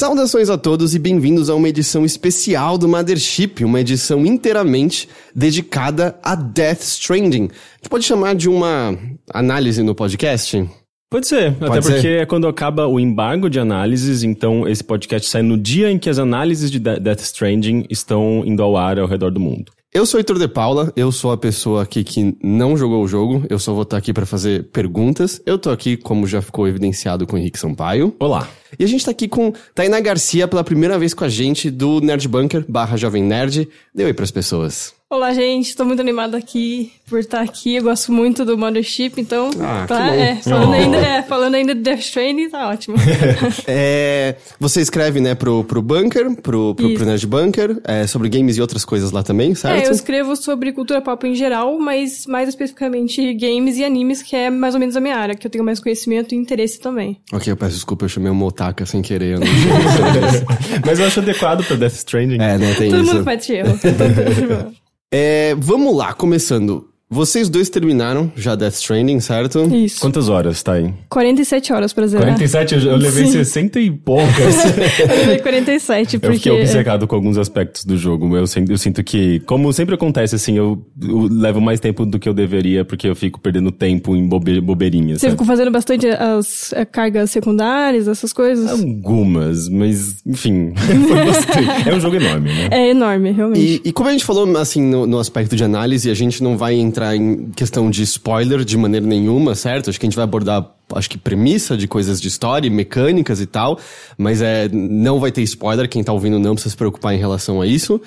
[0.00, 6.18] Saudações a todos e bem-vindos a uma edição especial do Mothership, uma edição inteiramente dedicada
[6.22, 7.50] a Death Stranding.
[7.50, 8.98] A gente pode chamar de uma
[9.30, 10.66] análise no podcast?
[11.10, 11.92] Pode ser, Pode até ser?
[11.92, 15.98] porque é quando acaba o embargo de análises, então esse podcast sai no dia em
[15.98, 19.70] que as análises de De- Death Stranding estão indo ao ar ao redor do mundo.
[19.92, 23.44] Eu sou Heitor de Paula, eu sou a pessoa aqui que não jogou o jogo,
[23.50, 25.42] eu só vou estar aqui para fazer perguntas.
[25.44, 28.14] Eu tô aqui, como já ficou evidenciado, com o Henrique Sampaio.
[28.20, 28.48] Olá.
[28.78, 32.00] E a gente tá aqui com Tainá Garcia pela primeira vez com a gente do
[32.00, 33.68] Nerd Bunker barra Jovem Nerd.
[33.92, 34.99] Dê oi pras pessoas.
[35.12, 35.74] Olá, gente.
[35.74, 37.74] Tô muito animada aqui por estar aqui.
[37.74, 39.50] Eu gosto muito do Mothership, então.
[39.60, 40.22] Ah, tá, que bom.
[40.22, 40.72] é, falando, Oh.
[40.72, 42.96] ainda, é, falando ainda de Death Stranding, tá ótimo.
[43.66, 47.04] É, você escreve, né, pro, pro Bunker, pro, pro, pro.
[47.04, 49.82] Nerd Bunker, é, sobre games e outras coisas lá também, certo?
[49.82, 54.36] é, eu escrevo sobre cultura pop em geral, mas mais especificamente games e animes, que
[54.36, 57.18] é mais ou menos a minha área, que eu tenho mais conhecimento e interesse também.
[57.32, 59.34] Ok, eu peço desculpa, eu chamei uma otaka sem querer.
[59.34, 62.36] Eu não tinha Mas eu acho adequado pra Death Stranding.
[62.40, 63.12] É, né, tem Todo isso.
[63.14, 63.76] mundo faz erro.
[65.12, 66.89] É, vamos lá, começando.
[67.12, 69.62] Vocês dois terminaram já Death Stranding, certo?
[69.74, 70.00] Isso.
[70.00, 70.94] Quantas horas tá aí?
[71.08, 72.26] 47 horas pra zerar.
[72.26, 73.32] 47, eu, eu levei Sim.
[73.32, 74.30] 60 e poucas.
[75.00, 76.36] Eu levei 47, Eu porque.
[76.36, 78.36] fiquei obcecado com alguns aspectos do jogo.
[78.36, 82.28] Eu, eu sinto que, como sempre acontece, assim, eu, eu levo mais tempo do que
[82.28, 85.20] eu deveria, porque eu fico perdendo tempo em bobe, bobeirinhas.
[85.20, 85.32] Você sabe?
[85.32, 88.70] ficou fazendo bastante as eh, cargas secundárias, essas coisas?
[88.70, 91.88] Algumas, mas, enfim, foi bastante.
[91.88, 92.68] É um jogo enorme, né?
[92.70, 93.80] É enorme, realmente.
[93.84, 96.56] E, e como a gente falou, assim, no, no aspecto de análise, a gente não
[96.56, 99.90] vai entrar em questão de spoiler de maneira nenhuma, certo?
[99.90, 103.46] Acho que a gente vai abordar, acho que premissa de coisas de história, mecânicas e
[103.46, 103.78] tal,
[104.18, 107.60] mas é, não vai ter spoiler, quem tá ouvindo não precisa se preocupar em relação
[107.60, 108.00] a isso.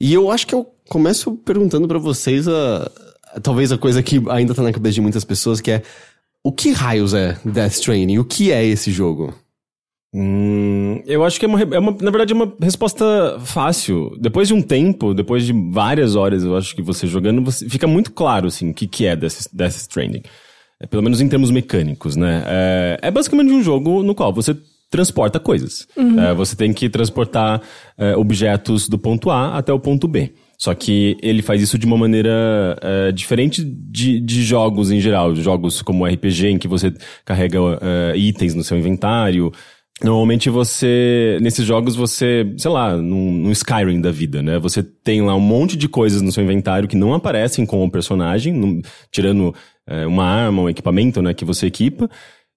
[0.00, 2.90] E eu acho que eu começo perguntando pra vocês a,
[3.34, 5.82] a- talvez a coisa que ainda tá na cabeça de muitas pessoas, que é
[6.42, 8.18] o que raios é Death Stranding?
[8.18, 9.34] O que é esse jogo?
[10.12, 14.16] Hum, eu acho que é uma, é uma- na verdade, é uma resposta fácil.
[14.20, 17.86] Depois de um tempo, depois de várias horas, eu acho que você jogando, você, fica
[17.86, 20.22] muito claro, assim, o que, que é Death, Death Stranding.
[20.80, 22.42] É, pelo menos em termos mecânicos, né?
[22.46, 24.56] É, é basicamente um jogo no qual você
[24.90, 25.86] transporta coisas.
[26.18, 27.62] É, você tem que transportar
[27.96, 30.32] é, objetos do ponto A até o ponto B.
[30.58, 35.34] Só que ele faz isso de uma maneira é, diferente de, de jogos em geral.
[35.36, 36.92] Jogos como RPG, em que você
[37.24, 37.58] carrega
[38.16, 39.52] itens no seu inventário.
[40.02, 44.58] Normalmente você, nesses jogos você, sei lá, num, num Skyrim da vida, né?
[44.58, 47.90] Você tem lá um monte de coisas no seu inventário que não aparecem com o
[47.90, 48.80] personagem, num-
[49.12, 49.54] tirando
[49.86, 52.08] é, uma arma, um equipamento, né, que você equipa.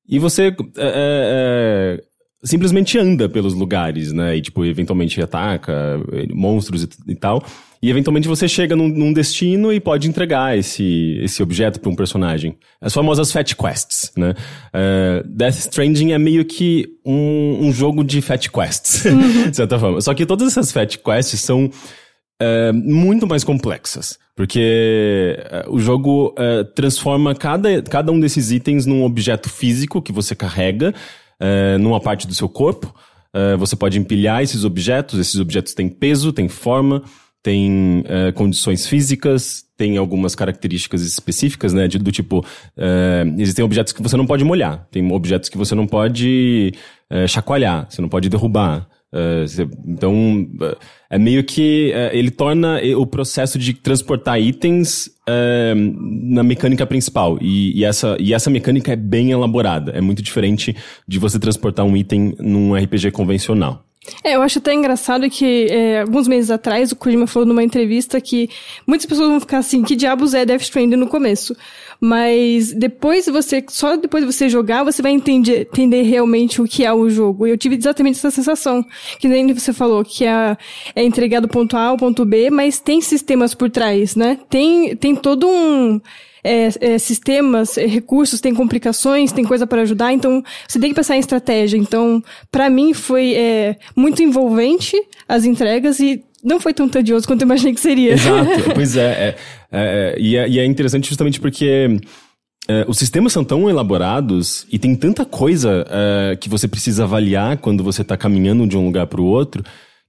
[0.07, 2.03] E você é, é, é,
[2.43, 4.37] simplesmente anda pelos lugares, né?
[4.37, 7.43] E, tipo, eventualmente ataca eh, monstros e, e tal.
[7.83, 11.95] E, eventualmente, você chega num, num destino e pode entregar esse, esse objeto para um
[11.97, 12.55] personagem.
[12.79, 14.33] As famosas Fat Quests, né?
[14.71, 19.03] Eh, Death Stranding é meio que um, um jogo de Fat Quests,
[19.51, 19.99] de certa forma.
[19.99, 21.69] Só que todas essas Fat Quests são
[22.41, 24.17] é, muito mais complexas.
[24.33, 26.33] Porque é, o jogo
[26.75, 30.93] transforma cada, cada um desses itens num objeto físico que você carrega
[31.81, 32.95] numa parte do seu corpo.
[33.59, 37.03] Você pode empilhar esses objetos, esses objetos têm peso, têm forma,
[37.43, 41.87] têm é, condições físicas, têm algumas características específicas, né?
[41.89, 42.43] de- do tipo,
[42.77, 46.73] é, existem objetos que você não pode molhar, tem objetos que você não pode
[47.09, 48.87] é, chacoalhar, você não pode derrubar.
[49.87, 50.47] Então,
[51.07, 57.37] é, meio que ele torna o processo de transportar itens na mecânica principal.
[57.39, 59.91] E, e essa, e essa mecânica é bem elaborada.
[59.91, 60.75] É muito diferente
[61.07, 63.85] de você transportar um item num RPG convencional.
[64.23, 68.19] É, eu acho até engraçado que é, alguns meses atrás o Kojima falou numa entrevista
[68.19, 68.49] que
[68.85, 71.55] muitas pessoas vão ficar assim, que diabos é Death Stranding no começo.
[72.01, 76.83] Mas depois você, só depois de você jogar, você vai entender, entender realmente o que
[76.83, 77.47] é o jogo.
[77.47, 78.85] E eu tive exatamente essa sensação.
[79.19, 80.57] Que nem você falou, que é,
[80.95, 84.37] é entregar do ponto A ao ponto B, mas tem sistemas por trás, né?
[84.49, 86.01] Tem, tem todo um
[86.43, 90.95] é, é, sistemas, é, recursos, tem complicações, tem coisa para ajudar, então você tem que
[90.95, 91.77] pensar em estratégia.
[91.77, 94.95] Então, para mim foi é, muito envolvente
[95.27, 98.13] as entregas e não foi tão tedioso quanto eu imaginei que seria.
[98.13, 99.35] Exato, pois é, é,
[99.71, 100.49] é, e é.
[100.49, 101.99] E é interessante justamente porque
[102.87, 105.85] os sistemas são tão elaborados e tem tanta coisa
[106.39, 109.63] que você precisa avaliar quando você está caminhando de um lugar para o outro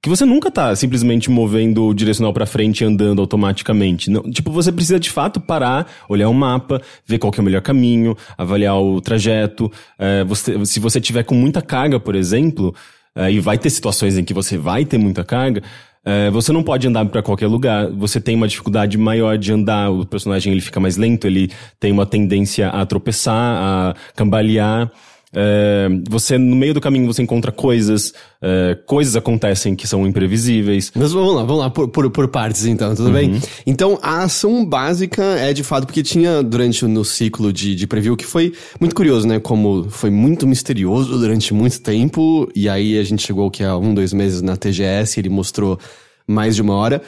[0.05, 4.11] que você nunca tá simplesmente movendo o direcional para frente e andando automaticamente.
[4.11, 7.43] Não, tipo, você precisa de fato parar, olhar o um mapa, ver qual é o
[7.43, 9.73] melhor caminho, avaliar o trajeto.
[9.99, 12.75] É, você, se você tiver com muita carga, por exemplo,
[13.17, 15.63] é, e vai ter situações em que você vai ter muita carga,
[16.05, 17.91] é, você não pode andar para qualquer lugar.
[17.93, 19.91] Você tem uma dificuldade maior de andar.
[19.91, 21.27] O personagem ele fica mais lento.
[21.27, 24.93] Ele tem uma tendência a tropeçar, a cambalear.
[25.35, 30.93] É, você, no meio do caminho, você encontra coisas, é, coisas acontecem que são imprevisíveis.
[30.95, 33.13] Mas vamos lá, vamos lá, por, por, por partes então, tudo uhum.
[33.13, 33.41] bem?
[33.67, 38.17] Então, a ação básica é de fato, porque tinha durante no ciclo de, de preview
[38.17, 39.41] que foi muito curioso, né?
[39.41, 43.93] Como foi muito misterioso durante muito tempo, e aí a gente chegou que há um,
[43.93, 45.79] dois meses na TGS, ele mostrou
[46.27, 47.03] mais de uma hora.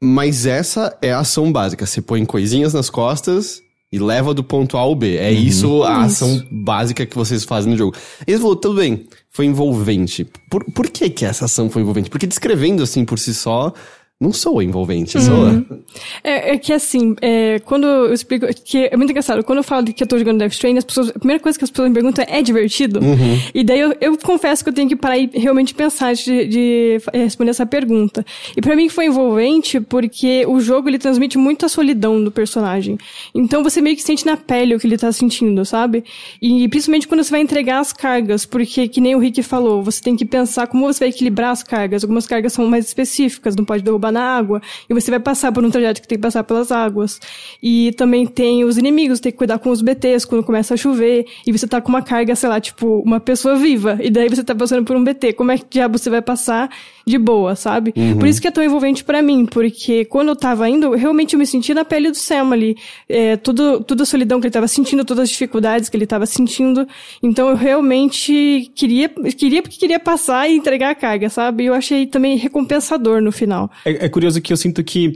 [0.00, 1.84] Mas essa é a ação básica.
[1.84, 3.60] Você põe coisinhas nas costas
[3.90, 5.16] e leva do ponto A ao B.
[5.16, 5.36] É uhum.
[5.36, 7.96] isso a ação básica que vocês fazem no jogo.
[8.26, 10.26] E ele falou, tudo bem, foi envolvente.
[10.50, 12.10] Por, por que que essa ação foi envolvente?
[12.10, 13.72] Porque descrevendo assim por si só,
[14.20, 15.22] não sou envolvente, uhum.
[15.22, 15.78] sou.
[16.24, 19.86] É, é, que assim, é, quando eu explico, que é muito engraçado, quando eu falo
[19.86, 21.94] que eu tô jogando Death Stranding, as pessoas, a primeira coisa que as pessoas me
[21.94, 22.98] perguntam é, é divertido?
[22.98, 23.40] Uhum.
[23.54, 27.00] E daí eu, eu, confesso que eu tenho que parar e realmente pensar de, de
[27.14, 28.26] responder essa pergunta.
[28.56, 32.98] E para mim foi envolvente porque o jogo ele transmite muito a solidão do personagem.
[33.32, 36.02] Então você meio que sente na pele o que ele tá sentindo, sabe?
[36.42, 40.02] E principalmente quando você vai entregar as cargas, porque que nem o Rick falou, você
[40.02, 42.02] tem que pensar como você vai equilibrar as cargas.
[42.02, 45.64] Algumas cargas são mais específicas, não pode derrubar na água, e você vai passar por
[45.64, 47.20] um trajeto que tem que passar pelas águas.
[47.62, 51.26] E também tem os inimigos, tem que cuidar com os BTs quando começa a chover,
[51.46, 54.44] e você tá com uma carga, sei lá, tipo, uma pessoa viva, e daí você
[54.44, 55.32] tá passando por um BT.
[55.34, 56.70] Como é que diabo você vai passar
[57.08, 57.92] de boa, sabe?
[57.96, 58.18] Uhum.
[58.18, 61.38] Por isso que é tão envolvente para mim, porque quando eu tava indo, realmente eu
[61.38, 62.76] me senti na pele do Sam ali.
[63.08, 66.26] É, tudo, toda a solidão que ele tava sentindo, todas as dificuldades que ele tava
[66.26, 66.86] sentindo.
[67.22, 71.64] Então eu realmente queria, queria porque queria passar e entregar a carga, sabe?
[71.64, 73.70] E eu achei também recompensador no final.
[73.84, 75.14] É, é curioso que eu sinto que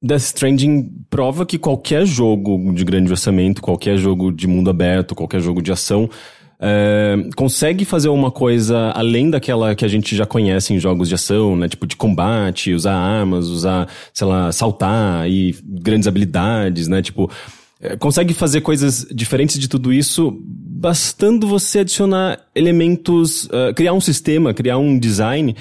[0.00, 5.40] Death Stranding prova que qualquer jogo de grande orçamento, qualquer jogo de mundo aberto, qualquer
[5.40, 6.08] jogo de ação,
[7.36, 11.56] consegue fazer uma coisa além daquela que a gente já conhece em jogos de ação,
[11.56, 11.68] né?
[11.68, 17.00] Tipo de combate, usar armas, usar, sei lá, saltar e grandes habilidades, né?
[17.00, 17.30] Tipo,
[17.80, 24.00] é, consegue fazer coisas diferentes de tudo isso, bastando você adicionar elementos, uh, criar um
[24.00, 25.54] sistema, criar um design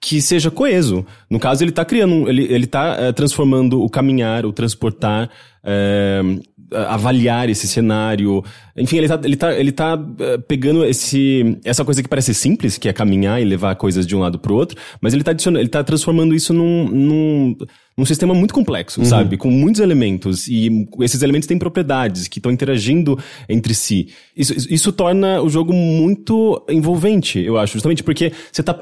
[0.00, 1.06] que seja coeso.
[1.30, 5.30] No caso, ele está criando, ele, ele tá uh, transformando o caminhar, o transportar,
[5.64, 6.42] uh,
[6.86, 8.44] avaliar esse cenário.
[8.76, 12.76] Enfim, ele tá, ele tá, ele tá uh, pegando esse, essa coisa que parece simples,
[12.76, 15.68] que é caminhar e levar coisas de um lado pro outro, mas ele tá, ele
[15.68, 17.56] tá transformando isso num, num
[17.96, 19.06] um sistema muito complexo, uhum.
[19.06, 19.36] sabe?
[19.36, 20.48] Com muitos elementos.
[20.48, 23.16] E esses elementos têm propriedades que estão interagindo
[23.48, 24.08] entre si.
[24.36, 27.74] Isso, isso torna o jogo muito envolvente, eu acho.
[27.74, 28.76] Justamente porque você tá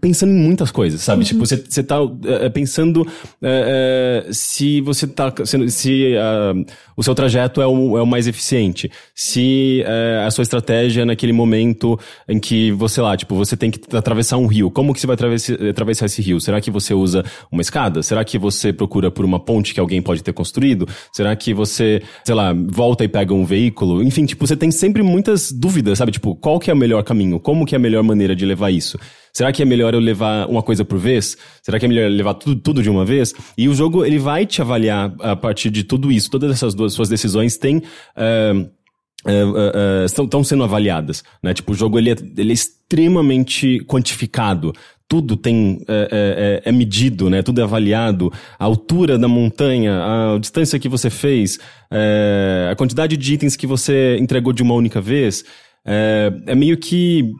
[0.00, 1.22] pensando em muitas coisas, sabe?
[1.22, 1.28] Uhum.
[1.28, 2.18] Tipo, você, você tá uh,
[2.52, 5.32] pensando uh, se você tá...
[5.44, 8.90] Se, se uh, o seu trajeto é o, é o mais eficiente.
[9.14, 9.37] Se
[10.26, 14.46] a sua estratégia naquele momento em que você lá, tipo, você tem que atravessar um
[14.46, 14.70] rio.
[14.70, 16.40] Como que você vai atravessar, atravessar esse rio?
[16.40, 18.02] Será que você usa uma escada?
[18.02, 20.88] Será que você procura por uma ponte que alguém pode ter construído?
[21.12, 24.02] Será que você, sei lá, volta e pega um veículo?
[24.02, 26.12] Enfim, tipo, você tem sempre muitas dúvidas, sabe?
[26.12, 27.40] Tipo, qual que é o melhor caminho?
[27.40, 28.98] Como que é a melhor maneira de levar isso?
[29.32, 31.36] Será que é melhor eu levar uma coisa por vez?
[31.62, 33.34] Será que é melhor levar tudo, tudo de uma vez?
[33.56, 36.30] E o jogo, ele vai te avaliar a partir de tudo isso.
[36.30, 37.78] Todas essas duas suas decisões têm...
[38.16, 38.77] Uh,
[39.26, 41.52] Uh, uh, uh, estão sendo avaliadas, né?
[41.52, 44.72] Tipo, o jogo ele é, ele é extremamente quantificado
[45.08, 47.42] tudo tem é, é, é, medido, né?
[47.42, 48.30] Tudo é avaliado.
[48.58, 51.58] A altura da montanha, a distância que você fez,
[51.90, 55.44] é, a quantidade de itens que você entregou de uma única vez.
[55.84, 57.32] É, é meio que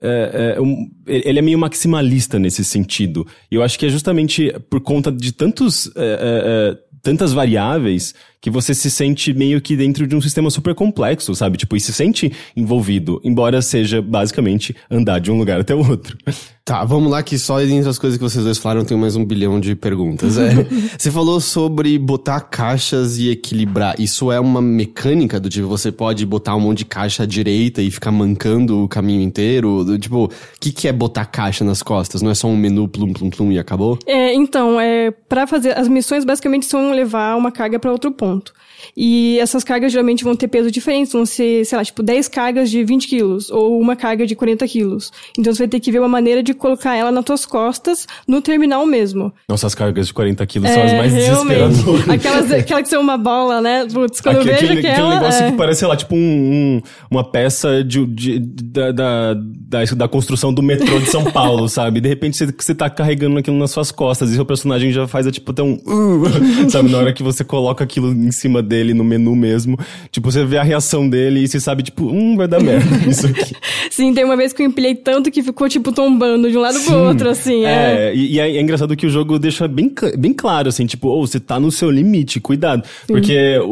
[0.00, 3.26] é, é, um, ele é meio maximalista nesse sentido.
[3.50, 8.74] E eu acho que é justamente por conta de tantos, é, tantas variáveis que você
[8.74, 11.58] se sente meio que dentro de um sistema super complexo, sabe?
[11.58, 16.16] Tipo, e se sente envolvido, embora seja basicamente andar de um lugar até o outro.
[16.64, 19.24] Tá, vamos lá que só entre as coisas que vocês dois falaram tem mais um
[19.24, 20.36] bilhão de perguntas.
[20.36, 20.50] É.
[20.98, 23.94] você falou sobre botar caixas e equilibrar.
[24.00, 27.80] Isso é uma mecânica do tipo, você pode botar um monte de caixa à direita
[27.80, 29.84] e ficar mancando o caminho inteiro?
[29.84, 32.20] Do, tipo, o que, que é botar caixa nas costas?
[32.20, 33.96] Não é só um menu plum plum plum e acabou?
[34.04, 38.25] É, então, é, para fazer as missões basicamente são levar uma carga para outro ponto
[38.26, 38.52] ponto.
[38.96, 42.70] E essas cargas geralmente vão ter peso diferentes, vão ser, sei lá, tipo 10 cargas
[42.70, 45.10] de 20 quilos, ou uma carga de 40 quilos.
[45.38, 48.40] Então você vai ter que ver uma maneira de colocar ela nas tuas costas no
[48.42, 49.32] terminal mesmo.
[49.48, 52.08] Nossa, as cargas de 40 quilos são as mais desesperadoras.
[52.08, 53.86] Aquelas, aquelas que são uma bola, né?
[53.92, 55.08] Putz, quando Aquele, eu vejo aquele, aquela...
[55.08, 55.50] aquele negócio é...
[55.50, 60.08] que parece, sei lá, tipo um, um- uma peça de, de- da, da, da, da
[60.08, 62.00] construção do metrô de São Paulo, sabe?
[62.00, 65.26] De repente você, você tá carregando aquilo nas suas costas e seu personagem já faz,
[65.26, 65.74] é, tipo, até um...
[65.86, 66.24] "Uh",
[66.70, 66.90] sabe?
[66.90, 69.78] Na hora que você coloca aquilo em cima dele, no menu mesmo,
[70.10, 73.26] tipo, você vê a reação dele e você sabe, tipo, hum, vai dar merda isso
[73.26, 73.54] aqui.
[73.90, 76.78] Sim, tem uma vez que eu empilhei tanto que ficou, tipo, tombando de um lado
[76.80, 77.64] pro outro, assim.
[77.64, 77.76] É.
[78.10, 81.08] É, e, e é, é engraçado que o jogo deixa bem, bem claro, assim, tipo,
[81.08, 82.82] oh, você tá no seu limite, cuidado.
[83.06, 83.64] Porque o,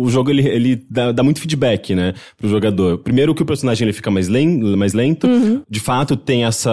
[0.00, 2.98] o, o jogo, ele, ele dá, dá muito feedback, né, pro jogador.
[2.98, 5.28] Primeiro que o personagem, ele fica mais, len, mais lento.
[5.68, 6.70] De fato, tem essa,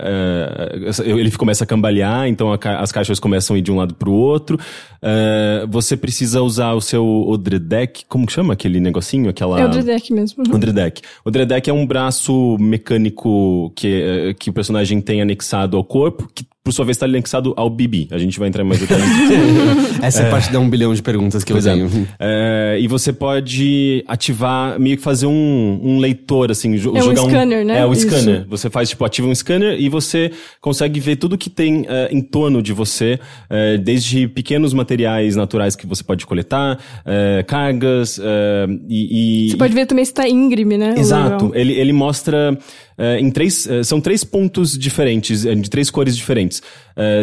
[0.00, 3.76] é, essa- Ele começa a cambalear, então a as caixas começam a ir de um
[3.76, 4.58] lado pro outro.
[5.00, 9.30] É, você precisa usar o seu Odredek, como que chama aquele negocinho?
[9.30, 9.60] Aquela...
[9.60, 10.44] É o Dredek mesmo.
[10.52, 11.02] O Dredek.
[11.24, 16.28] O Dredek é um braço mecânico que, eh, que o personagem tem anexado ao corpo,
[16.34, 18.06] que por sua vez está anexado ao Bibi.
[18.12, 19.04] A gente vai entrar em mais detalhes.
[20.00, 20.30] Essa é.
[20.30, 21.74] parte da um bilhão de perguntas que Pois eu é.
[21.76, 22.08] tenho.
[22.20, 26.76] É, e você pode ativar, meio que fazer um, um leitor, assim.
[26.76, 27.78] jo- É um jogar scanner, né?
[27.80, 28.02] É, o Isso.
[28.08, 28.46] scanner.
[28.48, 32.20] Você faz, tipo, ativa um scanner e você consegue ver tudo que tem é, em
[32.20, 33.18] torno de você,
[33.50, 39.56] é, desde pequenos materiais naturais que você pode coletar, é, cargas, é, e, e- Você
[39.56, 40.94] pode ver também se tá íngreme, né?
[40.96, 41.50] Exato.
[41.54, 42.56] Ele, ele mostra
[43.02, 43.66] é, em três.
[43.66, 46.62] é, são três pontos diferentes, é, de três cores diferentes.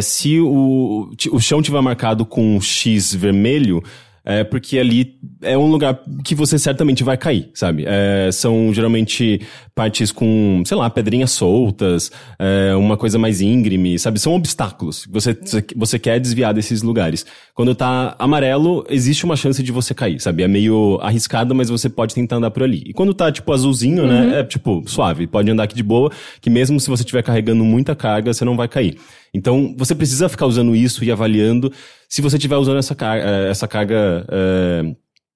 [0.02, 3.82] Se o, o chão tiver marcado com um X vermelho.
[4.30, 7.84] É porque ali é um lugar que você certamente vai cair, sabe?
[7.88, 9.42] É, são geralmente
[9.74, 14.20] partes com, sei lá, pedrinhas soltas, é, uma coisa mais íngreme, sabe?
[14.20, 15.08] São obstáculos.
[15.10, 15.36] Você,
[15.76, 17.26] você quer desviar desses lugares.
[17.56, 20.44] Quando tá amarelo, existe uma chance de você cair, sabe?
[20.44, 22.84] É meio arriscado, mas você pode tentar andar por ali.
[22.86, 24.42] E quando tá, tipo, azulzinho, né?
[24.42, 25.26] É, tipo, suave.
[25.26, 28.56] Pode andar aqui de boa, que mesmo se você estiver carregando muita carga, você não
[28.56, 28.96] vai cair.
[29.34, 31.72] Então, você precisa ficar usando isso e avaliando
[32.10, 34.26] se você estiver usando essa, car eh, essa carga...
[34.30, 34.96] eh,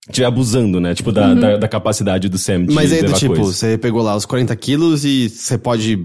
[0.10, 0.94] Estiver abusando, né?
[0.94, 3.56] Tipo, da, da, da capacidade do Sam de Mas aí, do tipo, coisas.
[3.56, 5.98] você pegou lá os 40 quilos e você pode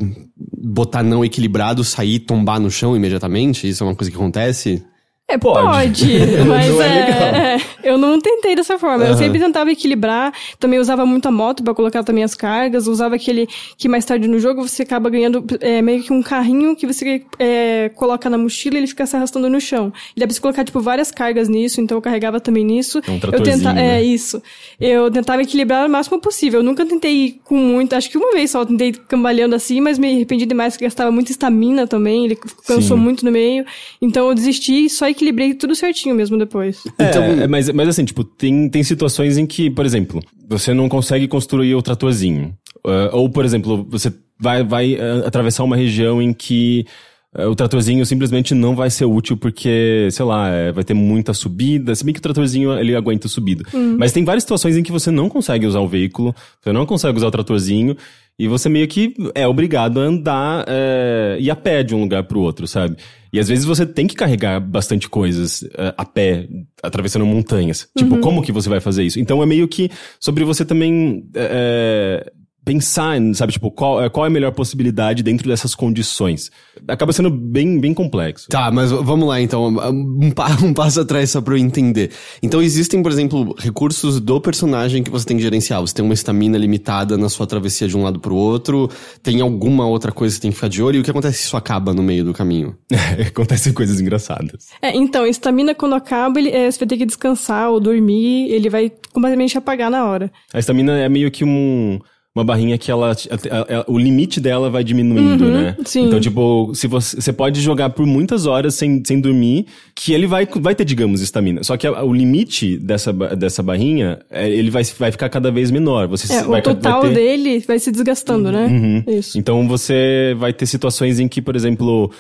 [0.56, 3.68] botar não equilibrado, sair e tombar no chão imediatamente?
[3.68, 4.84] Isso é uma coisa que acontece?
[5.28, 6.06] É, Pode.
[6.06, 7.22] pode, mas Não é é, legal.
[7.34, 9.04] é, eu não tentei dessa forma.
[9.04, 13.14] Eu sempre tentava equilibrar, também usava muito a moto pra colocar também as cargas, usava
[13.14, 16.86] aquele que mais tarde no jogo você acaba ganhando é, meio que um carrinho que
[16.86, 19.92] você é, coloca na mochila e ele fica se arrastando no chão.
[20.16, 23.00] E dá pra você colocar, tipo, várias cargas nisso, então eu carregava também nisso.
[23.06, 23.98] É um eu tenta, né?
[23.98, 24.42] É, isso.
[24.80, 26.60] Eu tentava equilibrar o máximo possível.
[26.60, 29.80] Eu nunca tentei ir com muito, acho que uma vez só eu tentei cambaleando assim,
[29.80, 33.02] mas me arrependi demais porque gastava muita estamina também, ele cansou Sim.
[33.02, 33.64] muito no meio.
[34.00, 36.82] Então eu desisti e só equilibrei tudo certinho mesmo depois.
[36.98, 41.28] Então, mas, mas assim, tipo, tem, tem situações em que, por exemplo, você não consegue
[41.28, 42.52] construir o tratorzinho.
[42.84, 46.84] Ah, ou, por exemplo, você vai, vai ah, atravessar uma região em que
[47.32, 51.32] ah, o tratorzinho simplesmente não vai ser útil porque, sei lá, é, vai ter muita
[51.32, 51.94] subida.
[51.94, 53.62] Se bem que o tratorzinho, ele aguenta subida.
[53.96, 57.16] Mas tem várias situações em que você não consegue usar o veículo, você não consegue
[57.16, 57.96] usar o tratorzinho,
[58.36, 62.24] e você meio que é obrigado a andar é, e a pé de um lugar
[62.24, 62.96] pro outro, sabe?
[63.32, 66.48] E às vezes você tem que carregar bastante coisas é, a pé,
[66.82, 67.88] atravessando montanhas.
[67.96, 69.20] Tipo, como que você vai fazer isso?
[69.20, 72.32] Então é meio que sobre você também é,
[72.68, 76.50] pensar, sabe, tipo, qual, é- qual é a melhor possibilidade dentro dessas condições.
[76.86, 78.46] Acaba sendo bem, bem complexo.
[78.50, 80.28] Tá, mas vamos lá então, um,
[80.62, 82.10] um passo atrás só pra eu entender.
[82.42, 85.80] Então existem, por exemplo, recursos do personagem que você tem que gerenciar.
[85.80, 88.90] Você tem uma estamina limitada na sua travessia de um lado pro outro,
[89.22, 91.38] tem alguma outra coisa que você tem que ficar de olho, e o que acontece
[91.38, 92.76] se isso acaba no meio do caminho?
[93.28, 94.66] Acontecem coisas engraçadas.
[94.82, 98.68] É, então, estamina quando acaba, ele, é, você vai ter que descansar ou dormir, ele
[98.68, 100.30] vai completamente apagar na hora.
[100.52, 101.98] A estamina é meio que um,
[102.38, 105.76] uma barrinha que ela, a- a- o limite dela vai diminuindo, né?
[105.84, 106.04] sim.
[106.06, 110.26] Então, tipo, se você, você pode jogar por muitas horas sem, sem dormir, que ele
[110.26, 111.62] vai, vai ter, digamos, estamina.
[111.62, 115.70] Só que a- o limite dessa, dessa barrinha, é, ele vai, vai ficar cada vez
[115.70, 116.06] menor.
[116.08, 117.14] Você É, vai, o total vai ter...
[117.16, 119.02] dele vai se desgastando, né?
[119.06, 119.38] Isso.
[119.38, 122.10] Então você vai ter situações em que, por exemplo,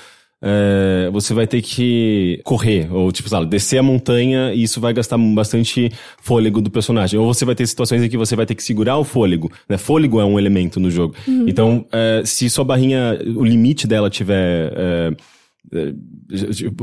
[0.40, 4.92] é, você vai ter que correr, ou tipo, sabe, descer a montanha e isso vai
[4.92, 5.90] gastar bastante
[6.20, 7.18] fôlego do personagem.
[7.18, 9.76] Ou você vai ter situações em que você vai ter que segurar o fôlego, né?
[9.76, 11.14] Fôlego é um elemento no jogo.
[11.48, 14.72] Então, é, se sua barrinha, o limite dela tiver.
[14.76, 15.12] é,
[15.72, 15.94] é,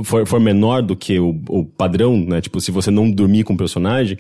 [0.04, 2.42] for, for menor do que o, o padrão, né?
[2.42, 4.18] Tipo, se você não dormir com o personagem,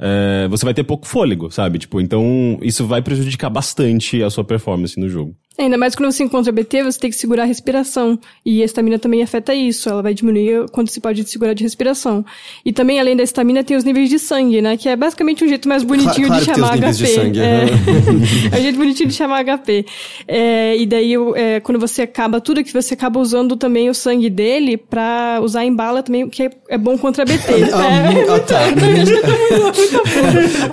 [0.00, 1.78] é, você vai ter pouco fôlego, sabe?
[1.78, 5.36] Tipo, então isso vai prejudicar bastante a sua performance no jogo.
[5.58, 8.16] Ainda mais quando você encontra BT, você tem que segurar a respiração.
[8.46, 9.88] E a estamina também afeta isso.
[9.88, 12.24] Ela vai diminuir quando você pode segurar de respiração.
[12.64, 14.76] E também, além da estamina, tem os níveis de sangue, né?
[14.76, 16.92] Que é basicamente um jeito mais bonitinho Claro de os chamar HP.
[16.92, 17.64] de sangue, é.
[17.64, 17.68] aham.
[18.54, 19.84] é um jeito bonitinho de chamar HP.
[20.28, 24.30] É, e daí, é, quando você acaba tudo, que você acaba usando também o sangue
[24.30, 27.38] dele pra usar em bala também, que é, é bom contra BT.
[27.78, 28.60] Ah, ah, tá.
[28.68, 28.72] é.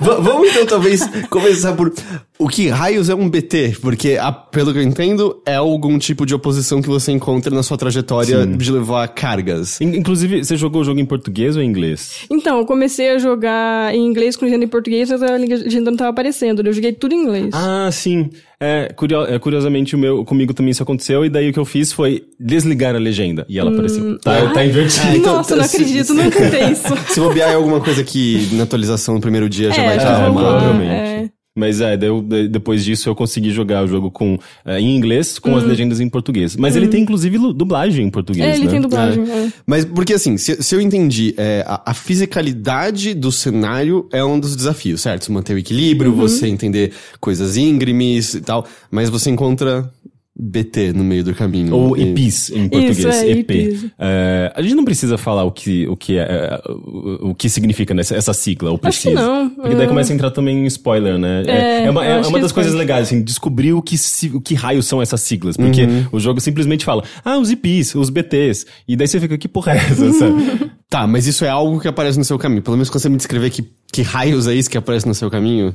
[0.00, 1.92] Vamos então talvez começar por
[2.38, 3.76] o que raios é um BT?
[3.80, 7.62] Porque, a- pelo que eu entendo, é algum tipo de oposição que você encontra na
[7.62, 9.80] sua trajetória de levar cargas.
[9.80, 12.24] In- Inclusive, você jogou o jogo em português ou em inglês?
[12.30, 15.96] Então, eu comecei a jogar em inglês com legenda em português, mas a legenda não
[15.96, 16.62] tava aparecendo.
[16.66, 17.50] Eu joguei tudo em inglês.
[17.52, 18.28] Ah, sim.
[18.58, 21.64] É, curio- é, curiosamente, o meu, comigo também isso aconteceu, e daí o que eu
[21.66, 23.44] fiz foi desligar a legenda.
[23.48, 24.18] E ela apareceu.
[24.20, 25.06] Tá, tá invertido.
[25.08, 26.96] Ah, então, Nossa, não se- acredito, não tentei isso.
[27.08, 30.02] Se bobear é alguma coisa que na atualização no primeiro dia já É, vai já
[30.02, 30.46] estar arrumado.
[30.48, 30.90] provavelmente.
[30.90, 31.35] é.
[31.56, 35.38] Mas é, daí eu- depois disso eu consegui jogar o jogo com, é, em inglês
[35.38, 36.54] com as legendas em português.
[36.54, 38.70] Mas ele tem inclusive lu- dublagem em português, É, ele né?
[38.72, 39.24] tem dublagem.
[39.30, 39.52] é.
[39.66, 44.38] Mas porque assim, se, se eu entendi, é, a, a fisicalidade do cenário é um
[44.38, 45.32] dos desafios, certo?
[45.32, 46.16] Manter o equilíbrio, Uhum.
[46.18, 49.90] você entender coisas íngremes e tal, mas você encontra
[50.38, 51.74] BT no meio do caminho.
[51.74, 53.50] Ou E- EPIs em português, é, EP.
[53.50, 53.84] EPs.
[53.98, 57.48] É, a gente não precisa falar o que, o que, é, é, o, o que
[57.48, 59.14] significa nessa, essa sigla, ou Acho que precisa.
[59.26, 59.48] não.
[59.50, 59.88] Porque daí É.
[59.88, 61.42] começa a entrar também em spoiler, né?
[61.46, 63.96] É, é uma, é acho uma que das coisas legais, assim, descobrir o que,
[64.34, 65.56] o que raios são essas siglas.
[65.56, 66.06] Porque Uhum.
[66.12, 68.66] o jogo simplesmente fala, ah, os EPs, os BTs.
[68.86, 70.12] E daí você fica, que porra é essa?
[70.12, 70.70] sabe?
[70.88, 72.62] Tá, mas isso é algo que aparece no seu caminho.
[72.62, 75.72] Pelo menos consegue me descrever que, que raios é isso que aparece no seu caminho?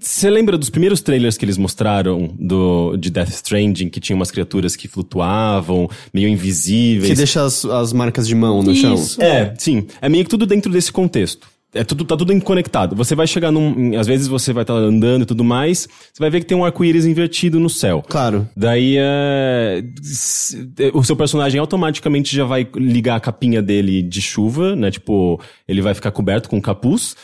[0.00, 4.30] Você lembra dos primeiros trailers que eles mostraram do, de Death Stranding, que tinha umas
[4.30, 7.10] criaturas que flutuavam, meio invisíveis?
[7.10, 8.94] Que deixa as, as marcas de mão no chão.
[8.94, 9.22] Isso.
[9.22, 9.86] É, sim.
[10.02, 11.46] É meio que tudo dentro desse contexto.
[11.76, 12.94] É tudo, tá tudo conectado.
[12.94, 13.98] Você vai chegar num.
[13.98, 15.88] Às vezes você vai estar andando e tudo mais.
[16.12, 18.00] Você vai ver que tem um arco-íris invertido no céu.
[18.08, 18.48] Claro.
[18.56, 24.76] Daí é, s- o seu personagem automaticamente já vai ligar a capinha dele de chuva,
[24.76, 24.88] né?
[24.92, 27.16] Tipo, ele vai ficar coberto com um capuz.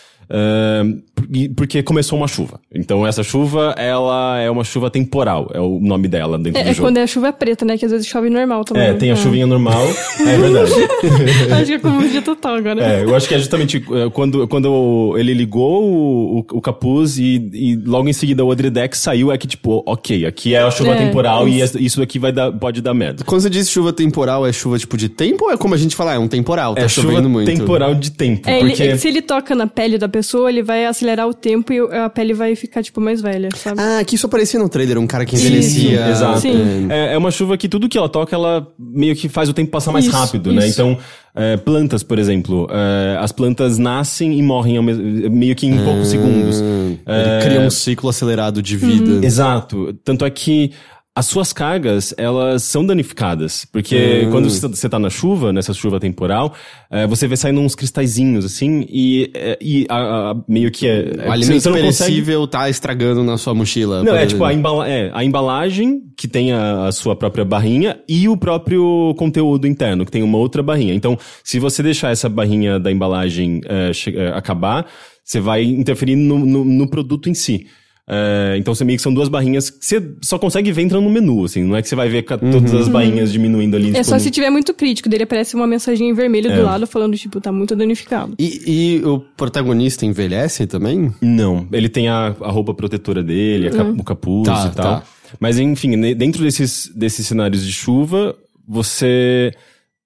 [1.33, 2.61] E- porque começou uma chuva.
[2.75, 6.71] Então essa chuva, ela é uma chuva temporal, é o nome dela dentro É, do
[6.71, 6.87] é jogo.
[6.89, 7.77] quando é chuva preta, né?
[7.77, 8.85] Que às vezes chove normal também.
[8.85, 9.83] É, tem a chuvinha normal,
[10.21, 10.71] é verdade.
[11.53, 12.83] Acho que é como um dia total agora.
[12.83, 17.19] É, eu acho que é justamente é, quando, quando ele ligou o, o, o capuz
[17.19, 20.71] e, e logo em seguida o Odridex saiu, é que tipo, ok, aqui é a
[20.71, 22.01] chuva É, temporal e isso.
[22.01, 23.25] daqui vai dar, pode dar merda.
[23.25, 25.95] Quando você diz chuva temporal, é chuva tipo de tempo ou é como a gente
[25.97, 27.47] fala, é um temporal, tá é chovendo chuva muito?
[27.47, 28.49] temporal de tempo.
[28.49, 31.72] É, porque ele- se ele toca na pele da pessoa, ele vai acelerar o tempo
[31.72, 33.80] e a pele vai ficar, tipo, mais velha, sabe?
[33.80, 36.09] Ah, que isso aparecia no trailer, um cara que envelhecia.
[36.11, 36.40] Exato.
[36.40, 36.88] Sim.
[36.90, 39.70] É, é uma chuva que tudo que ela toca, ela meio que faz o tempo
[39.70, 40.66] passar mais Isso, rápido, né?
[40.66, 40.72] isso.
[40.80, 40.98] Então,
[41.35, 45.76] é, plantas, por exemplo, é, as plantas nascem e morrem ao mesmo- meio que em
[45.85, 46.61] poucos segundos.
[46.61, 49.11] Ele cria um ciclo acelerado de vida.
[49.12, 49.22] Uhum.
[49.24, 49.94] Exato.
[50.04, 50.72] Tanto é que
[51.20, 53.66] as suas cargas, elas são danificadas.
[53.70, 54.30] Porque Hum.
[54.30, 56.54] quando você tá na chuva, nessa chuva temporal,
[56.90, 61.12] eh, você vê saindo uns cristalzinhos, assim, e, eh, e a- a- meio que é...
[61.28, 64.02] O alimento você não consegue- perecível tá estragando na sua mochila.
[64.02, 67.98] Não, é tipo a, embala é, a embalagem, que tem a, a sua própria barrinha,
[68.09, 70.94] e o próprio conteúdo interno, que tem uma outra barrinha.
[70.94, 73.92] Então, se você deixar essa barrinha da embalagem eh,
[74.35, 74.87] acabar,
[75.22, 77.66] você vai interferir no, no, no produto em si.
[78.12, 81.11] Eh, então, você meio que são duas barrinhas que você só consegue ver entrando no
[81.11, 81.62] menu, assim.
[81.62, 83.90] Não é que você vai ver ca- todas as barrinhas diminuindo ali.
[83.90, 86.57] É tipo, só no- se tiver muito crítico, dele aparece uma mensagem em vermelho É.
[86.57, 88.35] do lado falando, tipo, tá muito danificado.
[88.37, 91.14] E, e o protagonista envelhece também?
[91.23, 95.01] Não, ele tem a, a roupa protetora dele, a cap- o capuz Tá, e tal.
[95.01, 95.03] tá.
[95.38, 98.35] Mas enfim, dentro desses, desses cenários de chuva,
[98.66, 99.53] você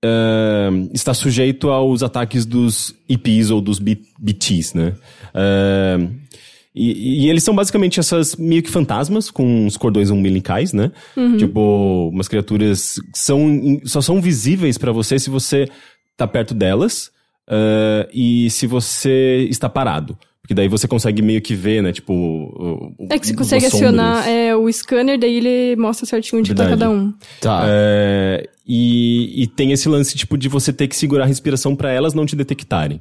[0.05, 4.93] ah, está sujeito aos ataques dos EPs ou dos B- BTs, né?
[5.33, 5.99] Ah,
[6.75, 10.91] e, e eles são basicamente essas meio que fantasmas com uns cordões umbilicais, né?
[11.39, 15.69] Tipo, umas criaturas que são, só são visíveis pra você se você
[16.17, 17.13] tá perto delas
[17.49, 20.19] ah, e se você está parado.
[20.45, 21.91] Porque daí você consegue meio que ver, né?
[21.91, 22.13] Tipo.
[22.13, 23.83] o- É que você consegue sombras.
[23.83, 26.81] acionar é, o scanner, daí ele mostra certinho onde tá Verdade.
[26.83, 27.15] cada um.
[27.41, 27.65] Tá.
[27.67, 31.91] É, e, e tem esse lance, tipo, de você ter que segurar a respiração pra
[31.91, 32.99] elas não te detectarem.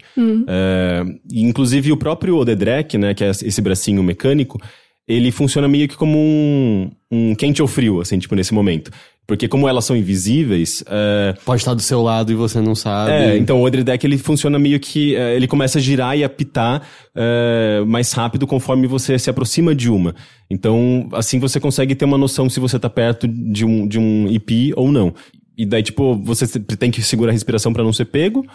[0.47, 4.57] É, e, inclusive, o próprio Odedrek, né, que é esse bracinho mecânico,
[5.07, 8.91] ele funciona meio que como um, um quente ou frio, assim, tipo, nesse momento.
[9.25, 13.11] Porque como elas são invisíveis, é, Pode estar do seu lado e você não sabe.
[13.11, 15.15] é, então o Odredeck ele funciona meio que.
[15.15, 16.81] é, ele começa a girar e apitar
[17.15, 20.13] é, mais rápido conforme você se aproxima de uma.
[20.49, 24.27] Então, assim você consegue ter uma noção se você tá perto de um, de um
[24.27, 25.13] IP ou não.
[25.57, 28.45] E daí, tipo, você tem que segurar a respiração pra não ser pego.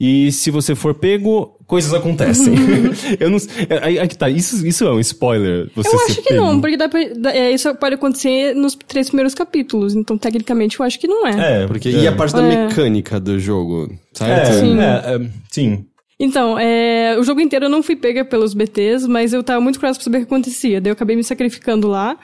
[0.00, 2.54] E se você for pego, coisas acontecem.
[3.20, 3.36] eu não
[3.68, 5.70] é, aí, aí tá, isso, isso é um spoiler.
[5.76, 6.40] Você eu ser acho que pego.
[6.40, 9.94] não, porque dá pra- dá- é, isso pode acontecer nos três primeiros capítulos.
[9.94, 11.64] Então, tecnicamente, eu acho que não é.
[11.64, 11.92] É, Porque, é.
[11.92, 12.66] E a parte da É.
[12.66, 14.54] mecânica do jogo, É, certo?
[14.60, 14.80] Sim.
[14.80, 15.84] é, é, sim.
[16.18, 19.78] Então, é, o jogo inteiro eu não fui pega pelos BTs, mas eu tava muito
[19.78, 20.80] curiosa pra saber o que acontecia.
[20.80, 22.16] Daí eu acabei me sacrificando lá.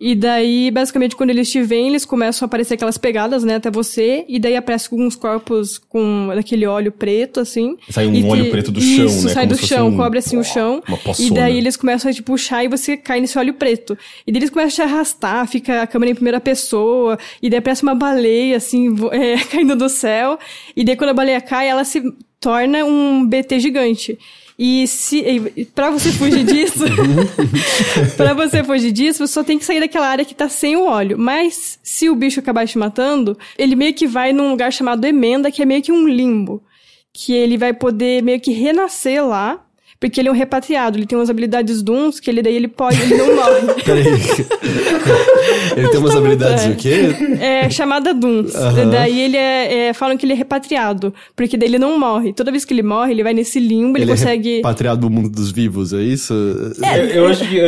[0.00, 3.68] E daí, basicamente, quando eles te veem, eles começam a aparecer aquelas pegadas, né, até
[3.68, 4.24] você.
[4.28, 7.76] E daí aparece alguns corpos com aquele óleo preto, assim.
[7.90, 9.32] Sai um óleo te- preto do Isso, chão, né?
[9.34, 10.80] sai Como do chão, um- cobre assim o chão.
[10.86, 13.98] uma E daí eles começam a te puxar e você cai nesse óleo preto.
[14.24, 17.18] E daí eles começam a te arrastar, fica a câmera em primeira pessoa.
[17.42, 20.38] E daí aparece uma baleia, assim, é, caindo do céu.
[20.76, 22.00] E daí quando a baleia cai, ela se
[22.38, 24.16] torna um BT gigante.
[24.58, 25.24] E se
[25.72, 26.84] pra você fugir disso,
[28.16, 30.84] pra você fugir disso, você só tem que sair daquela área que tá sem o
[30.84, 31.16] óleo.
[31.16, 35.52] Mas se o bicho acabar te matando, ele meio que vai num lugar chamado emenda,
[35.52, 36.60] que é meio que um limbo,
[37.12, 39.64] que ele vai poder meio que renascer lá.
[40.00, 43.00] Porque ele é um repatriado, ele tem umas habilidades duns que ele daí ele pode,
[43.02, 43.74] ele não morre.
[43.84, 44.04] Peraí.
[45.76, 46.70] Ele tem umas Tá muito, habilidades é.
[46.70, 47.00] o quê?
[47.40, 48.52] É chamada Duns.
[48.90, 51.12] Daí ele é, é- Falam que ele é repatriado.
[51.34, 52.32] Porque daí ele não morre.
[52.32, 54.52] Toda vez que ele morre, ele vai nesse limbo, ele, Ele consegue.
[54.52, 56.32] é repatriado do mundo dos vivos, é isso?
[56.32, 57.66] Eu, eu acho que, eu,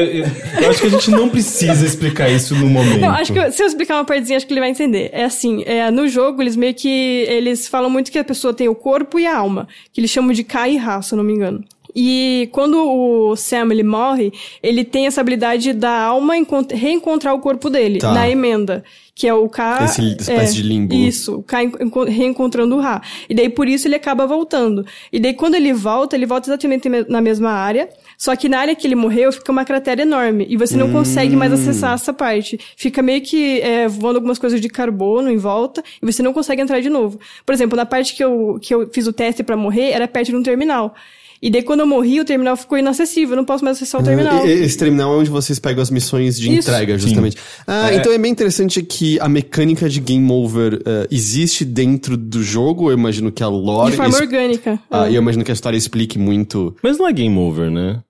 [0.62, 3.00] eu acho que a gente não precisa explicar isso no momento.
[3.00, 5.10] Não, acho que se eu explicar uma partezinha, acho que ele vai entender.
[5.12, 6.88] É assim, é, no jogo, eles meio que.
[7.28, 9.66] Eles falam muito que a pessoa tem o corpo e a alma.
[9.92, 11.64] Que eles chamam de K e Ra, se eu não me engano.
[11.94, 17.38] E quando o Sam ele morre, ele tem essa habilidade da alma encont- reencontrar o
[17.40, 18.12] corpo dele Tá.
[18.12, 18.84] na emenda.
[19.14, 19.84] Que é o K.
[19.84, 20.94] Esse espécie de limbo.
[20.94, 23.02] Isso, o K enco- reencontrando o Ra.
[23.28, 24.86] E daí por isso ele acaba voltando.
[25.12, 27.90] E daí quando ele volta, ele volta exatamente me- na mesma área.
[28.16, 30.46] Só que na área que ele morreu fica uma cratera enorme.
[30.48, 32.58] E você não consegue mais acessar essa parte.
[32.76, 35.82] Fica meio que é, voando algumas coisas de carbono em volta.
[36.02, 37.20] E você não consegue entrar de novo.
[37.44, 40.28] Por exemplo, na parte que eu, que eu fiz o teste pra morrer, era perto
[40.30, 40.94] de um terminal.
[41.42, 43.30] E daí quando eu morri, o terminal ficou inacessível.
[43.32, 44.46] Eu não posso mais acessar o terminal.
[44.46, 46.68] E- Esse terminal é onde vocês pegam as missões de Isso.
[46.68, 47.36] entrega, justamente.
[47.66, 52.42] Ah, então é bem interessante que a mecânica de game over eh, existe dentro do
[52.42, 52.90] jogo.
[52.90, 53.92] Eu imagino que a lore.
[53.92, 54.78] De forma es- orgânica.
[54.90, 55.12] Ah, É.
[55.12, 56.76] e eu imagino que a história explique muito.
[56.82, 58.00] Mas não é game over, né?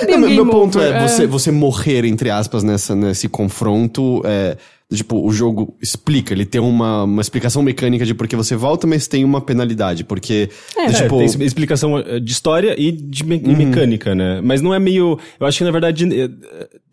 [0.00, 2.96] É bem Não, um meu game ponto over, é, você, você morrer, entre aspas, nessa,
[2.96, 4.20] nesse confronto.
[4.24, 4.56] É,
[4.96, 9.06] tipo, o jogo explica, ele tem uma, uma explicação mecânica de porque você volta, mas
[9.06, 10.04] tem uma penalidade.
[10.04, 10.84] Porque, É.
[10.86, 11.18] É, tipo.
[11.18, 13.56] tem explicação eh, de história e de me- Uhum.
[13.56, 14.40] mecânica, né?
[14.42, 15.18] Mas não é meio.
[15.40, 16.04] Eu acho que na verdade.
[16.12, 16.28] eh,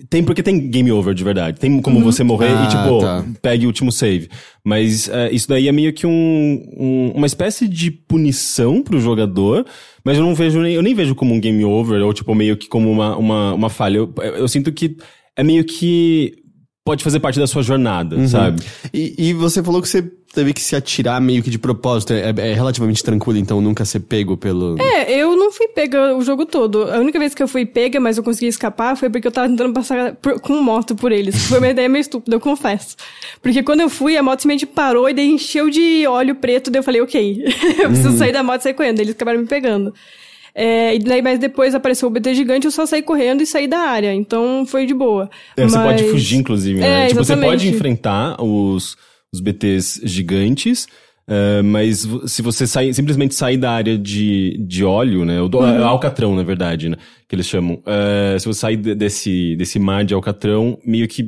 [0.09, 1.59] Tem porque tem game over de verdade.
[1.59, 3.25] Tem como você morrer Ah, e, tipo, tá.
[3.41, 4.29] pegue o último save.
[4.63, 6.11] Mas eh, isso daí é meio que um,
[6.77, 9.65] um- uma espécie de punição pro jogador.
[10.03, 10.73] Mas eu não vejo nem.
[10.73, 13.69] Eu nem vejo como um game over, ou, tipo, meio que como uma, uma, uma
[13.69, 13.97] falha.
[13.97, 14.95] Eu, eu sinto que
[15.35, 16.35] é meio que.
[16.89, 18.27] Pode fazer parte da sua jornada, Uhum.
[18.27, 18.63] sabe?
[18.91, 20.01] E, e você falou que você
[20.33, 22.13] teve que se atirar meio que de propósito.
[22.13, 24.75] É, é relativamente tranquilo, então, nunca ser pego pelo.
[24.81, 26.83] É, eu não fui pega o jogo todo.
[26.91, 29.47] A única vez que eu fui pega, mas eu consegui escapar, foi porque eu tava
[29.47, 31.35] tentando passar por- com moto por eles.
[31.47, 32.95] Foi uma ideia meio estúpida, eu confesso.
[33.41, 36.79] Porque quando eu fui, a moto simplesmente parou e daí encheu de óleo preto, daí
[36.79, 37.43] eu falei, ok,
[37.83, 38.99] eu preciso sair da moto e sair correndo.
[38.99, 39.93] Eles acabaram me pegando.
[40.55, 43.67] É, e daí, mas depois apareceu o BT gigante, eu só saí correndo e saí
[43.67, 44.13] da área.
[44.13, 45.29] Então foi de boa.
[45.55, 47.05] É, Você Mas- pode fugir, inclusive, né?
[47.05, 48.95] É, tipo, você pode enfrentar os,
[49.33, 50.87] os BTs gigantes,
[51.27, 55.39] eh, mas se você sair, simplesmente sair da área de, de óleo, né?
[55.41, 55.85] O do, Uhum.
[55.85, 56.97] alcatrão, na verdade, né?
[57.27, 57.81] Que eles chamam.
[57.85, 61.23] Eh, se você sair de- desse, desse mar de alcatrão, meio que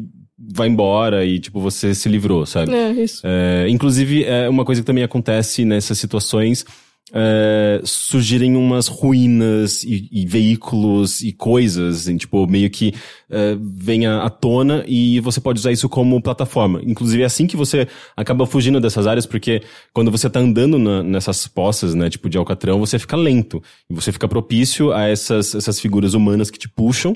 [0.53, 2.73] vai embora e, tipo, você se livrou, sabe?
[2.73, 3.21] É, isso.
[3.23, 6.65] É, inclusive, é uma coisa que também acontece nessas situações.
[7.13, 12.93] É, surgirem umas ruínas e, e veículos e coisas, assim, tipo, meio que
[13.29, 16.81] é, venha à tona e você pode usar isso como plataforma.
[16.85, 19.61] Inclusive, é assim que você acaba fugindo dessas áreas, porque
[19.93, 23.61] quando você tá andando na- nessas poças, né, tipo de alcatrão, você fica lento.
[23.89, 27.13] E você fica propício a essas, essas figuras humanas que te puxam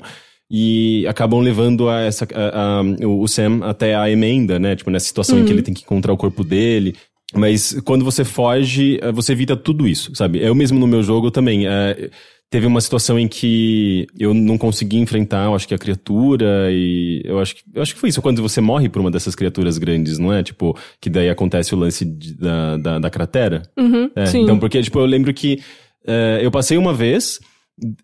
[0.48, 4.76] e acabam levando a essa, a- a- o o Sam até a emenda, né?
[4.76, 6.94] Tipo, nessa situação em que ele tem que encontrar o corpo dele.
[7.34, 10.38] Mas quando você foge, eh, você evita tudo isso, sabe?
[10.40, 11.66] Eu mesmo no meu jogo também.
[11.66, 12.10] eh,
[12.48, 17.20] teve uma situação em que eu não consegui enfrentar, eu acho que a criatura, e
[17.24, 19.76] eu acho que, eu acho que foi isso, quando você morre por uma dessas criaturas
[19.78, 20.44] grandes, não é?
[20.44, 23.62] Tipo, que daí acontece o lance de- da, da, da cratera.
[23.76, 24.42] Uhum, É, sim.
[24.42, 25.58] Então, porque, tipo, eu lembro que
[26.06, 27.40] eh, eu passei uma vez,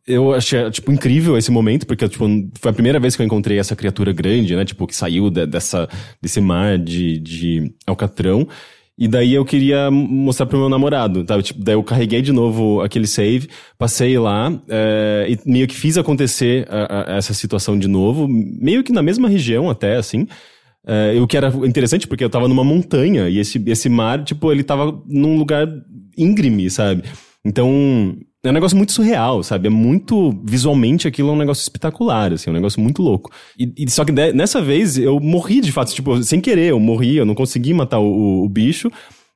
[0.05, 2.27] eu achei, tipo, incrível esse momento, porque, tipo,
[2.59, 4.65] foi a primeira vez que eu encontrei essa criatura grande, né?
[4.65, 5.89] Tipo, que saiu de- dessa,
[6.21, 8.47] desse mar de, de alcatrão.
[8.99, 11.41] E daí eu queria mostrar pro meu namorado, tá?
[11.43, 15.97] Tipo, daí eu carreguei de novo aquele save, passei lá, eh, e meio que fiz
[15.97, 20.27] acontecer a- a- essa situação de novo, meio que na mesma região até, assim.
[20.87, 24.51] É, o que era interessante porque eu tava numa montanha e esse, esse mar, tipo,
[24.51, 25.67] ele tava num lugar
[26.19, 27.05] íngreme, sabe?
[27.45, 29.69] Então, é um negócio muito surreal, sabe?
[29.69, 30.33] É muito.
[30.45, 33.31] Visualmente aquilo é um negócio espetacular, assim, é um negócio muito louco.
[33.57, 36.81] E, e só que de, nessa vez eu morri de fato, tipo, sem querer, eu
[36.81, 38.91] morri, eu não consegui matar o, o, bicho.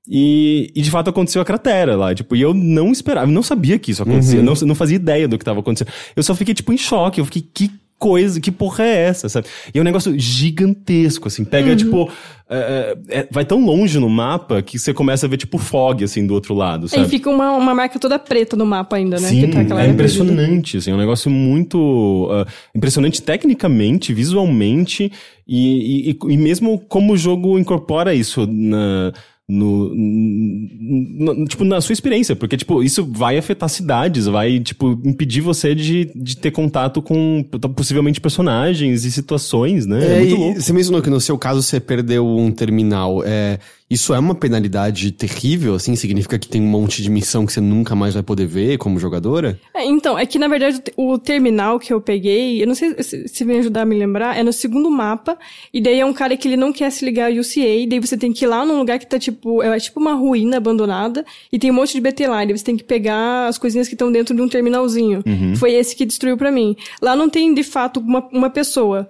[0.08, 3.42] E, e, de fato aconteceu a cratera lá, tipo, e eu não esperava, eu não
[3.42, 4.44] sabia que isso acontecia, uhum.
[4.44, 5.92] não, não fazia ideia do que estava acontecendo.
[6.14, 9.46] Eu só fiquei, tipo, em choque, eu fiquei, que coisa, que porra é essa, sabe?
[9.74, 11.76] E é um negócio gigantesco, assim, pega, uhum.
[11.76, 12.10] tipo,
[12.48, 16.04] é, é, é vai tão longe no mapa que você começa a ver, tipo, fog,
[16.04, 17.06] assim, do outro lado, sabe?
[17.06, 19.28] E fica uma, uma marca toda preta no mapa ainda, né?
[19.28, 25.10] Sim, tá é impressionante, assim, é um negócio muito uh, impressionante tecnicamente, visualmente,
[25.48, 29.12] e, e, e mesmo como o jogo incorpora isso na
[29.48, 35.40] no, no, tipo, na sua experiência, porque, tipo, isso vai afetar cidades, vai, tipo, impedir
[35.40, 37.44] você de, de ter contato com,
[37.76, 40.04] possivelmente, personagens e situações, né?
[40.04, 40.60] É, é muito louco.
[40.60, 43.22] Você mencionou que no seu caso você perdeu um terminal.
[43.24, 45.94] É, isso é uma penalidade terrível, assim?
[45.94, 48.98] Significa que tem um monte de missão que você nunca mais vai poder ver como
[48.98, 49.60] jogadora?
[49.72, 53.28] É, então, é que na verdade o terminal que eu peguei, eu não sei se,
[53.28, 55.38] se me ajudar a me lembrar, é no segundo mapa,
[55.72, 58.00] e daí é um cara que ele não quer se ligar ao UCA, e daí
[58.00, 61.24] você tem que ir lá num lugar que tá tipo, é tipo uma ruína abandonada,
[61.52, 63.86] e tem um monte de BT lá, e daí você tem que pegar as coisinhas
[63.86, 65.22] que estão dentro de um terminalzinho.
[65.24, 65.54] Uhum.
[65.54, 66.74] Foi esse que destruiu para mim.
[67.00, 69.08] Lá não tem de fato uma, uma pessoa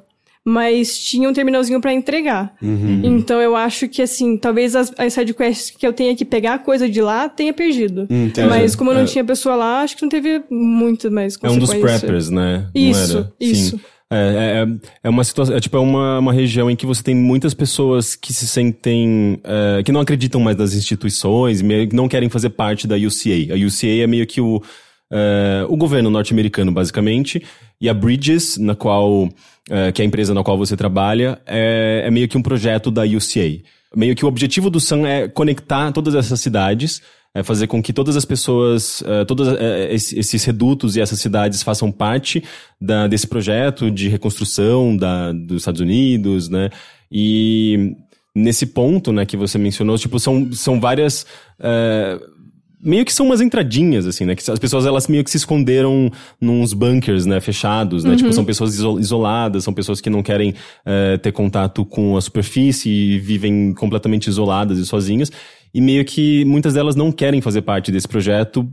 [0.48, 2.54] mas tinha um terminalzinho para entregar.
[2.62, 3.00] Uhum.
[3.02, 6.58] Então eu acho que, assim, talvez as, as sidequests que eu tenha que pegar a
[6.58, 8.06] coisa de lá tenha perdido.
[8.08, 8.48] Entendi.
[8.48, 9.06] Mas como eu não é.
[9.06, 12.68] tinha pessoa lá, acho que não teve muito mais É um dos preppers, né?
[12.72, 13.76] Isso, isso.
[13.76, 13.80] Sim.
[14.08, 17.12] É, é, é, uma situação, é tipo é uma, uma região em que você tem
[17.12, 22.28] muitas pessoas que se sentem, é, que não acreditam mais nas instituições, que não querem
[22.28, 23.52] fazer parte da UCA.
[23.52, 24.62] A UCA é meio que o,
[25.10, 27.42] é, o governo norte-americano, basicamente,
[27.80, 29.28] e a Bridges, na qual
[29.68, 32.90] é, que é a empresa na qual você trabalha, é, é meio que um projeto
[32.90, 33.62] da UCA.
[33.94, 37.02] Meio que o objetivo do Sun é conectar todas essas cidades,
[37.34, 39.56] é fazer com que todas as pessoas, uh, todos uh,
[39.90, 42.42] esses redutos e essas cidades façam parte
[42.80, 46.70] da, desse projeto de reconstrução da, dos Estados Unidos, né?
[47.12, 47.94] E
[48.34, 51.26] nesse ponto, né, que você mencionou, tipo, são, são várias...
[51.60, 52.35] Uh,
[52.86, 54.36] meio que são umas entradinhas, assim, né?
[54.36, 57.40] Que as pessoas, elas meio que se esconderam nos bunkers, né?
[57.40, 58.10] Fechados, né?
[58.10, 58.30] Tipo, uhum.
[58.30, 62.88] Tipo, são pessoas isoladas, são pessoas que não querem uh, ter contato com a superfície
[62.88, 65.32] e vivem completamente isoladas e sozinhas.
[65.74, 68.66] E meio que muitas delas não querem fazer parte desse projeto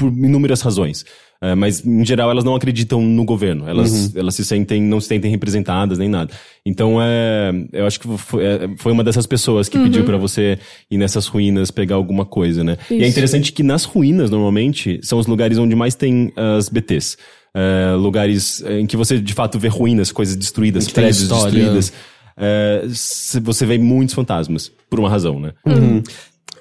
[0.00, 1.04] por inúmeras razões.
[1.42, 3.66] Uh, mas, em geral, elas não acreditam no governo.
[3.66, 4.20] Elas, uhum.
[4.20, 6.32] elas se sentem, não se sentem representadas nem nada.
[6.66, 9.84] Então, é, eu acho que foi, é, foi uma dessas pessoas que uhum.
[9.84, 10.58] pediu para você
[10.90, 12.76] ir nessas ruínas pegar alguma coisa, né?
[12.82, 12.94] Isso.
[12.94, 17.16] E é interessante que nas ruínas, normalmente, são os lugares onde mais tem as BTs.
[17.56, 21.92] Uh, lugares em que você, de fato, vê ruínas, coisas destruídas, prédios destruídas.
[22.36, 25.52] Uh, você vê muitos fantasmas, por uma razão, né?
[25.66, 26.02] Uhum.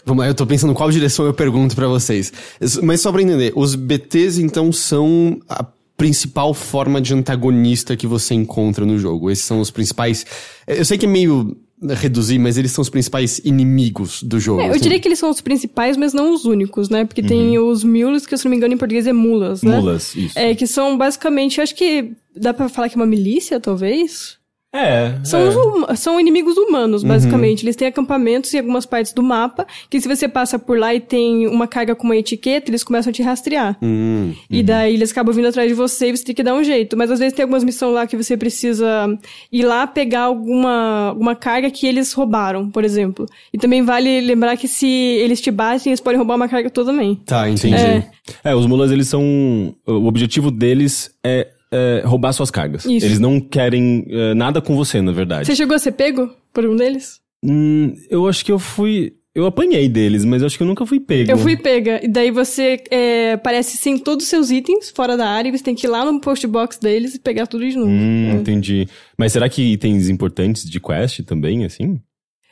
[0.09, 2.33] Vamos, eu tô pensando qual direção eu pergunto para vocês.
[2.81, 5.63] Mas só pra entender, os BTs então são a
[5.95, 9.29] principal forma de antagonista que você encontra no jogo.
[9.29, 10.25] Esses são os principais.
[10.65, 11.55] Eu sei que é meio
[11.91, 14.61] reduzir, mas eles são os principais inimigos do jogo.
[14.61, 14.81] É, eu assim.
[14.81, 17.05] diria que eles são os principais, mas não os únicos, né?
[17.05, 17.27] Porque uhum.
[17.27, 19.77] tem os mules, que se não me engano em português é mulas, né?
[19.77, 20.39] Mulas, isso.
[20.39, 24.38] É, que são basicamente, acho que dá para falar que é uma milícia, talvez?
[24.71, 25.15] É.
[25.23, 25.95] São, é.
[25.95, 27.61] São inimigos humanos, basicamente.
[27.63, 27.65] Uhum.
[27.65, 30.99] Eles têm acampamentos em algumas partes do mapa, que se você passa por lá e
[30.99, 33.77] tem uma carga com uma etiqueta, eles começam a te rastrear.
[33.81, 34.33] Uhum.
[34.49, 36.95] E daí eles acabam vindo atrás de você e você tem que dar um jeito.
[36.95, 39.07] Mas às vezes tem algumas missões lá que você precisa
[39.51, 43.25] ir lá pegar alguma, alguma carga que eles roubaram, por exemplo.
[43.51, 46.91] E também vale lembrar que se eles te batem, eles podem roubar uma carga toda
[46.91, 47.15] também.
[47.25, 47.75] Tá, entendi.
[47.75, 48.11] É,
[48.43, 49.75] é os mulas, eles são.
[49.85, 52.85] O objetivo deles é é, roubar suas cargas.
[52.85, 53.05] Isso.
[53.05, 55.45] Eles não querem é, nada com você, na verdade.
[55.45, 57.19] Você chegou a ser pego por um deles?
[57.43, 59.13] Hum, eu acho que eu fui.
[59.35, 61.31] Eu apanhei deles, mas eu acho que eu nunca fui pego.
[61.31, 62.03] Eu fui pega.
[62.03, 65.63] E daí você é, parece sem todos os seus itens fora da área e você
[65.63, 67.89] tem que ir lá no post box deles e pegar tudo de novo.
[67.89, 68.33] Hum, é.
[68.33, 68.87] entendi.
[69.17, 72.01] Mas será que itens importantes de quest também, assim?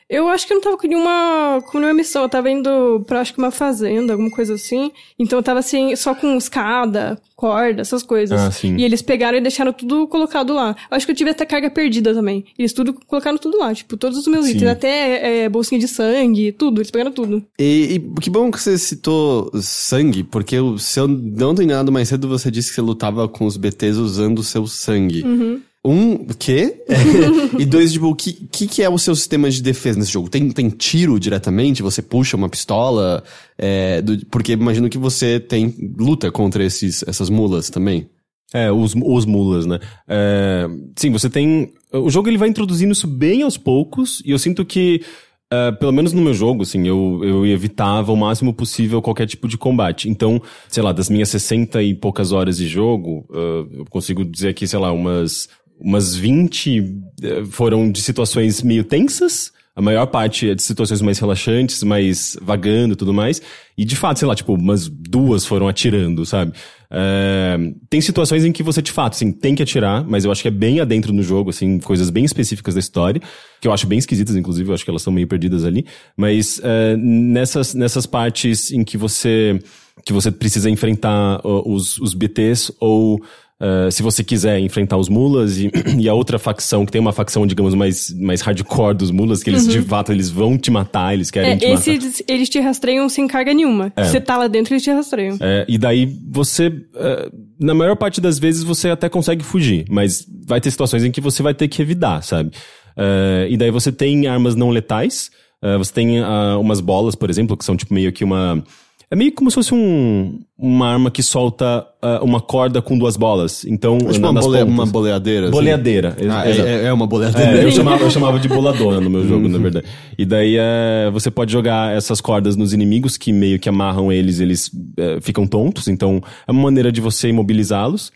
[0.08, 2.22] Eu acho que eu não tava com nenhuma, com nenhuma missão.
[2.22, 4.90] Eu tava indo pra, acho que uma fazenda, alguma coisa assim.
[5.18, 8.40] Então eu tava assim, só com escada, corda, essas coisas.
[8.40, 8.76] Ah, sim.
[8.76, 10.74] E eles pegaram e deixaram tudo colocado lá.
[10.90, 12.44] Eu acho que eu tive até carga perdida também.
[12.58, 14.52] Eles tudo colocaram tudo lá, tipo, todos os meus sim.
[14.52, 17.44] itens, até é, bolsinha de sangue, tudo, eles pegaram tudo.
[17.58, 22.08] E, e, que bom que você citou sangue, porque se eu não tô enganado mais
[22.08, 25.22] cedo, você disse que você lutava com os BTs usando o seu sangue.
[25.22, 25.60] Uhum.
[25.84, 26.84] Um, quê?
[27.58, 30.28] e dois, tipo, o que, que, que é o seu sistema de defesa nesse jogo?
[30.28, 31.82] Tem, tem tiro diretamente?
[31.82, 33.22] Você puxa uma pistola?
[33.56, 38.08] É, do, porque imagino que você tem luta contra esses, essas mulas também.
[38.52, 39.78] É, os, os mulas, né?
[40.08, 41.72] É, sim, você tem...
[41.92, 45.02] O jogo ele vai introduzindo isso bem aos poucos, e eu sinto que
[45.50, 49.48] Uh, pelo menos no meu jogo, assim, eu, eu evitava o máximo possível qualquer tipo
[49.48, 50.06] de combate.
[50.06, 54.48] Então, sei lá, das minhas 60 e poucas horas de jogo, uh, eu consigo dizer
[54.48, 60.50] aqui, sei lá, umas, umas 20 uh, foram de situações meio tensas, a maior parte
[60.50, 63.40] é de situações mais relaxantes, mais vagando e tudo mais.
[63.76, 66.52] E de fato, sei lá, tipo, umas duas foram atirando, sabe?
[66.90, 67.56] É,
[67.88, 70.48] tem situações em que você, de fato, assim, tem que atirar, mas eu acho que
[70.48, 73.22] é bem adentro no jogo, assim, coisas bem específicas da história,
[73.60, 75.86] que eu acho bem esquisitas, inclusive, eu acho que elas são meio perdidas ali.
[76.16, 79.60] Mas é, nessas, nessas partes em que você
[80.04, 83.20] que você precisa enfrentar os, os BTs ou
[83.60, 85.68] Uh, se você quiser enfrentar os mulas e,
[85.98, 89.50] e, a outra facção, que tem uma facção, digamos, mais, mais hardcore dos mulas, que
[89.50, 89.72] eles uhum.
[89.72, 92.04] de fato eles vão te matar, eles querem é, te esse, matar.
[92.04, 93.92] Eles, eles te rastreiam sem carga nenhuma.
[93.96, 94.04] É.
[94.04, 95.36] Você tá lá dentro, eles te rastreiam.
[95.40, 100.24] É, e daí você, uh, na maior parte das vezes, você até consegue fugir, mas
[100.46, 102.50] vai ter situações em que você vai ter que revidar, sabe?
[102.96, 105.30] Uh, e daí você tem armas não letais,
[105.76, 106.22] você tem
[106.60, 108.62] umas bolas, por exemplo, que são tipo meio que uma
[109.10, 113.16] é meio como se fosse um, uma arma que solta uh, uma corda com duas
[113.16, 113.64] bolas.
[113.64, 115.46] Então, é tipo uma, bole, uma boleadeira.
[115.46, 115.52] Assim.
[115.52, 116.16] Boleadeira.
[116.30, 117.58] Ah, é, é, uma boleadeira.
[117.58, 119.52] É, eu, chamava, eu chamava de boladona no meu jogo, uhum.
[119.52, 119.86] na verdade.
[120.18, 124.40] E daí é, você pode jogar essas cordas nos inimigos que meio que amarram eles,
[124.40, 125.88] eles é, ficam tontos.
[125.88, 128.12] Então, é uma maneira de você imobilizá-los.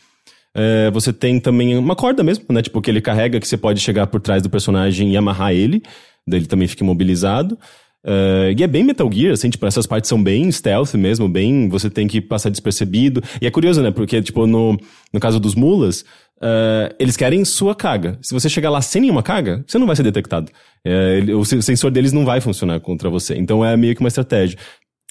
[0.55, 2.61] É, você tem também uma corda mesmo, né?
[2.61, 5.83] Tipo, que ele carrega, que você pode chegar por trás do personagem e amarrar ele.
[6.29, 7.59] Daí ele também fica imobilizado.
[8.05, 11.69] Uh, e é bem Metal Gear, assim, tipo, essas partes são bem stealth mesmo, bem,
[11.69, 13.23] você tem que passar despercebido.
[13.41, 14.77] E é curioso, né, porque, tipo, no,
[15.13, 16.05] no caso dos mulas,
[16.39, 18.19] uh, eles querem sua carga.
[18.21, 20.51] Se você chegar lá sem nenhuma carga, você não vai ser detectado.
[20.85, 23.37] Uh, ele, o sensor deles não vai funcionar contra você.
[23.37, 24.59] Então é meio que uma estratégia.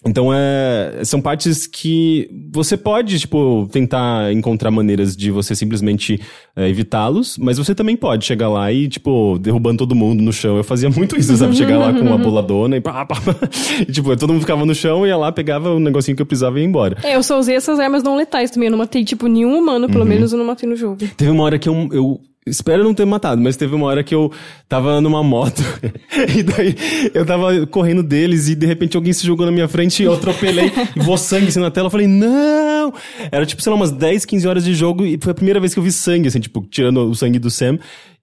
[0.05, 6.19] Então, é, são partes que você pode, tipo, tentar encontrar maneiras de você simplesmente
[6.55, 10.57] é, evitá-los, mas você também pode chegar lá e, tipo, derrubando todo mundo no chão.
[10.57, 11.55] Eu fazia muito isso, sabe?
[11.55, 13.35] Chegar lá com uma boladona e pá, pá, pá.
[13.87, 16.25] E, tipo, todo mundo ficava no chão, ia lá, pegava o um negocinho que eu
[16.25, 16.97] precisava e ia embora.
[17.03, 18.67] É, eu só usei essas armas não letais também.
[18.67, 20.09] Eu não matei, tipo, nenhum humano, pelo uhum.
[20.09, 20.97] menos eu não matei no jogo.
[21.15, 24.15] Teve uma hora que eu, eu Espero não ter matado, mas teve uma hora que
[24.15, 24.31] eu
[24.67, 25.61] tava numa moto
[26.35, 26.75] e daí
[27.13, 30.13] eu tava correndo deles e de repente alguém se jogou na minha frente e eu
[30.13, 31.85] atropelei e voou sangue assim na tela.
[31.85, 32.91] Eu falei, não!
[33.31, 35.71] Era tipo, sei lá, umas 10, 15 horas de jogo e foi a primeira vez
[35.71, 37.77] que eu vi sangue, assim, tipo, tirando o sangue do Sam.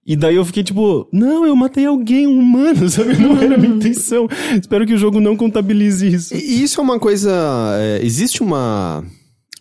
[0.05, 3.15] E daí eu fiquei tipo, não, eu matei alguém, um humano, sabe?
[3.15, 4.27] Não era a minha intenção.
[4.59, 6.35] Espero que o jogo não contabilize isso.
[6.35, 7.31] E isso é uma coisa.
[7.79, 9.05] É, existe uma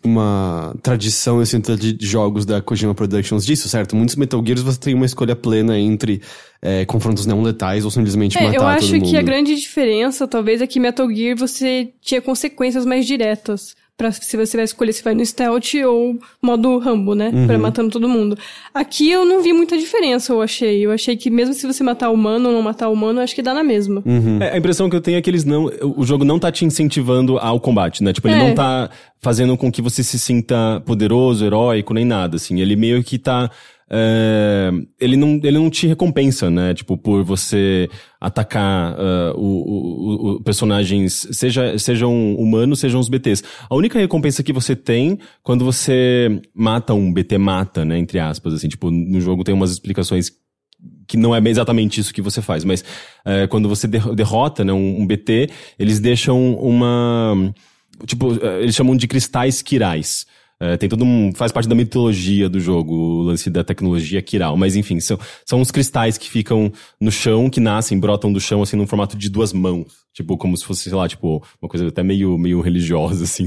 [0.08, 3.94] uma tradição assim, de jogos da Kojima Productions disso, certo?
[3.94, 6.22] Muitos Metal Gears você tem uma escolha plena entre
[6.60, 8.72] é, confrontos não letais ou simplesmente é, matar todo mundo.
[8.72, 13.06] Eu acho que a grande diferença, talvez, é que Metal Gear você tinha consequências mais
[13.06, 17.32] diretas para se você vai escolher se vai no stealth ou modo Rambo, né?
[17.34, 17.46] Uhum.
[17.48, 18.38] Pra matando todo mundo.
[18.72, 20.86] Aqui eu não vi muita diferença, eu achei.
[20.86, 23.42] Eu achei que mesmo se você matar humano ou não matar humano, eu acho que
[23.42, 24.00] dá na mesma.
[24.06, 24.38] Uhum.
[24.40, 25.68] É, a impressão que eu tenho é que eles não.
[25.96, 28.12] O jogo não tá te incentivando ao combate, né?
[28.12, 28.46] Tipo, ele é.
[28.46, 28.88] não tá
[29.20, 32.60] fazendo com que você se sinta poderoso, heróico, nem nada, assim.
[32.60, 33.50] Ele meio que tá
[33.90, 34.70] é,
[35.00, 36.74] ele, não, ele não te recompensa, né?
[36.74, 37.88] Tipo, por você
[38.20, 43.42] atacar uh, o, o, o, personagens, seja, sejam humanos, sejam os BTs.
[43.68, 47.98] A única recompensa que você tem quando você mata um BT mata, né?
[47.98, 50.30] Entre aspas, assim, tipo, no jogo tem umas explicações
[51.06, 52.84] que não é exatamente isso que você faz, mas
[53.24, 57.52] é, quando você derrota né, um, um, BT, eles deixam uma.
[58.06, 60.26] Tipo, eles chamam de cristais quirais.
[60.60, 61.32] É, tem todo um.
[61.32, 64.56] faz parte da mitologia do jogo, o lance da tecnologia Kiral.
[64.56, 68.62] Mas enfim, são, são uns cristais que ficam no chão, que nascem, brotam do chão,
[68.62, 70.07] assim, num formato de duas mãos.
[70.12, 73.44] Tipo, como se fosse, sei lá, tipo, uma coisa até meio, meio religiosa, assim.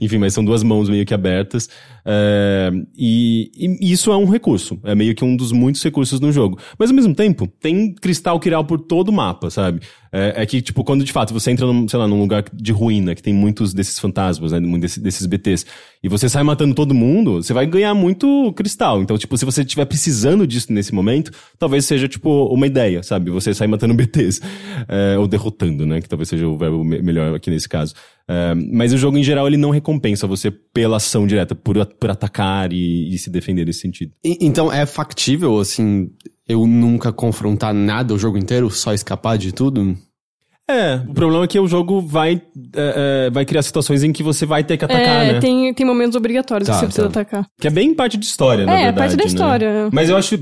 [0.00, 1.68] Enfim, mas são duas mãos meio que abertas.
[2.04, 4.78] É, e, e, isso é um recurso.
[4.84, 6.58] É meio que um dos muitos recursos no jogo.
[6.78, 9.80] Mas ao mesmo tempo, tem cristal Kiral por todo o mapa, sabe?
[10.12, 12.72] É, é, que, tipo, quando de fato você entra, num, sei lá, num lugar de
[12.72, 14.60] ruína, que tem muitos desses fantasmas, né?
[14.78, 15.66] Desses, desses BTs,
[16.02, 19.02] e você sai matando todo mundo, você vai ganhar muito cristal.
[19.02, 23.30] Então, tipo, se você estiver precisando disso nesse momento, talvez seja, tipo, uma ideia, sabe?
[23.30, 24.40] Você sai matando BTs.
[24.88, 25.95] É, ou derrotando, né?
[26.00, 27.94] Que talvez seja o verbo melhor aqui nesse caso.
[28.28, 32.10] É, mas o jogo, em geral, ele não recompensa você pela ação direta, por, por
[32.10, 34.12] atacar e, e se defender nesse sentido.
[34.24, 36.10] E, então, é factível, assim,
[36.48, 39.96] eu nunca confrontar nada o jogo inteiro, só escapar de tudo?
[40.68, 42.42] É, o problema é que o jogo vai,
[42.74, 45.40] é, é, vai criar situações em que você vai ter que atacar, é, né?
[45.40, 47.20] Tem, tem momentos obrigatórios tá, que você precisa tá.
[47.20, 47.46] atacar.
[47.60, 48.96] Que é bem parte de história, na é, verdade.
[48.96, 49.28] É, parte da né?
[49.28, 49.88] história.
[49.92, 50.36] Mas eu acho.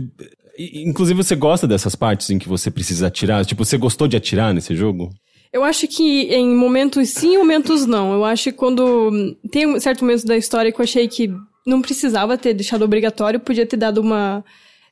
[0.59, 3.45] Inclusive, você gosta dessas partes em que você precisa atirar?
[3.45, 5.11] Tipo, você gostou de atirar nesse jogo?
[5.55, 8.13] Eu acho que em momentos sim, momentos não.
[8.13, 9.37] Eu acho que quando.
[9.53, 11.33] Tem um certo momento da história que eu achei que
[11.65, 14.45] não precisava ter deixado obrigatório, podia ter dado uma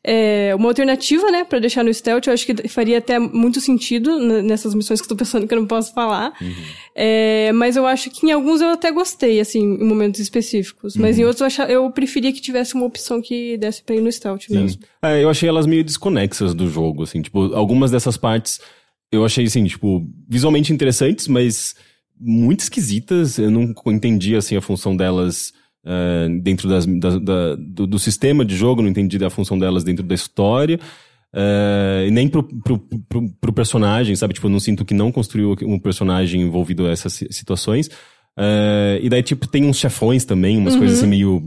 [0.05, 2.29] é, uma alternativa, né, para deixar no stealth.
[2.29, 5.61] Eu acho que faria até muito sentido nessas missões que eu tô pensando que eu
[5.61, 6.33] não posso falar.
[6.41, 6.55] Uhum.
[6.95, 10.97] É, mas eu acho que em alguns eu até gostei, assim, em momentos específicos.
[10.97, 11.23] Mas uhum.
[11.23, 14.13] em outros eu, achava, eu preferia que tivesse uma opção que desse pra ir no
[14.13, 14.59] stealth Sim.
[14.59, 14.83] mesmo.
[15.03, 17.21] É, eu achei elas meio desconexas do jogo, assim.
[17.21, 18.61] Tipo, algumas dessas partes
[19.13, 21.75] eu achei, assim, tipo, visualmente interessantes, mas
[22.19, 23.39] muito esquisitas.
[23.39, 25.53] Eu não entendi, assim, a função delas
[25.85, 29.85] uh, dentro das, da, da, do, do, sistema de jogo, não entendi a função delas
[29.85, 30.81] dentro da história.
[31.35, 34.33] Uh, e nem pro, pro, pro, pro, personagem, sabe?
[34.33, 37.89] Tipo, eu não sinto que não construiu um personagem envolvido nessas situações.
[38.39, 40.81] Uh, e daí, tipo, tem uns chefões também, umas uhum.
[40.81, 41.43] coisas assim meio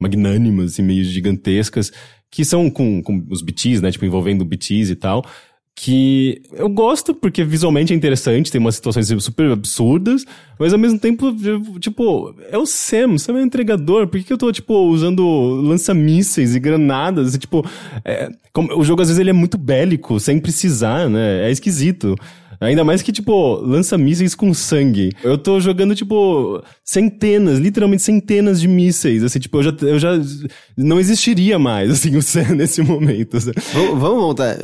[0.00, 1.90] magnânimas e assim, meio gigantescas,
[2.30, 3.90] que são com, com os BTs, né?
[3.90, 5.24] Tipo, envolvendo BTs e tal
[5.80, 10.24] que eu gosto porque visualmente é interessante, tem umas situações super absurdas,
[10.58, 11.32] mas ao mesmo tempo,
[11.78, 15.24] tipo, é o Sam, Sam é um entregador, por que, que eu tô, tipo, usando
[15.62, 17.36] lança-mísseis e granadas?
[17.36, 17.64] E, tipo,
[18.04, 21.46] é, como, o jogo às vezes ele é muito bélico, sem precisar, né?
[21.46, 22.16] É esquisito.
[22.60, 25.10] Ainda mais que, tipo, lança mísseis com sangue.
[25.22, 29.22] Eu tô jogando, tipo, centenas, literalmente centenas de mísseis.
[29.22, 30.20] Assim, tipo, eu já, eu já
[30.76, 33.36] não existiria mais, assim, o Sam nesse momento.
[33.36, 33.52] Assim.
[33.72, 34.56] Vamos, vamos voltar.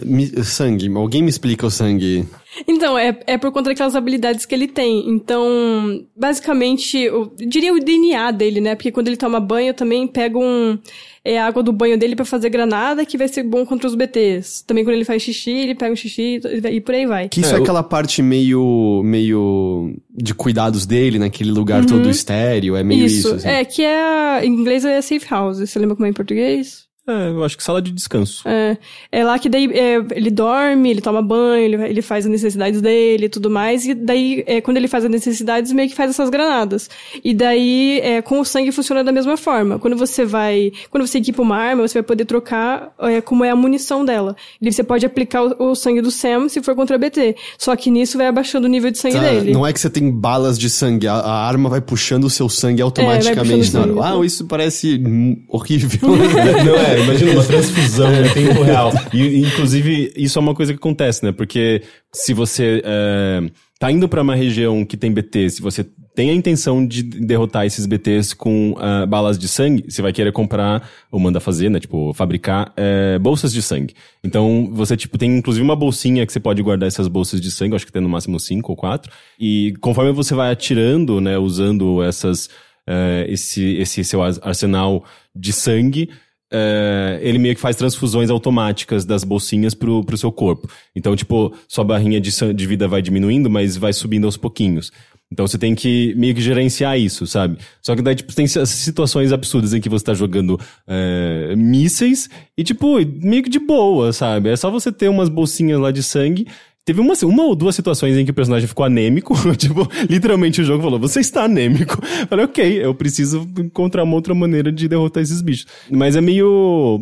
[0.43, 0.91] sangue.
[0.95, 2.25] Alguém me explica o sangue.
[2.67, 5.09] Então, é, é por conta daquelas habilidades que ele tem.
[5.09, 8.75] Então, basicamente, eu diria o DNA dele, né?
[8.75, 10.79] Porque quando ele toma banho, eu também pego um
[11.25, 13.95] é a água do banho dele para fazer granada, que vai ser bom contra os
[13.95, 14.65] BTs.
[14.67, 16.39] Também quando ele faz xixi, ele pega o xixi
[16.71, 17.29] e por aí vai.
[17.31, 21.87] Que isso é, é aquela parte meio, meio de cuidados dele, naquele lugar uhum.
[21.87, 23.29] todo estéreo, é meio isso.
[23.29, 23.49] isso assim.
[23.49, 25.59] É, que é, em inglês é safe house.
[25.59, 26.85] Você lembra como é em português?
[27.07, 28.49] É, eu acho que sala de descanso.
[28.49, 28.79] É,
[29.13, 32.81] é lá que daí é, ele dorme, ele toma banho, ele, ele faz as necessidades
[32.81, 33.85] dele e tudo mais.
[33.85, 36.89] E daí, é, quando ele faz as necessidades, meio que faz essas granadas.
[37.23, 39.79] E daí, é, com o sangue funciona da mesma forma.
[39.79, 40.73] Quando você vai.
[40.91, 44.35] Quando você equipa uma arma, você vai poder trocar é, como é a munição dela.
[44.61, 47.37] E você pode aplicar o, o, sangue do Sam se for contra BT.
[47.59, 49.53] Só que nisso vai abaixando o nível de sangue tá, dele.
[49.53, 52.49] Não é que você tem balas de sangue, a, a arma vai puxando o seu
[52.49, 53.69] sangue automaticamente.
[53.69, 55.03] É, sangue, ah, isso parece
[55.49, 56.01] horrível.
[56.09, 56.94] não é?
[56.99, 58.93] Imagina uma transfusão em tempo real.
[59.13, 61.33] E, inclusive, isso é uma coisa que acontece, né?
[61.33, 61.83] Porque
[62.13, 63.43] se você é,
[63.79, 65.85] tá indo para uma região que tem BT, se você
[66.15, 70.33] tem a intenção de derrotar esses BTs com uh, balas de sangue, você vai querer
[70.33, 71.81] comprar, ou manda fazer, né?
[71.81, 73.95] Tipo, fabricar é, bolsas de sangue.
[74.23, 77.75] Então, você, tipo, tem inclusive uma bolsinha que você pode guardar essas bolsas de sangue,
[77.75, 79.11] acho que tem no máximo cinco ou quatro.
[79.41, 82.47] E conforme você vai atirando, né, usando essas,
[82.89, 86.11] uh, esse, esse seu arsenal de sangue,
[86.57, 90.69] é, ele meio que faz transfusões automáticas das bolsinhas pro, pro seu corpo.
[90.95, 94.93] Então, tipo, sua barrinha de, de vida vai diminuindo, mas vai subindo aos pouquinhos.
[95.33, 97.59] Então você tem que meio que gerenciar isso, sabe?
[97.83, 102.63] Só que daí, tipo, tem situações absurdas em que você tá jogando é, mísseis e,
[102.63, 104.51] tipo, meio que de boa, sabe?
[104.51, 106.47] É só você ter umas bolsinhas lá de sangue
[106.85, 109.35] Teve uma, uma ou duas situações em que o personagem ficou anêmico.
[109.57, 111.99] tipo, literalmente o jogo falou: Você está anêmico.
[112.21, 115.67] Eu falei, ok, eu preciso encontrar uma outra maneira de derrotar esses bichos.
[115.91, 117.01] Mas é meio.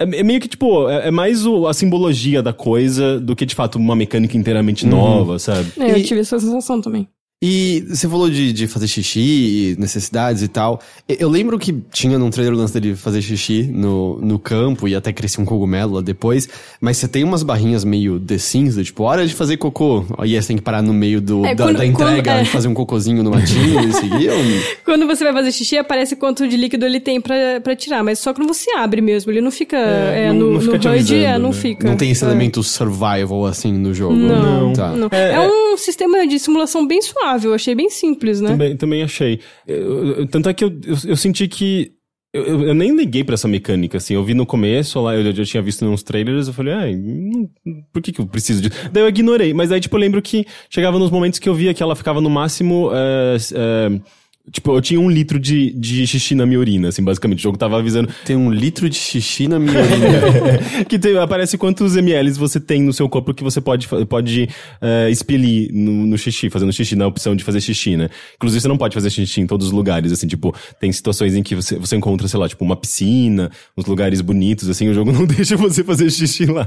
[0.00, 3.44] É, é meio que, tipo, é, é mais o, a simbologia da coisa do que,
[3.44, 4.90] de fato, uma mecânica inteiramente uhum.
[4.90, 5.70] nova, sabe?
[5.78, 7.06] É, eu tive essa sensação também.
[7.44, 10.80] E você falou de, de fazer xixi, necessidades e tal.
[11.08, 14.94] Eu lembro que tinha num trailer o lance dele fazer xixi no, no campo e
[14.94, 16.48] até crescer um cogumelo lá depois.
[16.80, 20.04] Mas você tem umas barrinhas meio The Sims, tipo, hora de fazer cocô.
[20.18, 22.44] Aí você tem que parar no meio do, é, da, quando, da, entrega quando, é.
[22.44, 24.30] fazer um cocôzinho no matinho e seguir.
[24.84, 28.04] Quando você vai fazer xixi, aparece quanto de líquido ele tem pra, pra tirar.
[28.04, 29.32] Mas só quando você abre mesmo.
[29.32, 31.54] Ele não fica é, é, não, no, no HUD, é, não né?
[31.54, 31.88] fica.
[31.88, 32.26] Não tem esse é.
[32.28, 34.14] elemento survival assim no jogo.
[34.14, 34.72] Não, não.
[34.72, 34.92] Tá.
[34.92, 35.08] não.
[35.10, 38.48] É, um sistema de simulação bem suave eu achei bem simples, né?
[38.48, 39.40] Também, também achei.
[39.66, 40.72] Eu, eu, tanto é que eu,
[41.06, 41.92] eu, senti que
[42.32, 44.14] eu, eu, nem liguei para essa mecânica, assim.
[44.14, 46.96] Eu vi no começo lá, eu já tinha visto uns trailers, eu falei, ai,
[47.92, 48.90] por que que eu preciso disso?
[48.90, 51.74] Daí eu ignorei, mas aí, tipo, eu lembro que chegava nos momentos que eu via
[51.74, 52.88] que ela ficava no máximo.
[52.88, 57.38] Uh, uh, Tipo, eu tinha um litro de, de xixi na minha urina, assim, basicamente.
[57.38, 58.08] O jogo tava avisando.
[58.24, 60.84] Tem um litro de xixi na minha urina.
[60.88, 64.48] que tem, aparece quantos ml você tem no seu corpo que você pode, pode
[64.82, 68.08] uh, expelir no, no xixi, fazendo xixi, na opção de fazer xixi, né?
[68.34, 71.42] Inclusive, você não pode fazer xixi em todos os lugares, assim, tipo, tem situações em
[71.42, 75.12] que você, você encontra, sei lá, tipo, uma piscina, uns lugares bonitos, assim, o jogo
[75.12, 76.66] não deixa você fazer xixi lá.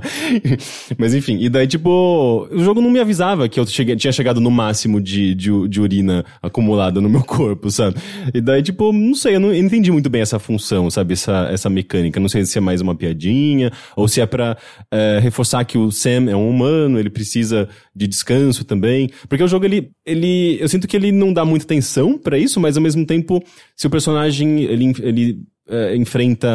[0.97, 4.39] Mas enfim, e daí, tipo, o jogo não me avisava que eu cheguei, tinha chegado
[4.39, 7.97] no máximo de, de, de urina acumulada no meu corpo corpo, sabe?
[8.33, 11.13] E daí, tipo, não sei, eu não entendi muito bem essa função, sabe?
[11.13, 12.19] Essa, essa mecânica.
[12.19, 14.57] Não sei se é mais uma piadinha, ou se é pra
[14.91, 19.09] é, reforçar que o Sam é um humano, ele precisa de descanso também.
[19.27, 20.57] Porque o jogo, ele, ele.
[20.59, 23.43] Eu sinto que ele não dá muita atenção para isso, mas ao mesmo tempo,
[23.75, 25.37] se o personagem ele, ele
[25.67, 26.47] é, enfrenta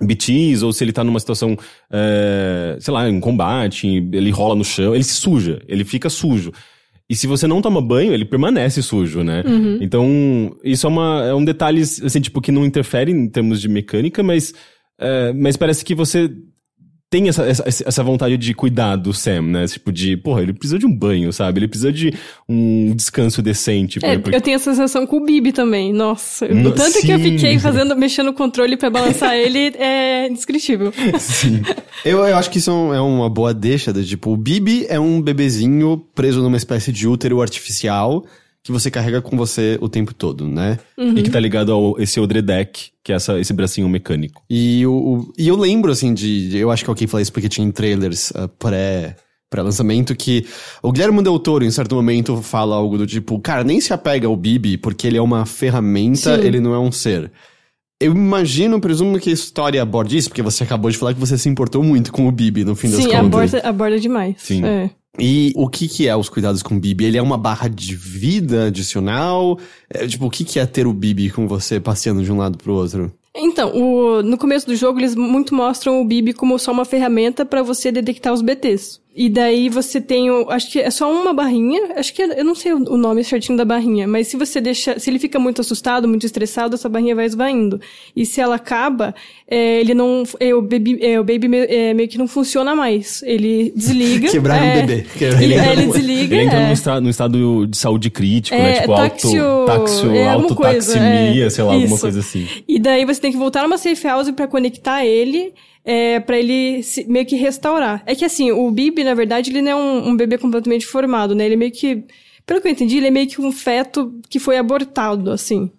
[0.00, 1.56] BTs, ou se ele tá numa situação,
[1.90, 6.50] é, sei lá, em combate, ele rola no chão, ele se suja, ele fica sujo.
[7.08, 9.42] E se você não toma banho, ele permanece sujo, né?
[9.82, 13.68] Então, isso é, uma, é um detalhe, assim, tipo, que não interfere em termos de
[13.68, 14.54] mecânica, mas,
[14.98, 16.30] é, mas parece que você
[17.14, 19.66] tem essa, essa, essa vontade de cuidar do Sam, né?
[19.68, 21.60] Tipo, de, porra, ele precisa de um banho, sabe?
[21.60, 22.12] Ele precisa de
[22.48, 24.00] um descanso decente.
[24.02, 25.92] É, porque- eu tenho essa sensação com o Bibi também.
[25.92, 27.22] Nossa, No- o tanto que eu sim.
[27.38, 30.92] fiquei fazendo, mexendo no controle pra balançar ele é indescritível.
[31.20, 31.62] Sim.
[32.04, 34.98] Eu, eu acho que isso é é uma boa deixa, de, tipo, o Bibi é
[34.98, 38.24] um bebezinho preso numa espécie de útero artificial
[38.64, 40.78] que você carrega com você o tempo todo, né?
[40.98, 44.42] E que tá ligado ao esse Odredek, que é essa, esse bracinho mecânico.
[44.48, 47.48] E, o, o- e eu lembro, assim, de, Eu acho que alguém falou isso porque
[47.48, 49.16] tinha em trailers ah, pré.
[49.50, 50.44] Pré-lançamento, que
[50.82, 54.26] o Guilherme Del Toro, em certo momento, fala algo do tipo: Cara, nem se apega
[54.26, 56.44] ao Bibi, porque ele é uma ferramenta, Sim.
[56.44, 57.30] ele não é um ser.
[58.00, 61.38] Eu imagino, presumo que a história aborde isso, porque você acabou de falar que você
[61.38, 63.20] se importou muito com o Bibi, no fim das Sim, contas.
[63.54, 64.34] aborda, aborda demais.
[64.38, 64.64] Sim.
[64.64, 64.90] É.
[65.18, 67.04] E o que que é os cuidados com o Bibi?
[67.04, 69.58] Ele é uma barra de vida adicional?
[69.88, 72.58] É, tipo, o que que é ter o Bibi com você passeando de um lado
[72.58, 73.12] pro outro?
[73.36, 77.44] Então, o- no começo do jogo, eles muito mostram o Bibi como só uma ferramenta
[77.44, 79.00] pra você detectar os BTs.
[79.16, 82.44] E daí você tem, o, acho que é só uma barrinha, acho que é- eu
[82.44, 85.60] não sei o nome certinho da barrinha, mas se você deixa, se ele fica muito
[85.60, 87.80] assustado, muito estressado, essa barrinha vai esvaindo.
[88.16, 89.14] E se ela acaba,
[89.48, 92.74] é, ele não, é, o baby, é, o baby me- é, meio que não funciona
[92.74, 93.22] mais.
[93.22, 94.28] Ele desliga.
[94.32, 95.06] Quebraram é, o bebê.
[95.20, 96.36] Ele, é, ele Ele desliga.
[96.36, 96.66] entra é.
[96.66, 98.80] num, estra- num estado de saúde crítico, É, né?
[98.80, 100.48] Tipo, táxio- auto, táxio, é alguma
[101.40, 102.00] é, sei lá, alguma isso.
[102.00, 102.48] coisa assim.
[102.66, 105.52] E daí você tem que voltar numa safe house pra conectar ele,
[105.84, 108.02] é, para ele se- meio que restaurar.
[108.06, 111.34] É que assim, o Bibi, na verdade, ele não é um, um bebê completamente formado,
[111.34, 111.44] né?
[111.44, 112.04] Ele é meio que,
[112.46, 115.70] pelo que eu entendi, ele é meio que um feto que foi abortado, assim.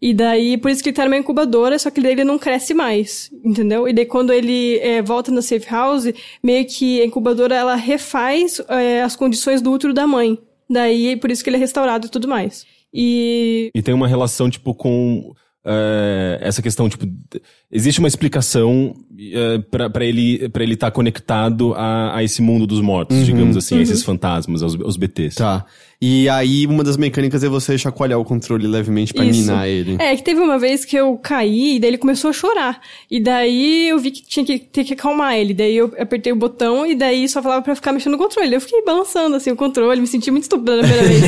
[0.00, 2.72] E daí, por isso que ele tá numa incubadora, só que daí ele não cresce
[2.72, 3.88] mais, entendeu?
[3.88, 6.04] E daí quando ele é, volta na safe house,
[6.40, 10.38] meio que a incubadora, ela refaz é, as condições do útero da mãe.
[10.70, 12.64] Daí, por isso que ele é restaurado e tudo mais.
[12.94, 15.32] E E tem uma relação, tipo, com
[15.64, 17.06] é, essa questão, tipo,
[17.70, 18.94] existe uma explicação
[19.32, 23.56] é, pra para ele para ele estar conectado a, a esse mundo dos mortos, digamos
[23.56, 25.36] assim, a esses fantasmas, aos, aos BTs.
[25.36, 25.66] Tá.
[26.00, 29.40] E aí, uma das mecânicas é você chacoalhar o controle levemente pra Isso.
[29.40, 29.96] minar ele.
[29.98, 32.80] É, que teve uma vez que eu caí e daí ele começou a chorar.
[33.10, 35.52] E daí eu vi que tinha que ter que acalmar ele.
[35.52, 38.54] Daí eu apertei o botão e daí só falava pra ficar mexendo no controle.
[38.54, 41.22] Eu fiquei balançando assim o controle, me senti muito estúpida na primeira vez.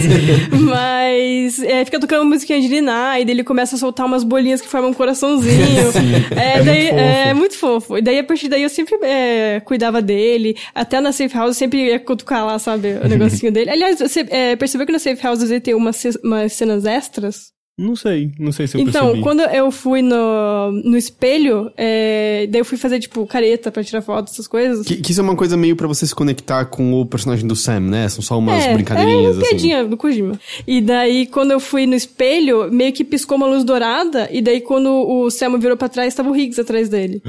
[0.62, 4.22] Mas é, fica tocando uma musiquinha de Niná e daí ele começa a soltar umas
[4.22, 5.50] bolinhas que formam um coraçãozinho.
[6.30, 7.98] é, daí, é muito fofo.
[7.98, 10.56] E daí a partir daí eu sempre é, cuidava dele.
[10.72, 13.68] Até na safe house eu sempre ia cutucar lá, sabe, o negocinho dele.
[13.68, 17.52] Aliás, você é, percebeu que na safe house ele tem umas, umas cenas extras?
[17.80, 19.22] Não sei, não sei se eu Então, percebi.
[19.22, 24.02] quando eu fui no, no espelho, é, daí eu fui fazer, tipo, careta pra tirar
[24.02, 24.86] foto, essas coisas.
[24.86, 27.56] Que, que isso é uma coisa meio pra você se conectar com o personagem do
[27.56, 28.08] Sam, né?
[28.08, 29.48] São só umas é, brincadeirinhas, é uma assim.
[29.48, 30.38] piadinha do Kojima.
[30.66, 34.60] E daí, quando eu fui no espelho, meio que piscou uma luz dourada, e daí
[34.60, 37.22] quando o Selma virou pra trás, tava o Higgs atrás dele.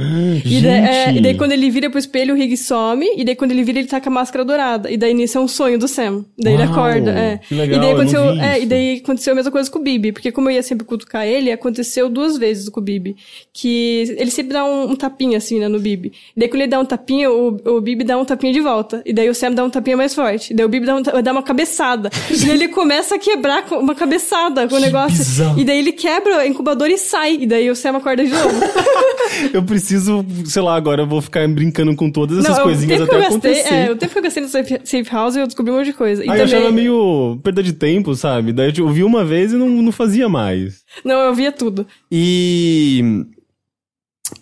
[0.45, 3.35] E, da- é, e daí quando ele vira pro espelho, o Higgs some, e daí
[3.35, 4.91] quando ele vira, ele tá com a máscara dourada.
[4.91, 6.25] E daí nisso é um sonho do Sam.
[6.37, 7.37] Daí ele Uau, acorda, é.
[7.47, 9.79] que legal, e daí eu não aconteceu, é, e daí aconteceu a mesma coisa com
[9.79, 13.15] o Bibi, porque como eu ia sempre cutucar ele, aconteceu duas vezes com o Bibi.
[13.53, 16.11] Que ele sempre dá um, um tapinha assim, né, no Bibi.
[16.35, 19.03] E daí quando ele dá um tapinha, o, o Bibi dá um tapinha de volta.
[19.05, 20.51] E daí o Sam dá um tapinha mais forte.
[20.51, 22.09] E daí o Bibi dá, um dá uma cabeçada.
[22.31, 25.17] e ele começa a quebrar uma cabeçada com o negócio.
[25.19, 25.59] bizarro.
[25.59, 27.35] E daí ele quebra o incubador e sai.
[27.41, 28.49] E daí o Sam acorda de novo.
[29.53, 33.15] Eu preciso, sei lá, agora eu vou ficar brincando com todas essas o coisinhas até
[33.15, 33.73] eu gastei, acontecer.
[33.73, 35.93] é, o tempo que eu gastei no safe, safe house, eu descobri um monte de
[35.93, 36.23] coisa.
[36.23, 38.51] E Aí eu também- achava meio perda de tempo, sabe?
[38.51, 40.83] Daí eu vi uma vez e não, não fazia mais.
[41.03, 41.85] Não, eu via tudo.
[42.11, 43.25] E.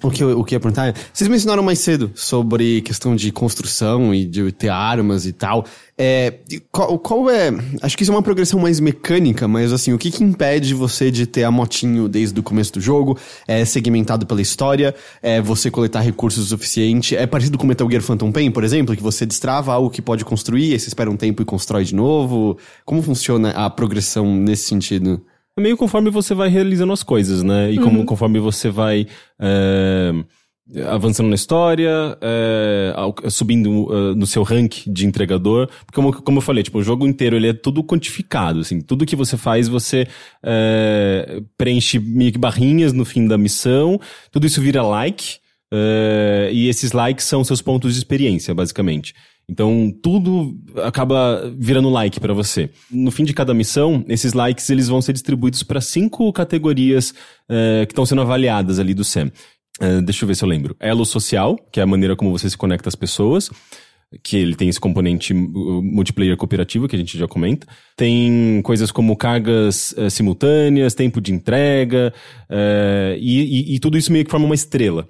[0.03, 3.15] O que, eu, o que eu ia perguntar é, vocês mencionaram mais cedo sobre questão
[3.15, 5.65] de construção e de ter armas e tal.
[5.97, 6.35] É,
[6.71, 7.51] qual, qual é.
[7.81, 11.11] Acho que isso é uma progressão mais mecânica, mas assim, o que, que impede você
[11.11, 13.17] de ter a motinho desde o começo do jogo?
[13.47, 14.95] É segmentado pela história?
[15.21, 17.15] É você coletar recursos o suficiente?
[17.15, 20.23] É parecido com Metal Gear Phantom Pain, por exemplo, que você destrava algo que pode
[20.23, 22.57] construir, aí você espera um tempo e constrói de novo?
[22.85, 25.21] Como funciona a progressão nesse sentido?
[25.59, 27.69] É meio conforme você vai realizando as coisas, né?
[27.69, 29.05] E como, conforme você vai
[29.37, 30.13] é,
[30.87, 32.93] avançando na história, é,
[33.29, 35.67] subindo é, no seu rank de entregador.
[35.85, 38.79] Porque como, como eu falei, tipo, o jogo inteiro ele é tudo quantificado, assim.
[38.79, 40.07] Tudo que você faz, você
[40.41, 43.99] é, preenche meio que barrinhas no fim da missão.
[44.31, 45.39] Tudo isso vira like.
[45.73, 49.13] é, e esses likes são seus pontos de experiência, basicamente.
[49.49, 52.69] Então, tudo acaba virando like pra você.
[52.91, 57.13] No fim de cada missão, esses likes eles vão ser distribuídos para cinco categorias
[57.49, 59.31] eh, que estão sendo avaliadas ali do Sam.
[59.81, 60.75] Uh, deixa eu ver se eu lembro.
[60.79, 63.49] Elo social, que é a maneira como você se conecta às pessoas
[64.23, 67.67] que ele tem esse componente multiplayer cooperativo que a gente já comenta.
[67.95, 72.13] Tem coisas como cargas uh, simultâneas, tempo de entrega,
[72.49, 75.07] uh, e, e, e, tudo isso meio que forma uma estrela.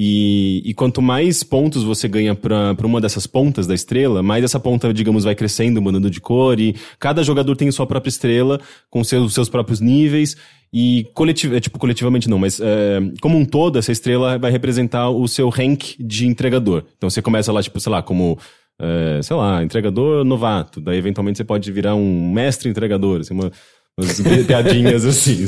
[0.00, 4.60] E, e quanto mais pontos você ganha para uma dessas pontas da estrela, mais essa
[4.60, 9.02] ponta, digamos, vai crescendo, mudando de cor, e cada jogador tem sua própria estrela, com
[9.02, 10.36] seus, seus próprios níveis,
[10.72, 15.10] e coletivo, é, tipo, coletivamente não, mas é, como um todo, essa estrela vai representar
[15.10, 16.84] o seu rank de entregador.
[16.96, 18.38] Então você começa lá, tipo, sei lá, como
[18.80, 20.80] é, sei lá, entregador novato.
[20.80, 23.50] Daí, eventualmente, você pode virar um mestre entregador, assim, uma,
[23.98, 25.46] umas piadinhas assim.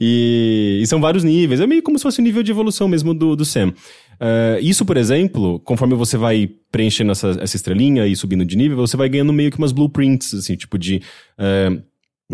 [0.00, 1.60] E, e, são vários níveis.
[1.60, 3.68] É meio como se fosse o um nível de evolução mesmo do, do Sam.
[3.68, 8.76] Uh, isso, por exemplo, conforme você vai preenchendo essa, essa estrelinha e subindo de nível,
[8.76, 11.02] você vai ganhando meio que umas blueprints, assim, tipo de.
[11.38, 11.82] Uh,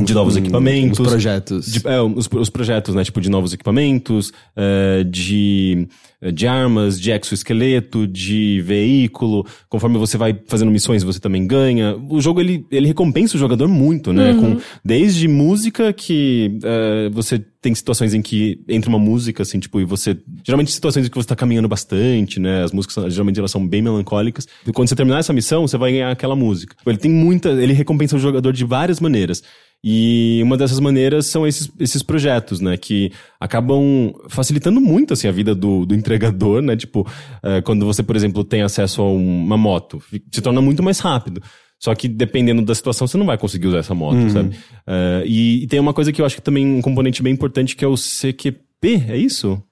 [0.05, 1.01] de novos hum, equipamentos.
[1.01, 1.66] Os projetos.
[1.66, 3.03] De, é, os, os, projetos, né?
[3.03, 5.88] Tipo, de novos equipamentos, uh, de,
[6.32, 9.47] de armas, de exoesqueleto, de veículo.
[9.68, 11.97] Conforme você vai fazendo missões, você também ganha.
[12.11, 14.32] O jogo, ele, ele recompensa o jogador muito, né?
[14.32, 14.57] Uhum.
[14.57, 19.80] Com, desde música, que uh, você tem situações em que entra uma música, assim, tipo,
[19.80, 20.16] e você...
[20.44, 22.62] Geralmente situações em que você tá caminhando bastante, né?
[22.62, 24.47] As músicas, geralmente, elas são bem melancólicas.
[24.64, 26.76] E quando você terminar essa missão, você vai ganhar aquela música.
[26.86, 27.49] Ele tem muita...
[27.49, 29.42] Ele recompensa o jogador de várias maneiras.
[29.89, 32.76] E uma dessas maneiras são esses, esses projetos, né?
[32.76, 36.74] Que acabam facilitando muito, assim, a vida do, do entregador, né?
[36.74, 37.07] Tipo,
[37.41, 41.41] é, quando você, por exemplo, tem acesso a uma moto, se torna muito mais rápido.
[41.78, 44.30] Só que dependendo da situação, você não vai conseguir usar essa moto, uhum.
[44.30, 44.57] sabe?
[44.89, 47.76] Uh, e, e, tem uma coisa que eu acho que também um componente bem importante
[47.76, 49.62] que é o CQP, é isso?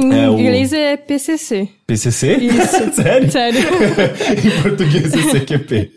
[0.00, 0.76] Em é inglês o...
[0.76, 1.68] é PCC.
[1.86, 2.36] PCC?
[2.36, 2.92] Isso.
[2.96, 3.30] Sério?
[3.30, 3.60] Sério.
[3.60, 5.90] em português é CQP.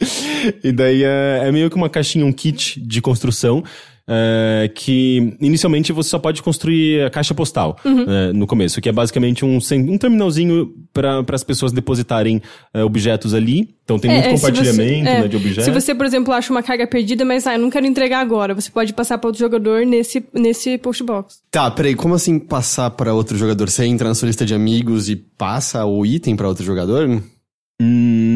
[0.63, 3.63] E daí é, é meio que uma caixinha, um kit de construção
[4.07, 8.05] é, que inicialmente você só pode construir a caixa postal uhum.
[8.07, 12.41] é, no começo, que é basicamente um, um terminalzinho para as pessoas depositarem
[12.73, 13.75] é, objetos ali.
[13.83, 15.65] Então tem é, muito é, compartilhamento você, né, de objetos.
[15.65, 18.53] Se você, por exemplo, acha uma carga perdida, mas ah, eu não quero entregar agora,
[18.53, 21.41] você pode passar para outro jogador nesse, nesse postbox.
[21.49, 23.69] Tá, peraí, como assim passar para outro jogador?
[23.69, 27.21] Você entra na sua lista de amigos e passa o item para outro jogador?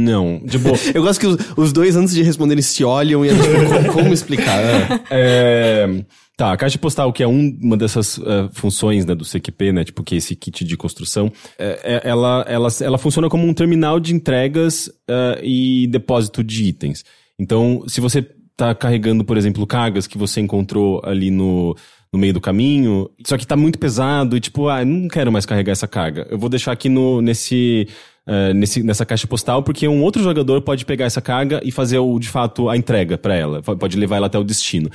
[0.07, 0.39] Não.
[0.47, 3.65] Tipo, eu gosto que os, os, dois, antes de responderem, se olham e é tipo,
[3.69, 4.59] como, como, explicar?
[4.59, 5.01] É.
[5.11, 6.05] é,
[6.35, 9.83] tá, a caixa postal, que é um, uma dessas uh, funções né, do CQP, né?
[9.83, 13.53] Tipo, que é esse kit de construção, é, é, ela, ela, ela funciona como um
[13.53, 17.03] terminal de entregas uh, e depósito de itens.
[17.37, 21.75] Então, se você tá carregando, por exemplo, cargas que você encontrou ali no,
[22.11, 25.45] no meio do caminho, só que tá muito pesado e tipo, ah, não quero mais
[25.45, 26.25] carregar essa carga.
[26.29, 27.87] Eu vou deixar aqui no, nesse
[28.27, 31.99] uh, nesse, nessa caixa postal, porque um outro jogador pode pegar essa carga e fazer,
[31.99, 33.61] o, de fato, a entrega para ela.
[33.61, 34.89] Pode levar ela até o destino.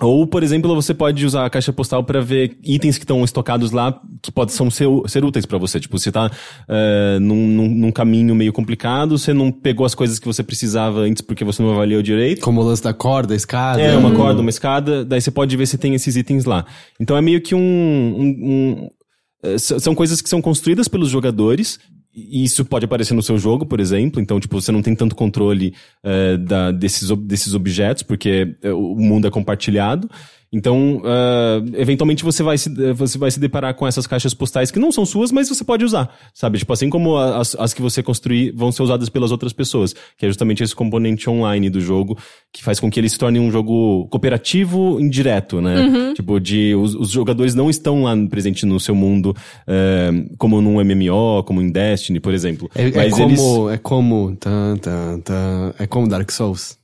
[0.00, 3.70] Ou, por exemplo, você pode usar a caixa postal para ver itens que estão estocados
[3.70, 5.78] lá que podem ser, ser úteis para você.
[5.78, 10.18] Tipo, você tá uh, num, num, num, caminho meio complicado, você não pegou as coisas
[10.18, 12.40] que você precisava antes porque você não avaliou direito.
[12.40, 13.80] Como o lance da corda, a escada.
[13.80, 15.04] É, uma corda, uma escada.
[15.04, 16.66] Daí você pode ver se tem esses itens lá.
[16.98, 18.90] Então é meio que um, um, um
[19.44, 21.78] eh, são coisas que são construídas pelos jogadores
[22.14, 24.20] isso pode aparecer no seu jogo, por exemplo.
[24.20, 29.00] Então, tipo, você não tem tanto controle uh, da, desses, desses objetos, porque uh, o
[29.00, 30.08] mundo é compartilhado.
[30.54, 34.78] Então, uh, eventualmente você vai, se, você vai se deparar com essas caixas postais que
[34.78, 36.58] não são suas, mas você pode usar, sabe?
[36.58, 40.24] Tipo, assim como as, as que você construir vão ser usadas pelas outras pessoas, que
[40.24, 42.16] é justamente esse componente online do jogo,
[42.52, 45.80] que faz com que ele se torne um jogo cooperativo indireto, né?
[45.80, 46.14] Uhum.
[46.14, 49.34] Tipo, de os, os, jogadores não estão lá presentes no seu mundo,
[49.66, 52.70] uh, como num MMO, como em Destiny, por exemplo.
[52.76, 53.40] É, é como, eles...
[53.72, 56.83] é como, tá, tá, tá, é como Dark Souls.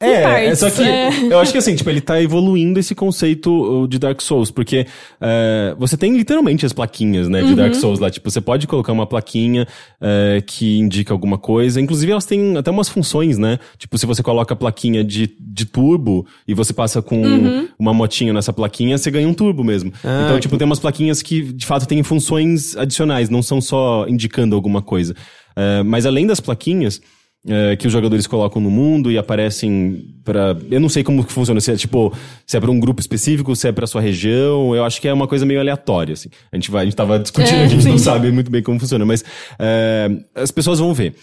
[0.00, 1.10] É, é, só que é.
[1.28, 4.86] eu acho que assim, tipo, ele tá evoluindo esse conceito de Dark Souls, porque
[5.20, 7.56] uh, você tem literalmente as plaquinhas, né, de uhum.
[7.56, 8.08] Dark Souls lá.
[8.08, 9.66] Tipo, você pode colocar uma plaquinha
[10.00, 11.80] uh, que indica alguma coisa.
[11.80, 13.58] Inclusive, elas têm até umas funções, né?
[13.76, 17.68] Tipo, se você coloca a plaquinha de, de turbo e você passa com uhum.
[17.76, 19.92] uma motinha nessa plaquinha, você ganha um turbo mesmo.
[20.04, 24.06] Ah, então, tipo, tem umas plaquinhas que de fato têm funções adicionais, não são só
[24.06, 25.12] indicando alguma coisa.
[25.56, 27.00] Uh, mas além das plaquinhas
[27.46, 31.32] é, que os jogadores colocam no mundo e aparecem para Eu não sei como que
[31.32, 32.12] funciona, se é tipo,
[32.46, 35.12] se é pra um grupo específico, se é pra sua região, eu acho que é
[35.12, 36.28] uma coisa meio aleatória, assim.
[36.52, 37.90] A gente vai, a gente tava discutindo, é, a gente sim.
[37.90, 39.24] não sabe muito bem como funciona, mas
[39.58, 41.14] é, as pessoas vão ver.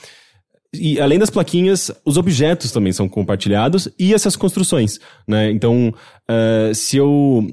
[0.73, 5.49] E além das plaquinhas, os objetos também são compartilhados e essas construções, né?
[5.49, 5.93] Então,
[6.29, 7.47] uh, se eu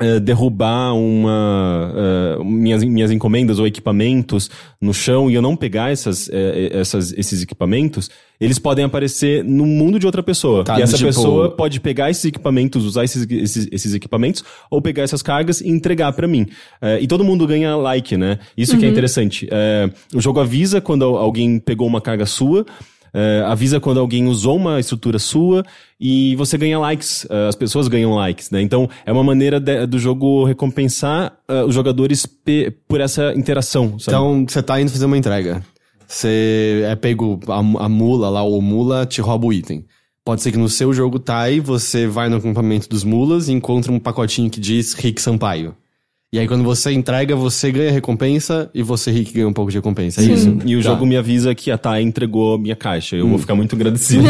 [0.00, 5.92] eh, derrubar uma eh, minhas, minhas encomendas ou equipamentos no chão e eu não pegar
[5.92, 10.64] essas, eh, essas, esses equipamentos, eles podem aparecer no mundo de outra pessoa.
[10.64, 14.82] Tá, e essa tipo- pessoa pode pegar esses equipamentos, usar esses, esses, esses equipamentos, ou
[14.82, 16.46] pegar essas cargas e entregar pra mim.
[17.00, 18.40] E todo mundo ganha like, né?
[18.56, 19.48] Isso que é interessante.
[19.50, 22.66] Eh, o jogo avisa quando alguém pegou uma carga sua,
[23.14, 25.64] eh, avisa quando alguém usou uma estrutura sua
[26.00, 28.60] e você ganha likes, eh, as pessoas ganham likes, né?
[28.60, 33.98] Então é uma maneira de- do jogo recompensar eh, os jogadores pe- por essa interação,
[33.98, 34.16] sabe?
[34.16, 35.62] Então, você tá indo fazer uma entrega.
[36.06, 39.84] Você é pego a, a mula lá, ou mula te rouba o item.
[40.24, 43.52] Pode ser que no seu jogo tá aí, você vai no acampamento dos mulas e
[43.52, 45.74] encontra um pacotinho que diz Rick Sampaio.
[46.34, 49.78] E aí, quando você entrega, você ganha recompensa e você, Rick, ganha um pouco de
[49.78, 50.20] recompensa.
[50.20, 50.58] É isso?
[50.66, 50.88] E o Tá.
[50.88, 53.14] jogo me avisa que a Thay entregou minha caixa.
[53.14, 54.24] Eu vou ficar muito agradecido.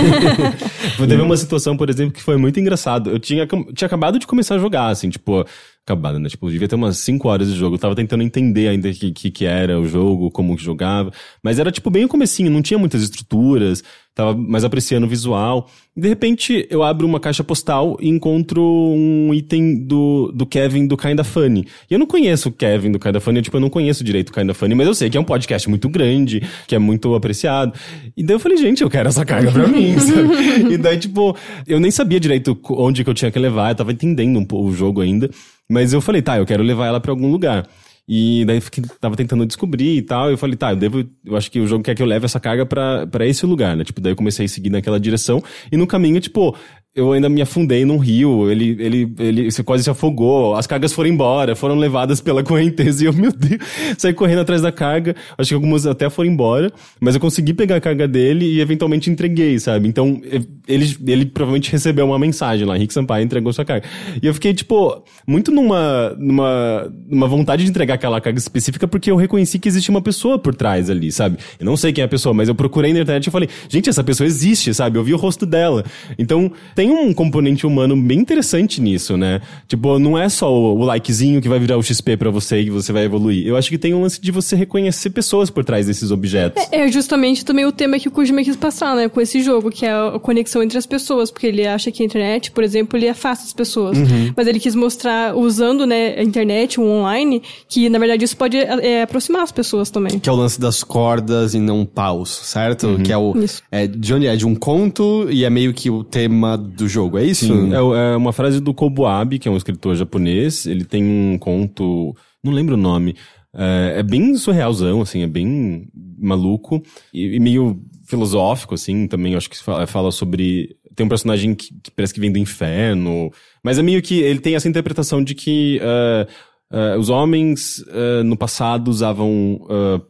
[1.08, 3.08] Teve uma situação, por exemplo, que foi muito engraçado.
[3.08, 5.46] Eu tinha, tinha acabado de começar a jogar, assim, tipo,
[5.86, 6.28] acabado, né?
[6.28, 7.76] Tipo, devia ter umas 5 horas de jogo.
[7.76, 11.12] Eu tava tentando entender ainda o que, que, que era o jogo, como que jogava.
[11.42, 13.84] Mas era, tipo, bem o comecinho, não tinha muitas estruturas.
[14.14, 15.68] Tava mais apreciando o visual.
[15.94, 20.86] E, de repente, eu abro uma caixa postal e encontro um item do, do Kevin
[20.86, 21.66] do Kinda Funny.
[21.90, 24.30] E eu não conheço o Kevin do Kinda Funny, eu, tipo, eu não conheço direito
[24.30, 27.12] o Kinda Funny, mas eu sei que é um podcast muito grande, que é muito
[27.14, 27.74] apreciado.
[28.16, 30.74] E daí eu falei, gente, eu quero essa carga pra mim, sabe?
[30.74, 33.92] E daí, tipo, eu nem sabia direito onde que eu tinha que levar, eu tava
[33.92, 35.28] entendendo um pouco o jogo ainda.
[35.70, 37.66] Mas eu falei, tá, eu quero levar ela pra algum lugar.
[38.06, 40.28] E daí fiquei, tava tentando descobrir e tal.
[40.28, 41.04] E eu falei, tá, eu devo.
[41.24, 43.82] Eu acho que o jogo quer que eu leve essa carga pra esse lugar, né?
[43.84, 45.42] Tipo, daí eu comecei a seguir naquela direção.
[45.72, 46.54] E no caminho, tipo,
[46.94, 48.48] eu ainda me afundei num rio.
[48.50, 50.54] Ele, ele, ele se- quase se afogou.
[50.54, 53.02] As cargas foram embora, foram levadas pela correnteza.
[53.02, 53.60] E eu, meu Deus,
[53.98, 55.16] saí correndo atrás da carga.
[55.36, 56.72] Acho que algumas até foram embora.
[57.00, 59.88] Mas eu consegui pegar a carga dele e eventualmente entreguei, sabe?
[59.88, 60.20] Então,
[60.68, 62.76] ele, ele provavelmente recebeu uma mensagem lá.
[62.76, 63.86] Rick Sampaio entregou sua carga.
[64.22, 69.10] E eu fiquei, tipo, muito numa, numa, numa vontade de entregar aquela carga específica porque
[69.10, 71.38] eu reconheci que existe uma pessoa por trás ali, sabe?
[71.58, 73.88] Eu não sei quem é a pessoa, mas eu procurei na internet e falei, gente,
[73.90, 74.96] essa pessoa existe, sabe?
[74.96, 75.84] Eu vi o rosto dela.
[76.16, 79.40] Então, tem um componente humano bem interessante nisso, né?
[79.68, 82.70] Tipo, não é só o, o likezinho que vai virar o XP pra você e
[82.70, 83.46] você vai evoluir.
[83.46, 86.62] Eu acho que tem um lance de você reconhecer pessoas por trás desses objetos.
[86.70, 89.86] É justamente também o tema que o Kojima quis passar, né, com esse jogo, que
[89.86, 93.08] é a conexão entre as pessoas, porque ele acha que a internet, por exemplo, ele
[93.08, 93.98] afasta as pessoas.
[94.36, 98.56] Mas ele quis mostrar, usando, né, a internet, o online, que na verdade isso pode
[98.56, 100.18] é, aproximar as pessoas também.
[100.18, 102.98] Que é o lance das cordas e não paus, certo?
[103.04, 103.36] Que é o.
[103.36, 103.62] Isso.
[103.70, 104.36] É, de onde é?
[104.36, 107.46] De um conto e é meio que o tema do jogo, é isso?
[107.46, 110.66] Sim, é, é uma frase do Kobo Abe, que é um escritor japonês.
[110.66, 113.16] Ele tem um conto, não lembro o nome.
[113.54, 119.34] É, é bem surrealzão, assim, é bem maluco e, e meio filosófico, assim, também.
[119.34, 120.76] Acho que fala, fala sobre.
[120.96, 123.30] Tem um personagem que, que parece que vem do inferno,
[123.62, 126.26] mas é meio que ele tem essa interpretação de que é,
[126.72, 129.60] é, os homens é, no passado usavam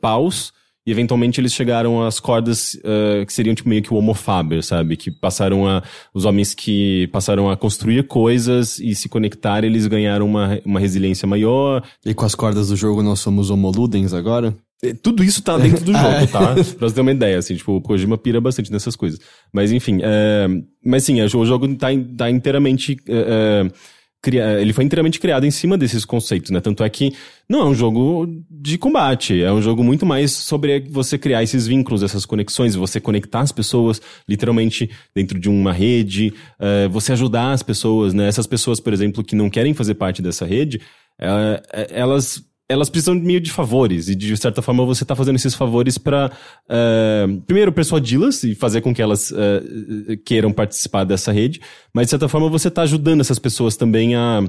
[0.00, 0.52] paus.
[0.86, 4.62] E eventualmente eles chegaram às cordas eh, que seriam tipo meio que o homo faber,
[4.62, 4.96] sabe?
[4.96, 5.82] Que passaram a...
[6.12, 11.26] Os homens que passaram a construir coisas e se conectar, eles ganharam uma, uma resiliência
[11.26, 11.82] maior.
[12.04, 14.54] E com as cordas do jogo nós somos homoludens agora?
[14.82, 16.52] E Tudo isso tá dentro do jogo, tá?
[16.54, 19.18] pra você ter uma ideia, assim, tipo, o Kojima pira bastante nessas coisas.
[19.50, 20.46] Mas enfim, é...
[20.84, 22.98] mas sim, o jogo tá, tá inteiramente...
[23.08, 23.93] é, é,
[24.24, 26.60] cria- Ele foi inteiramente criado em cima desses conceitos, né?
[26.60, 27.12] Tanto é que
[27.48, 31.66] não é um jogo de combate, é um jogo muito mais sobre você criar esses
[31.66, 37.52] vínculos, essas conexões, você conectar as pessoas literalmente dentro de uma rede, é, você ajudar
[37.52, 38.26] as pessoas, né?
[38.26, 40.80] Essas pessoas, por exemplo, que não querem fazer parte dessa rede,
[41.20, 45.54] é, elas elas precisam meio de favores, e de certa forma você tá fazendo esses
[45.54, 46.30] favores pra
[46.68, 51.60] eh, primeiro, persuadi-las e fazer com que elas eh, queiram participar dessa rede,
[51.92, 54.42] mas de certa forma você tá ajudando essas pessoas também a,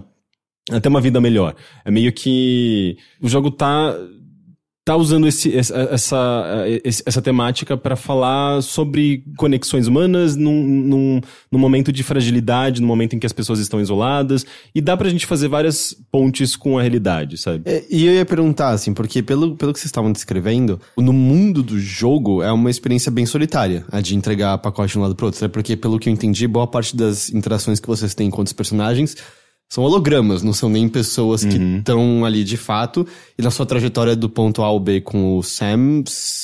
[0.71, 1.55] a ter uma vida melhor.
[1.83, 3.93] É meio que o jogo tá
[4.85, 6.65] tá usando esse, essa, essa,
[7.07, 11.21] essa temática para falar sobre conexões humanas num, num,
[11.51, 15.09] num momento de fragilidade, num momento em que as pessoas estão isoladas, e dá pra
[15.09, 17.63] gente fazer várias pontes com a realidade, sabe?
[17.65, 21.63] É, E eu ia perguntar, assim, porque pelo, pelo que vocês estavam descrevendo, no mundo
[21.63, 25.25] do jogo é uma experiência bem solitária, a de entregar pacote de um lado pro
[25.25, 25.41] outro.
[25.41, 25.47] né?
[25.47, 29.17] Porque, pelo que eu entendi, boa parte das interações que vocês têm com os personagens
[29.67, 33.05] são hologramas, não são nem pessoas que estão ali de fato.
[33.37, 36.03] E na sua trajetória do ponto A ao B com o Sam,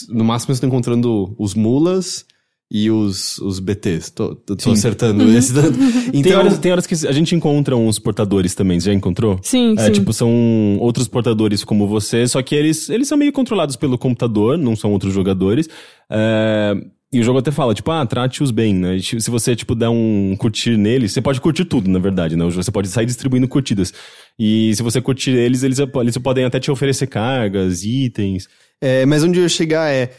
[0.10, 2.26] no máximo vocês estão encontrando os mulas
[2.70, 4.14] e os, os BTs.
[4.14, 5.78] Tô, tô, tô acertando esse tanto.
[6.14, 9.40] Então, tem, horas, tem horas que a gente encontra uns portadores também, você já encontrou?
[9.42, 9.92] Sim, é, sim.
[9.94, 14.58] tipo, são outros portadores como você, só que eles, eles são meio controlados pelo computador,
[14.58, 15.70] não são outros jogadores.
[16.10, 16.76] É,
[17.14, 18.96] e o jogo até fala, tipo, ah, trate-os bem, né?
[18.96, 22.38] E, tipo, Se você, tipo, der um curtir neles, você pode curtir tudo, na verdade,
[22.38, 22.46] né?
[22.46, 23.94] Você pode sair distribuindo curtidas.
[24.40, 28.48] E se você curtir eles, eles, eles podem até te oferecer cargas, itens.
[28.80, 30.12] É, mas onde eu chegar é.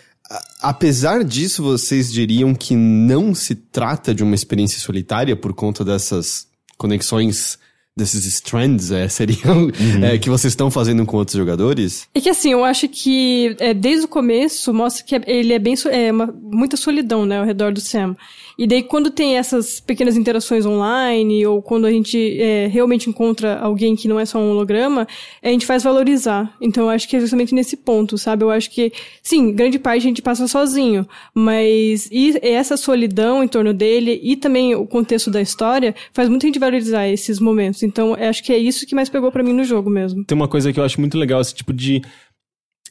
[0.61, 6.47] Apesar disso, vocês diriam que não se trata de uma experiência solitária por conta dessas
[6.77, 7.59] conexões,
[7.97, 9.71] desses strands, é, seriam,
[10.03, 12.09] é, que vocês estão fazendo com outros jogadores?
[12.15, 15.59] É que assim, eu acho que é, desde o começo mostra que é- ele é
[15.59, 18.17] bem é uma, muita solidão, né, ao redor do Sam.
[18.63, 23.59] E daí quando tem essas pequenas interações online ou quando a gente é, realmente encontra
[23.59, 25.05] alguém que não é só um holograma,
[25.43, 26.55] a gente faz valorizar.
[26.61, 28.45] Então eu acho que é justamente nesse ponto, sabe?
[28.45, 31.05] Eu acho que sim, grande parte a gente passa sozinho,
[31.35, 36.47] mas e essa solidão em torno dele e também o contexto da história faz muito
[36.47, 37.83] a gente valorizar esses momentos.
[37.83, 40.25] Então eu acho que é isso que mais pegou pra mim no jogo mesmo.
[40.25, 42.01] Tem uma coisa que eu acho muito legal, esse tipo de.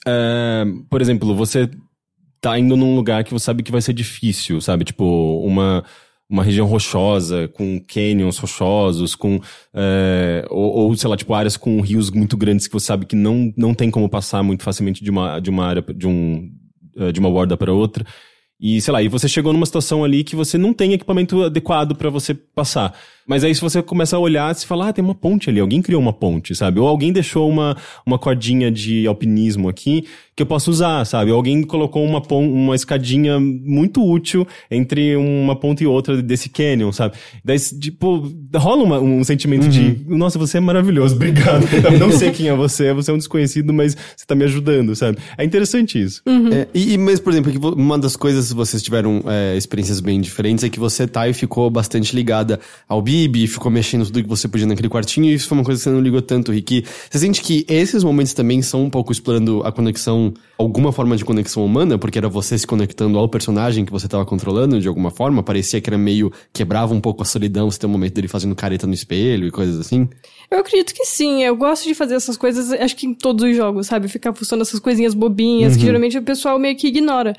[0.05, 1.69] é, por exemplo, você
[2.41, 4.83] tá indo num lugar que você sabe que vai ser difícil, sabe?
[4.83, 5.05] Tipo,
[5.45, 5.83] uma,
[6.27, 9.39] uma região rochosa, com canyons rochosos, com.
[9.73, 13.15] é, ou, ou, sei lá, tipo, áreas com rios muito grandes que você sabe que
[13.15, 16.51] não, não tem como passar muito facilmente de uma, de uma área, de, um,
[16.97, 18.03] é, de uma borda para outra.
[18.61, 21.95] E, sei lá, e você chegou numa situação ali que você não tem equipamento adequado
[21.95, 22.93] para você passar.
[23.27, 25.81] Mas aí se você começa a olhar, você fala, ah, tem uma ponte ali, alguém
[25.81, 26.79] criou uma ponte, sabe?
[26.79, 30.05] Ou alguém deixou uma, uma cordinha de alpinismo aqui
[30.35, 31.29] que eu posso usar, sabe?
[31.31, 36.49] Ou alguém colocou uma, pon uma escadinha muito útil entre uma ponta e outra desse
[36.49, 37.15] canyon, sabe?
[37.45, 41.63] Daí, tipo, rola uma- um sentimento de, nossa, você é maravilhoso, obrigado.
[41.93, 44.95] Eu não sei quem é você, você é um desconhecido, mas você tá me ajudando,
[44.95, 45.17] sabe?
[45.37, 46.21] É interessante isso.
[46.51, 50.69] É, e, mas, por exemplo, uma das coisas vocês tiveram é, experiências bem diferentes é
[50.69, 54.65] que você tá e ficou bastante ligada ao Bibi, ficou mexendo tudo que você podia
[54.65, 56.85] naquele quartinho, e isso foi uma coisa que você não ligou tanto, Ricky.
[57.09, 61.25] Você sente que esses momentos também são um pouco explorando a conexão, alguma forma de
[61.25, 65.11] conexão humana, porque era você se conectando ao personagem que você tava controlando de alguma
[65.11, 65.43] forma?
[65.43, 66.31] Parecia que era meio.
[66.53, 69.51] quebrava um pouco a solidão, você tem um momento dele fazendo careta no espelho e
[69.51, 70.07] coisas assim?
[70.49, 71.43] Eu acredito que sim.
[71.43, 74.07] Eu gosto de fazer essas coisas, acho que em todos os jogos, sabe?
[74.07, 77.33] Ficar funcionando essas coisinhas bobinhas que geralmente o pessoal meio que ignora.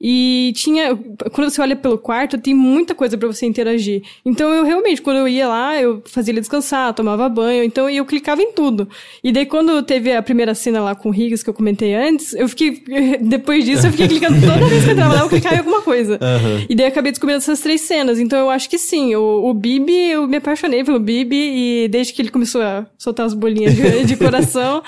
[0.00, 0.94] E tinha.
[1.32, 4.02] Quando você olha pelo quarto, tem muita coisa pra você interagir.
[4.24, 8.04] Então eu realmente, quando eu ia lá, eu fazia ele descansar, tomava banho, então eu
[8.04, 8.86] clicava em tudo.
[9.24, 12.34] E daí quando teve a primeira cena lá com o Riggs que eu comentei antes,
[12.34, 12.82] eu fiquei.
[13.22, 15.80] Depois disso, eu fiquei clicando toda vez que eu entrava lá, eu clicava em alguma
[15.80, 16.18] coisa.
[16.68, 18.18] E daí eu acabei descobrindo essas três cenas.
[18.18, 19.14] Então eu acho que sim.
[19.14, 21.36] O, o Bibi, eu me apaixonei pelo Bibi,
[21.84, 24.82] e desde que ele começou a soltar as bolinhas de, de coração.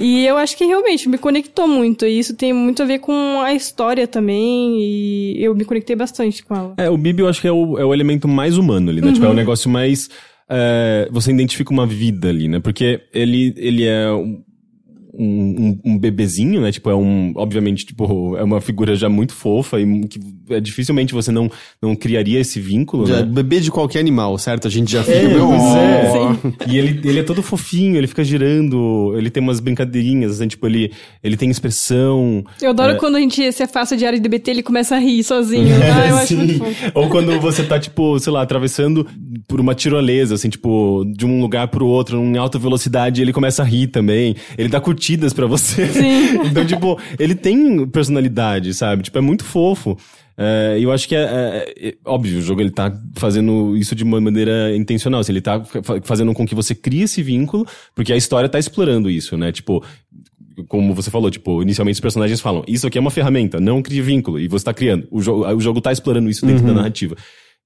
[0.00, 2.06] E eu acho que realmente me conectou muito.
[2.06, 4.47] E isso tem muito a ver com a história também.
[4.48, 6.74] E eu me conectei bastante com ela.
[6.76, 9.12] É, o Bibi eu acho que é o, é o elemento mais humano ali, né?
[9.12, 10.08] Tipo, é o negócio mais.
[10.48, 12.58] é, você identifica uma vida ali, né?
[12.60, 14.42] Porque ele, ele é um,
[15.18, 16.70] um, um bebezinho, né?
[16.72, 17.32] Tipo, é um.
[17.36, 21.50] Obviamente, tipo, é uma figura já muito fofa e que é, dificilmente você não,
[21.82, 23.22] não criaria esse vínculo, Já, né?
[23.22, 24.68] bebê de qualquer animal, certo?
[24.68, 25.16] A gente já fica.
[25.18, 26.12] É, meio, pois é.
[26.68, 26.70] "Oh".
[26.72, 30.66] E ele, ele é todo fofinho, ele fica girando, ele tem umas brincadeirinhas, assim, tipo,
[30.66, 30.92] ele,
[31.22, 32.44] ele tem expressão.
[32.60, 32.94] Eu adoro É.
[32.96, 35.74] quando a gente se afasta de área de DBT ele começa a rir sozinho.
[35.82, 36.36] ah, eu acho Sim.
[36.36, 36.90] muito fofo.
[36.94, 39.06] Ou quando você tá, tipo, sei lá, atravessando
[39.46, 43.62] por uma tirolesa, assim, tipo, de um lugar pro outro, em alta velocidade, ele começa
[43.62, 44.34] a rir também.
[44.56, 45.88] Ele dá curtidas pra você.
[46.44, 49.02] então, tipo, ele tem personalidade, sabe?
[49.04, 49.96] Tipo, é muito fofo.
[50.36, 51.20] É, E eu acho que é,
[51.76, 55.20] é- é- óbvio, o jogo ele tá fazendo isso de uma maneira intencional.
[55.20, 58.58] Assim, ele tá fa- fazendo com que você crie esse vínculo, porque a história tá
[58.58, 59.50] explorando isso, né?
[59.50, 59.82] Tipo,
[60.68, 64.00] como você falou, tipo, inicialmente os personagens falam, isso aqui é uma ferramenta, não crie
[64.02, 65.06] vínculo, e você tá criando.
[65.10, 67.16] O jogo, o jogo tá explorando isso dentro da narrativa.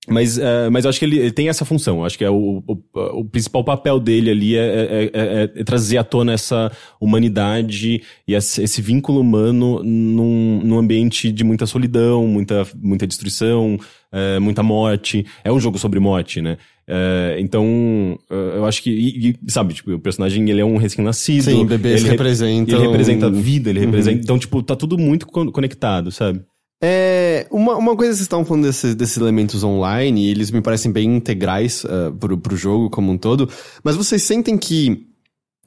[0.09, 2.05] Mas, eh, mas eu acho que ele, ele tem essa função.
[2.05, 5.97] Acho que é o, o, o principal papel dele ali é, é- é- é trazer
[5.97, 12.67] à tona essa humanidade e esse, vínculo humano num, num ambiente de muita solidão, muita,
[12.83, 13.79] muita destruição,
[14.13, 15.25] eh, muita morte.
[15.45, 16.57] É um jogo sobre morte, né?
[16.89, 20.79] Eh, então, eh, eu acho que, e- e, sabe, tipo, o personagem ele é um
[20.79, 21.45] recém-nascido.
[21.45, 24.19] Sim, bebês ele re- representam- Ele representa a vida, ele representa.
[24.25, 26.41] Então, tipo, tá tudo muito con- conectado, sabe?
[26.85, 30.61] É, uma, uma coisa que vocês estavam falando desses, desses elementos online, e eles me
[30.61, 33.49] parecem bem integrais uh, pro, pro jogo como um todo,
[33.85, 35.07] mas vocês sentem que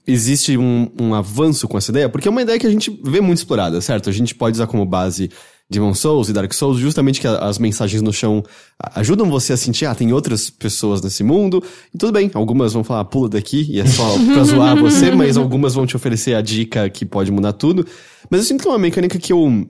[0.05, 2.09] existe um, um avanço com essa ideia?
[2.09, 4.09] Porque é uma ideia que a gente vê muito explorada, certo?
[4.09, 5.31] A gente pode usar como base
[5.69, 8.43] Demon Souls e Dark Souls, justamente que as mensagens no chão
[8.93, 11.63] ajudam você a sentir, ah, tem outras pessoas nesse mundo,
[11.93, 14.03] e tudo bem, algumas vão falar, pula daqui, e é só
[14.33, 17.87] pra zoar você, mas algumas vão te oferecer a dica que pode mudar tudo.
[18.29, 19.65] Mas eu sinto que é uma mecânica que eu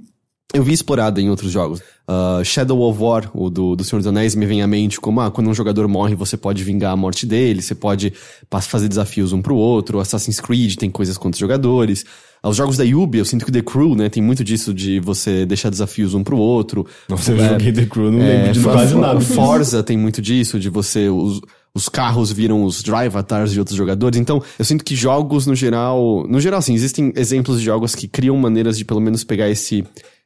[0.56, 1.82] eu vi explorada em outros jogos.
[2.08, 5.22] Ah, Shadow of War, o do, do Senhor dos Anéis, me vem à mente como,
[5.22, 8.14] ah, quando um jogador morre, você pode vingar a morte dele, você pode
[8.62, 10.00] fazer desafios um pro outro.
[10.00, 12.06] Assassin's Creed tem coisas contra os jogadores.
[12.44, 15.00] Ah, Os jogos da Yubi, eu sinto que The Crew, né, tem muito disso de
[15.00, 16.86] você deixar desafios um pro outro.
[17.10, 19.20] Nossa, eu É, joguei The Crew, não é, lembro de quase nada.
[19.22, 21.10] Forza tem muito disso, de você.
[21.10, 21.42] Os,
[21.74, 24.18] os carros viram os drive avatars de outros jogadores.
[24.20, 26.26] Então, eu sinto que jogos, no geral.
[26.30, 29.84] No geral, sim, existem exemplos de jogos que criam maneiras de pelo menos pegar esse,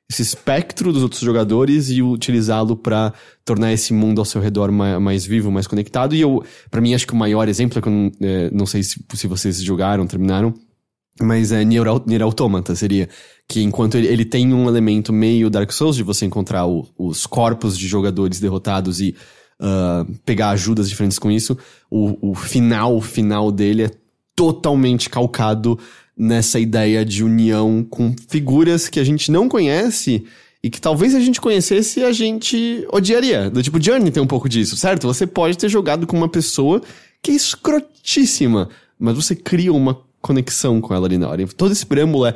[0.10, 3.14] esse espectro dos outros jogadores e utilizá-lo para
[3.46, 6.16] tornar esse mundo ao seu redor mais, mais, vivo, mais conectado.
[6.16, 8.66] E eu, para mim, acho que o maior exemplo é que eu não, é, não
[8.66, 10.54] sei se, se vocês jogaram, terminaram,
[11.22, 13.08] mas é Nier, Nier Automata seria.
[13.48, 17.28] Que enquanto ele, ele, tem um elemento meio Dark Souls de você encontrar o, os
[17.28, 19.16] corpos de jogadores derrotados e
[19.60, 21.58] uh, pegar ajudas diferentes com isso.
[21.90, 23.92] O, o final final dele é
[24.36, 25.78] totalmente calcado
[26.20, 30.26] nessa ideia de união com figuras que a gente não conhece
[30.62, 33.50] e que talvez a gente conhecesse a gente odiaria.
[33.50, 35.08] Do tipo, Journey tem um pouco disso, certo?
[35.08, 36.82] Você pode ter jogado com uma pessoa
[37.24, 38.68] que é escrotíssima,
[39.00, 41.48] mas você cria uma conexão com ela ali na hora.
[41.48, 42.36] Todo esse preâmbulo é.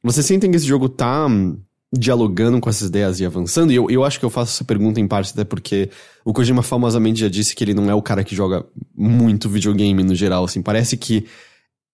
[0.00, 1.58] Você sente que esse jogo tá hum,
[1.92, 3.72] dialogando com essas ideias e avançando.
[3.72, 5.90] E eu, eu acho que eu faço essa pergunta em parte até porque
[6.24, 8.64] o Kojima famosamente já disse que ele não é o cara que joga
[8.94, 10.62] muito videogame no geral, assim.
[10.62, 11.26] Parece que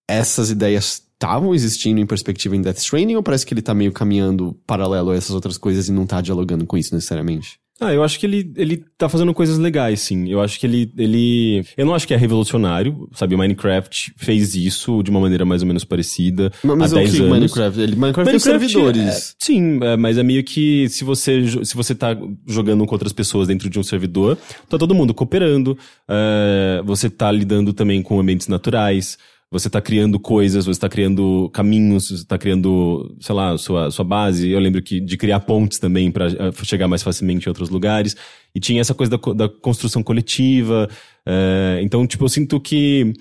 [0.07, 3.91] essas ideias estavam existindo em perspectiva em Death Stranding ou parece que ele tá meio
[3.91, 7.59] caminhando paralelo a essas outras coisas e não tá dialogando com isso necessariamente?
[7.79, 10.29] Ah, eu acho que ele, ele tá fazendo coisas legais, sim.
[10.29, 11.65] Eu acho que ele, ele.
[11.75, 13.35] Eu não acho que é revolucionário, sabe?
[13.35, 16.51] Minecraft fez isso de uma maneira mais ou menos parecida.
[16.63, 17.31] Mas, mas há 10 o que anos.
[17.31, 17.81] Minecraft?
[17.81, 19.01] Ele, Minecraft, tem servidores.
[19.01, 22.15] É, sim, é, mas é meio que se você, se você tá
[22.47, 24.37] jogando com outras pessoas dentro de um servidor,
[24.69, 25.75] tá todo mundo cooperando,
[26.07, 29.17] é, você tá lidando também com ambientes naturais
[29.51, 34.05] você está criando coisas, você está criando caminhos, você está criando, sei lá, sua, sua
[34.05, 34.49] base.
[34.49, 38.15] Eu lembro que de criar pontes também para eh, chegar mais facilmente em outros lugares.
[38.55, 40.89] E tinha essa coisa da, da construção coletiva.
[41.25, 43.11] É, então, tipo, eu sinto que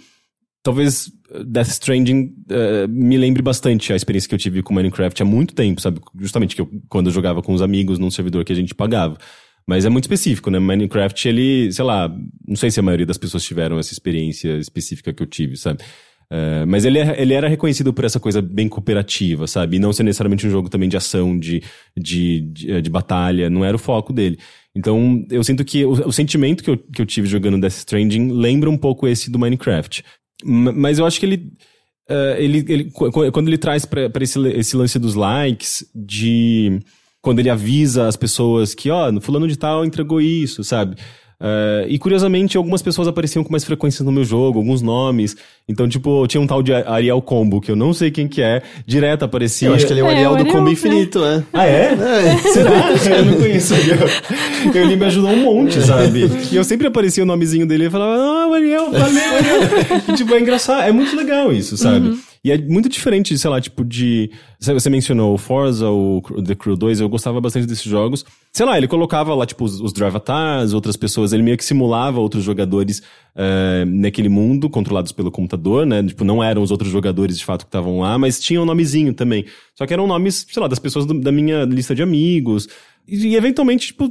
[0.62, 1.11] talvez
[1.47, 2.33] Death Stranding
[2.89, 6.01] me lembre bastante a experiência que eu tive com Minecraft há muito tempo, sabe?
[6.20, 9.18] Justamente que eu, quando eu jogava com os amigos num servidor que a gente pagava.
[9.66, 10.59] Mas é muito específico, né?
[10.61, 12.09] Minecraft, ele, sei lá,
[12.47, 15.83] não sei se a maioria das pessoas tiveram essa experiência específica que eu tive, sabe?
[16.33, 19.76] Uh, mas ele, é, ele era reconhecido por essa coisa bem cooperativa, sabe?
[19.76, 21.61] E não ser necessariamente um jogo também de ação, de,
[21.99, 24.39] de, de, eh, de batalha, não era o foco dele.
[24.72, 28.31] Então, eu sinto que o, o, sentimento que eu, que eu tive jogando Death Stranding
[28.31, 30.05] lembra um pouco esse do Minecraft.
[30.45, 31.53] M mas eu acho que ele.
[32.09, 36.78] Uh, ele, ele quando ele traz para esse, esse lance dos likes, de.
[37.20, 40.97] Quando ele avisa as pessoas que, ó, oh, fulano de tal entregou isso, sabe?
[41.41, 45.34] Uh, e curiosamente, algumas pessoas apareciam com mais frequência no meu jogo, alguns nomes.
[45.66, 48.61] Então, tipo, tinha um tal de Ariel Combo, que eu não sei quem que é,
[48.86, 49.68] direto aparecia.
[49.68, 50.72] Eu acho que ele é o É, Ariel o do Ariel, Combo é.
[50.72, 51.43] Infinito, é.
[51.53, 51.97] Ah, é?
[52.53, 52.91] Será?
[53.16, 53.99] eu não conheço Ariel.
[54.74, 56.30] Ele me ajudou um monte, sabe?
[56.53, 60.03] E eu sempre aparecia o nomezinho dele e falava, ah, Ariel, valeu, Ariel.
[60.09, 62.18] E, tipo, é engraçado, é muito legal isso, sabe?
[62.43, 64.30] E é muito diferente, sei lá, tipo, de.
[64.59, 68.24] Você mencionou o Forza, o The Crew 2, eu gostava bastante desses jogos.
[68.51, 71.64] Sei lá, ele colocava lá, tipo, os, os drive avatars, outras pessoas, ele meio que
[71.64, 73.03] simulava outros jogadores
[73.36, 76.03] eh, naquele mundo, controlados pelo computador, né?
[76.03, 79.12] Tipo, não eram os outros jogadores de fato que estavam lá, mas tinha um nomezinho
[79.12, 79.45] também.
[79.74, 82.68] Só que eram nomes, sei lá, das pessoas do- da minha lista de amigos.
[83.07, 84.11] E, e eventualmente, tipo,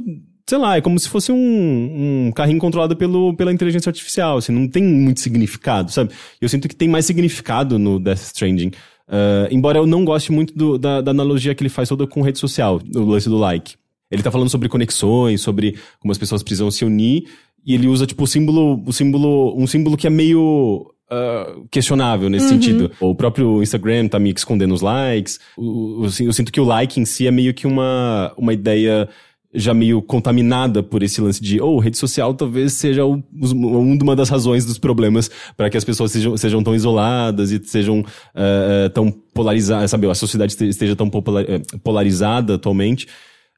[0.50, 4.52] sei lá, é como se fosse um, um carrinho controlado pelo, pela inteligência artificial, assim,
[4.52, 6.10] não tem muito significado, sabe?
[6.40, 8.72] Eu sinto que tem mais significado no Death Stranding.
[9.08, 12.20] Ah, embora eu não goste muito do- da, da analogia que ele faz toda com
[12.22, 13.74] rede social, o lance do like.
[14.10, 17.24] Ele tá falando sobre conexões, sobre como as pessoas precisam se unir,
[17.64, 22.28] e ele usa, tipo, o símbolo, o símbolo, um símbolo que é meio ah, questionável
[22.30, 22.90] nesse sentido.
[23.00, 25.38] O próprio Instagram tá que escondendo os likes.
[25.56, 29.08] O- assim, eu sinto que o like em si é meio que uma, uma ideia
[29.52, 34.14] já meio contaminada por esse lance de, oh, rede social talvez seja o, um- uma
[34.14, 38.88] das razões dos problemas para que as pessoas sejam, sejam tão isoladas e sejam eh,
[38.94, 43.06] tão polarizadas, sabe, a sociedade este- esteja tão eh, polarizada atualmente.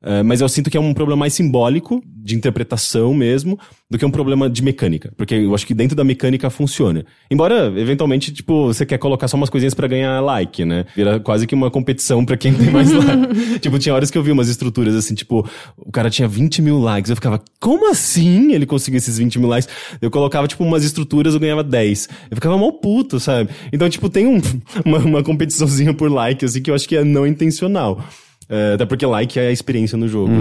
[0.03, 3.59] Eh, mas eu sinto que é um problema mais simbólico, de interpretação mesmo,
[3.91, 5.13] do que um problema de mecânica.
[5.17, 7.05] Porque eu acho que dentro da mecânica funciona.
[7.31, 10.85] Embora, eventualmente, tipo, você quer colocar só umas coisinhas pra ganhar like, né?
[10.95, 13.61] Vira quase que uma competição pra quem tem mais like.
[13.61, 15.47] tipo, tinha horas que eu vi umas estruturas assim, tipo,
[15.77, 17.11] o cara tinha 20 mil likes.
[17.11, 19.69] Eu ficava, como assim ele conseguiu esses 20 mil likes?
[20.01, 22.09] Eu colocava, tipo, umas estruturas, eu ganhava 10.
[22.31, 23.51] Eu ficava mal puto, sabe?
[23.73, 24.41] Então, tipo, tem um,
[24.85, 28.05] uma, uma competiçãozinha por like, assim, que eu acho que é não intencional.
[28.53, 30.33] É, até porque like é a experiência no jogo.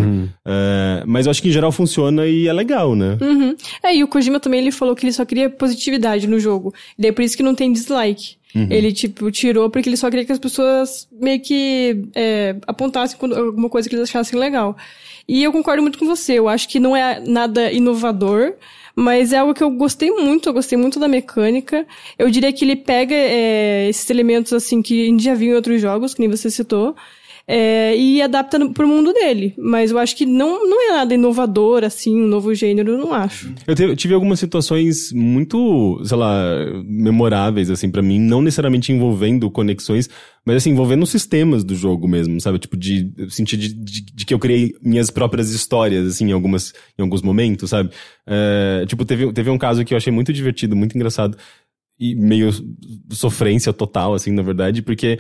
[0.45, 3.17] É, mas eu acho que em geral funciona e é legal, né?
[3.21, 3.55] Uhum.
[3.81, 6.73] É, e o Kojima também ele falou que ele só queria positividade no jogo.
[6.97, 8.41] E daí por isso que não tem dislike.
[8.53, 13.69] Ele, tipo, tirou porque ele só queria que as pessoas meio que é, apontassem alguma
[13.69, 14.75] coisa que eles achassem legal.
[15.27, 16.33] E eu concordo muito com você.
[16.33, 18.55] Eu acho que não é nada inovador,
[18.93, 20.49] mas é algo que eu gostei muito.
[20.49, 21.87] Eu gostei muito da mecânica.
[22.19, 25.55] Eu diria que ele pega é, esses elementos, assim, que a gente já viu em
[25.55, 26.93] outros jogos, que nem você citou.
[27.47, 29.53] É, e adapta pro mundo dele.
[29.57, 33.53] Mas eu acho que não, não é nada inovador, assim, um novo gênero, não acho.
[33.67, 36.43] Eu te- tive algumas situações muito, sei lá,
[36.85, 40.09] memoráveis, assim, pra mim, não necessariamente envolvendo conexões,
[40.45, 42.57] mas assim, envolvendo sistemas do jogo mesmo, sabe?
[42.59, 46.31] Tipo, de eu senti de, de, de que eu criei minhas próprias histórias, assim, em,
[46.31, 47.89] algumas, em alguns momentos, sabe?
[48.25, 51.37] É, tipo, teve, teve um caso que eu achei muito divertido, muito engraçado,
[51.99, 52.49] e meio
[53.11, 55.19] sofrência total, assim, na verdade, porque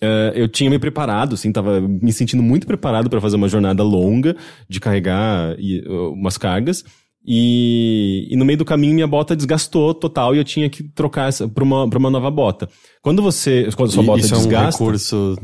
[0.00, 3.82] é, eu tinha me preparado, assim, tava me sentindo muito preparado pra fazer uma jornada
[3.82, 4.36] longa
[4.68, 6.84] de carregar e, uh, umas cargas.
[7.26, 11.28] E, e no meio do caminho minha bota desgastou total e eu tinha que trocar
[11.28, 12.66] essa pra uma, pra uma nova bota.
[13.02, 13.68] Quando você.
[13.76, 14.82] Quando sua E bota isso é um desgasta.
[14.82, 15.36] recurso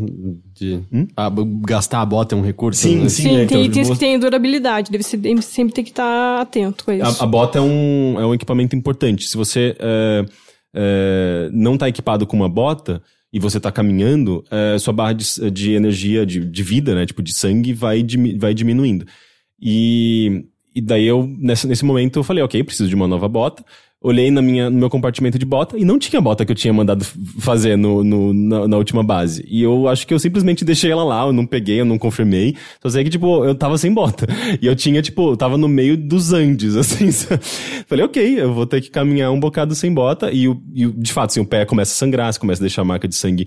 [0.55, 0.81] de...
[1.15, 3.09] Ah, b- gastar a bota é um recurso, Sim, né?
[3.11, 3.23] sim.
[3.25, 6.83] Sim, é, tem então, itens que têm durabilidade, deve ser, sempre tem que estar atento
[6.83, 7.21] com isso.
[7.23, 9.29] A, a bota é um, é um equipamento importante.
[9.29, 10.25] Se você é,
[10.75, 13.03] é, não tá equipado com uma bota
[13.37, 17.05] e você tá caminhando, é, sua barra de, de energia, de, de vida, né?
[17.05, 18.03] Tipo, de sangue, vai,
[18.39, 19.05] vai diminuindo.
[19.61, 23.62] E, e daí eu, nesse, nesse momento, eu falei, ok, preciso de uma nova bota.
[24.03, 26.57] Olhei na minha, no meu compartimento de bota e não tinha a bota que eu
[26.57, 27.03] tinha mandado
[27.40, 29.44] fazer no, no- na, na última base.
[29.49, 32.55] E eu acho que eu simplesmente deixei ela lá, eu não peguei, eu não confirmei.
[32.82, 34.26] Só sei que, tipo, eu tava sem bota.
[34.61, 37.11] E eu tinha, tipo, eu tava no meio dos Andes, assim.
[37.86, 40.30] Falei, ok, eu vou ter que caminhar um bocado sem bota.
[40.30, 42.84] E, o- e de fato, assim, o pé começa a sangrar, você começa a deixar
[42.84, 43.47] marca de sangue,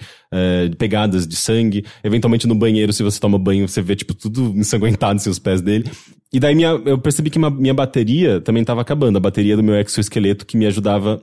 [0.69, 1.85] de pegadas de sangue.
[2.03, 5.61] Eventualmente no banheiro, se você toma banho, você vê, tipo, tudo ensanguentado, assim, os pés
[5.61, 5.89] dele.
[6.31, 9.17] E daí minha, eu percebi que minha bateria também tava acabando.
[9.17, 11.21] A bateria do meu exoesqueleto que me ajudava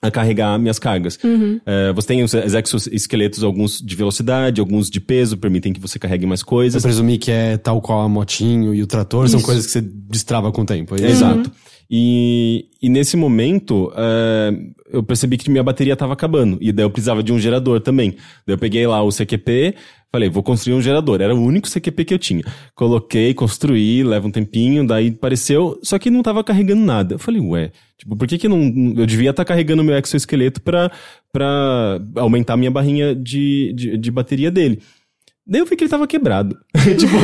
[0.00, 1.18] a carregar minhas cargas.
[1.66, 6.24] Eh, você tem os exoesqueletos, alguns de velocidade, alguns de peso, permitem que você carregue
[6.24, 6.82] mais Eu coisas.
[6.82, 9.46] presumi que é tal qual a motinho e o trator, são Isso.
[9.46, 10.94] coisas que você destrava com o tempo.
[10.94, 11.06] é isso?
[11.06, 11.50] Exato.
[11.90, 14.52] E, e nesse momento, eh,
[14.92, 16.58] eu percebi que minha bateria estava acabando.
[16.60, 18.10] E daí eu precisava de um gerador também.
[18.46, 19.74] Daí eu peguei lá o CQP,
[20.10, 21.20] falei, vou construir um gerador.
[21.20, 22.42] Era o único CQP que eu tinha.
[22.74, 27.14] Coloquei, construí, leva um tempinho, daí apareceu, só que não tava carregando nada.
[27.14, 28.60] Eu falei, ué, tipo, por que que não.
[28.96, 30.90] Eu devia estar carregando meu exoesqueleto pra,
[31.32, 34.80] pra aumentar a minha barrinha de, de, de bateria dele.
[35.50, 36.58] Daí eu vi que ele tava quebrado.
[36.76, 37.16] tipo,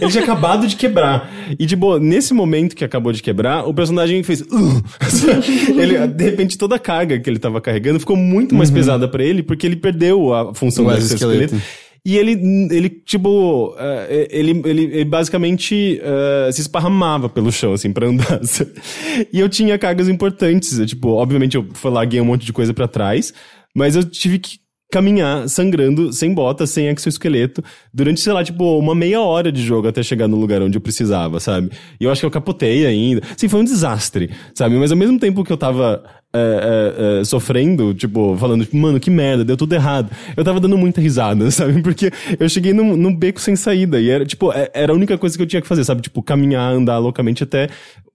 [0.00, 1.28] ele tinha acabado de quebrar.
[1.58, 4.40] E, tipo, nesse momento que acabou de quebrar, o personagem fez.
[4.40, 4.84] "Ugh".
[5.76, 9.24] ele, de repente, toda a carga que ele tava carregando ficou muito mais pesada pra
[9.24, 11.60] ele, porque ele perdeu a função do exoesqueleto.
[12.04, 12.32] E ele,
[12.74, 18.40] ele tipo, eh, ele, ele, ele basicamente eh, se esparramava pelo chão, assim, pra andar.
[19.32, 20.78] e eu tinha cargas importantes.
[20.78, 23.32] eu, tipo, obviamente eu fui lá, um monte de coisa pra trás,
[23.72, 24.58] mas eu tive que
[24.92, 29.88] caminhar sangrando, sem bota, sem exoesqueleto, durante, sei lá, tipo, uma meia hora de jogo
[29.88, 31.70] até chegar no lugar onde eu precisava, sabe?
[31.98, 33.22] E eu acho que eu capotei ainda.
[33.36, 34.74] Sim, foi um desastre, sabe?
[34.76, 36.04] Mas ao mesmo tempo que eu tava
[36.34, 40.10] é, é, é, sofrendo, tipo, falando, tipo, mano, que merda, deu tudo errado.
[40.36, 41.82] Eu tava dando muita risada, sabe?
[41.82, 45.36] Porque eu cheguei num, num beco sem saída e era, tipo, era a única coisa
[45.36, 46.02] que eu tinha que fazer, sabe?
[46.02, 47.68] Tipo, caminhar, andar loucamente até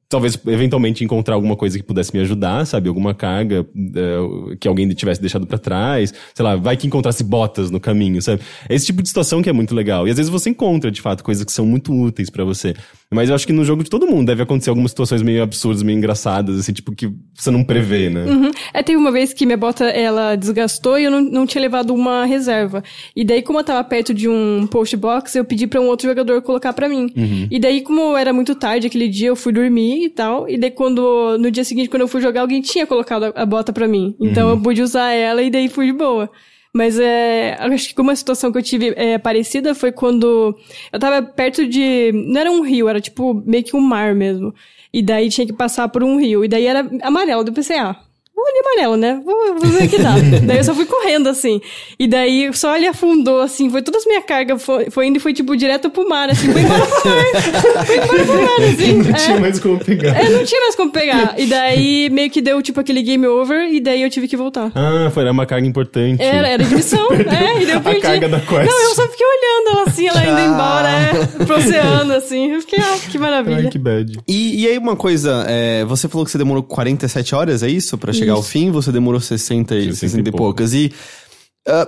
[0.09, 2.87] talvez eventualmente encontrar alguma coisa que pudesse me ajudar, sabe?
[2.87, 7.69] Alguma carga é, que alguém tivesse deixado pra trás, sei lá, vai que encontrasse botas
[7.69, 8.41] no caminho, sabe?
[8.69, 10.07] É esse tipo de situação que é muito legal.
[10.07, 12.73] E às vezes você encontra, de fato, coisas que são muito úteis pra você.
[13.11, 15.83] Mas eu acho que no jogo de todo mundo deve acontecer algumas situações meio absurdas,
[15.83, 18.23] meio engraçadas, assim, tipo, que você não prevê, né?
[18.25, 18.51] Uhum.
[18.73, 21.93] É, teve uma vez que minha bota, ela desgastou e eu não, não tinha levado
[21.93, 22.81] uma reserva.
[23.15, 26.07] E daí, como eu tava perto de um post box, eu pedi pra um outro
[26.07, 27.11] jogador colocar pra mim.
[27.51, 30.47] E daí, como era muito tarde aquele dia, eu fui dormir e tal.
[30.49, 33.73] E daí, quando, no dia seguinte, quando eu fui jogar, alguém tinha colocado a, bota
[33.73, 34.15] pra mim.
[34.19, 36.29] Então, eu pude usar ela e daí fui de boa.
[36.73, 40.55] Mas é, acho que uma situação que eu tive é, parecida foi quando
[40.91, 42.11] eu tava perto de.
[42.13, 44.53] Não era um rio, era tipo meio que um mar mesmo.
[44.93, 46.45] E daí tinha que passar por um rio.
[46.45, 47.43] E daí era amarelo.
[47.45, 47.95] Eu pensei, ah,
[48.37, 49.19] vou ali amarelo, né?
[49.25, 50.13] Vou, vou ver o que dá.
[50.45, 51.59] daí eu só fui correndo, assim.
[51.97, 53.67] E daí só ele afundou, assim.
[53.69, 56.51] Foi toda a minha carga, foi, foi indo e foi, tipo, direto pro mar, assim.
[56.53, 57.25] Foi embora pro mar.
[57.85, 58.93] foi embora pro mar, assim.
[58.93, 59.13] Não É.
[59.13, 60.15] tinha mais como pegar.
[60.21, 61.33] É, não tinha mais como pegar.
[61.39, 63.73] E daí meio que deu, tipo, aquele game over.
[63.73, 64.71] E daí eu tive que voltar.
[64.75, 66.21] Ah, foi era uma carga importante.
[66.21, 68.01] Era, era de missão, é, e daí eu a perdi.
[68.01, 68.69] carga da quest.
[68.69, 72.51] Não, eu só fiquei olhando ela assim, ela indo embora, é, pro oceano, assim.
[72.53, 73.57] Eu fiquei, ah, que maravilha.
[73.57, 74.19] Ai, que bad.
[74.27, 77.97] E, e aí uma coisa, é, você falou que você demorou 47 horas, é isso?
[77.97, 80.73] Pra chegar ao fim, você demorou 60 e, 60 e 60 e poucas.
[80.73, 80.91] E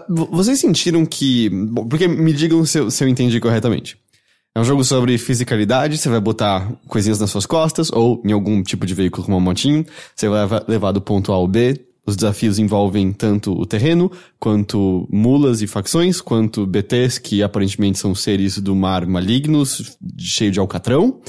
[0.10, 1.50] vo- vocês sentiram que...
[1.50, 3.98] bom, Porque me digam se eu, se eu entendi corretamente.
[4.56, 8.62] É um jogo sobre fisicalidade, você vai botar coisinhas nas suas costas, ou em algum
[8.64, 9.86] tipo de veículo como uma motinho,
[10.16, 14.12] você vai levar- levar do ponto A ao B, os desafios envolvem tanto o terreno,
[14.40, 20.60] quanto mulas e facções, quanto BTs, que aparentemente são seres do mar malignos, cheio de
[20.60, 21.22] alcatrão.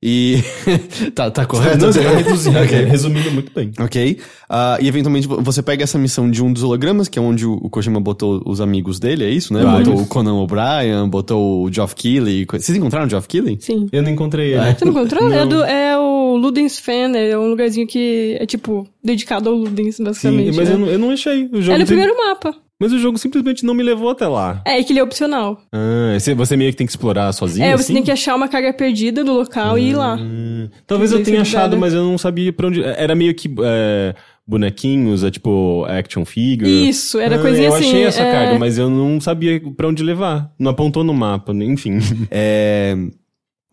[0.00, 0.36] E.
[1.14, 1.86] tá, tá correto?
[1.86, 2.84] Não, tá reduzindo, Ok.
[2.84, 3.72] resumindo muito bem.
[3.80, 4.18] Ok.
[4.48, 7.54] Ah, e eventualmente você pega essa missão de um dos hologramas, que é onde o
[7.60, 9.62] o Kojima botou os amigos dele, é isso, né?
[9.62, 9.88] Vários.
[9.88, 12.46] Botou o Conan O'Brien, botou o Geoff Keighley.
[12.48, 13.58] Vocês encontraram o Geoff Keighley?
[13.60, 13.88] Sim.
[13.90, 14.72] Eu não encontrei ele.
[14.74, 15.32] Você não encontrou?
[15.32, 19.96] É, do, é o Ludens Fan, é um lugarzinho que é tipo dedicado ao Ludens,
[19.96, 20.56] Sim, basicamente.
[20.56, 20.74] mas né?
[20.74, 21.46] eu não, eu não achei.
[21.52, 22.54] O jogo É no sim- primeiro mapa.
[22.80, 24.62] Mas o jogo simplesmente não me levou até lá.
[24.64, 25.60] É, que ele é opcional.
[25.72, 27.66] Ah, você, meio que tem que explorar sozinho?
[27.66, 27.94] é, você assim?
[27.94, 30.14] tem que achar uma carga perdida do local e ir lá.
[30.14, 32.82] Hum, Talvez eu tenha é achado, mas eu não sabia pra onde.
[32.82, 34.14] Era meio que é,
[34.46, 36.88] bonequinhos, é tipo action figure.
[36.88, 37.88] Isso, era Ah, coisinha eu assim.
[37.88, 38.32] achei essa é...
[38.32, 40.52] carga, mas eu não sabia pra onde levar.
[40.58, 41.98] Não apontou no mapa, enfim.
[42.30, 42.96] É.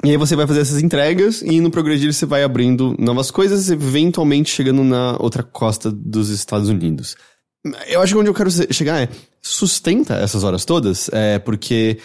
[0.04, 3.72] E aí você vai fazer essas entregas e no progredir você vai abrindo novas coisas,
[3.72, 7.16] eventualmente chegando na outra costa dos Estados Unidos.
[7.88, 9.10] Eu acho que onde eu quero chegar é
[9.42, 11.98] sustenta essas horas todas, é porque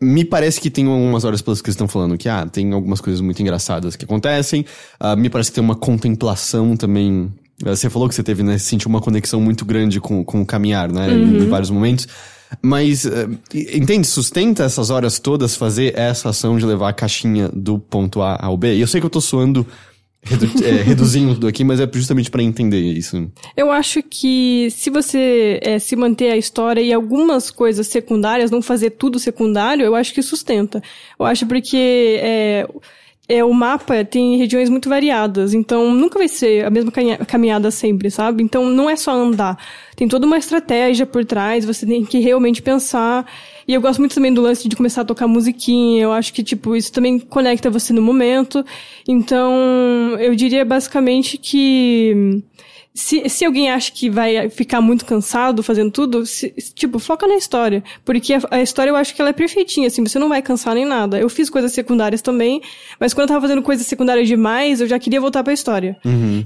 [0.00, 3.20] me parece que tem algumas horas pelas que estão falando que ah, tem algumas coisas
[3.20, 4.64] muito engraçadas que acontecem.
[5.00, 7.32] ah, me parece que tem uma contemplação também.
[7.64, 8.58] Ah, Você falou que você teve, né?
[8.58, 11.10] Sentiu uma conexão muito grande com, com o caminhar, né?
[11.12, 12.06] Em vários momentos.
[12.60, 14.06] Mas, eh, entende?
[14.06, 18.56] Sustenta essas horas todas fazer essa ação de levar a caixinha do ponto A ao
[18.56, 18.74] B.
[18.74, 19.66] E eu sei que eu tô suando,
[20.22, 23.30] redu eh, reduzindo tudo aqui, mas é justamente pra entender isso.
[23.56, 28.62] Eu acho que se você é, se manter a história e algumas coisas secundárias, não
[28.62, 30.82] fazer tudo secundário, eu acho que sustenta.
[31.18, 32.66] Eu acho porque é,
[33.28, 36.92] é, o mapa tem regiões muito variadas, então nunca vai ser a mesma
[37.26, 38.42] caminhada sempre, sabe?
[38.42, 39.56] Então não é só andar.
[39.96, 43.26] Tem toda uma estratégia por trás, você tem que realmente pensar.
[43.66, 46.02] E eu gosto muito também do lance de começar a tocar musiquinha.
[46.02, 48.64] Eu acho que, tipo, isso também conecta você no momento.
[49.06, 49.52] Então,
[50.18, 52.42] eu diria basicamente que
[52.94, 57.36] se, se alguém acha que vai ficar muito cansado fazendo tudo, se- tipo, foca na
[57.36, 57.82] história.
[58.04, 60.74] Porque a, a história eu acho que ela é perfeitinha, assim, você não vai cansar
[60.74, 61.18] nem nada.
[61.18, 62.60] Eu fiz coisas secundárias também,
[63.00, 65.96] mas quando eu tava fazendo coisas secundárias demais, eu já queria voltar pra história.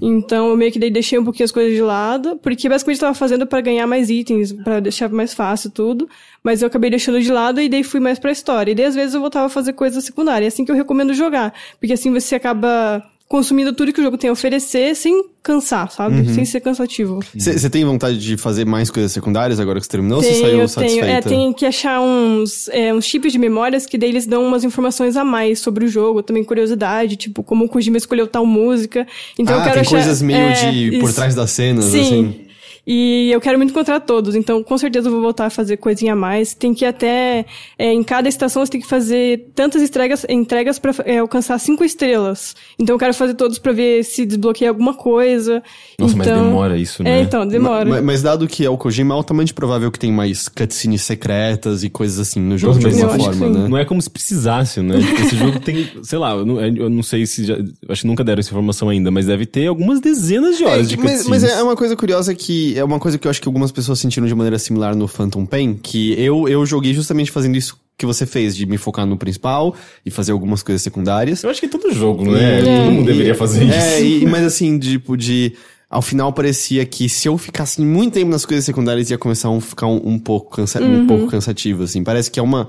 [0.01, 3.06] Então eu meio que daí deixei um pouquinho as coisas de lado, porque basicamente eu
[3.09, 6.09] tava fazendo pra ganhar mais itens, pra deixar mais fácil tudo.
[6.44, 8.70] Mas eu acabei deixando de lado e daí fui mais pra história.
[8.70, 10.44] E daí às vezes eu voltava a fazer coisas secundárias.
[10.44, 11.52] É assim que eu recomendo jogar.
[11.81, 16.32] Porque assim você acaba consumindo tudo que o jogo tem a oferecer sem cansar, sabe?
[16.32, 17.20] Sem ser cansativo.
[17.35, 20.19] Você tem vontade de fazer mais coisas secundárias agora que você terminou?
[20.19, 20.69] ou você Tenho, saiu tenho.
[20.69, 21.07] satisfeita?
[21.07, 24.65] É, tem que achar uns, é, uns chips de memórias que daí eles dão umas
[24.65, 29.07] informações a mais sobre o jogo, também curiosidade, tipo, como o Kojima escolheu tal música.
[29.39, 29.90] Então ah, eu quero tem achar.
[29.90, 31.15] coisas meio é, de por isso.
[31.15, 32.01] trás das cenas, Sim.
[32.01, 32.45] assim.
[32.87, 36.13] E eu quero muito encontrar todos, então com certeza eu vou voltar a fazer coisinha
[36.13, 36.55] a mais.
[36.55, 37.45] Tem que até.
[37.77, 41.85] é, em cada estação você tem que fazer tantas entregas, entregas pra é, alcançar cinco
[41.85, 42.55] estrelas.
[42.79, 45.63] Então eu quero fazer todos pra ver se desbloqueia alguma coisa.
[45.99, 47.19] Nossa, mas então, demora isso, né?
[47.19, 47.89] É, então, demora.
[47.89, 51.83] Ma- Mas, dado que é o Kojima, é altamente provável que tem mais cutscenes secretas
[51.83, 53.69] e coisas assim no jogo, Nossa, de mas alguma forma, né?
[53.69, 54.99] Não é como se precisasse, né?
[55.01, 57.57] Tipo, esse jogo tem, sei lá, eu não, eu não sei se já,
[57.89, 60.97] acho que nunca deram essa informação ainda, mas deve ter algumas dezenas de horas de
[60.97, 61.43] mas, cutscenes.
[61.43, 63.98] mas é uma coisa curiosa que é uma coisa que eu acho que algumas pessoas
[63.98, 68.05] sentiram de maneira similar no Phantom Pain, que eu, eu joguei justamente fazendo isso que
[68.07, 69.74] você fez, de me focar no principal
[70.05, 71.43] e fazer algumas coisas secundárias.
[71.43, 72.61] Eu acho que todo jogo, né?
[72.61, 73.74] E- Todo mundo deveria fazer isso.
[73.74, 75.53] É, e, mas assim, tipo, de.
[75.89, 79.61] Ao final parecia que se eu ficasse muito tempo nas coisas secundárias ia começar a
[79.61, 82.03] ficar um, um pouco cansa um pouco cansativo, assim.
[82.03, 82.66] Parece que é uma.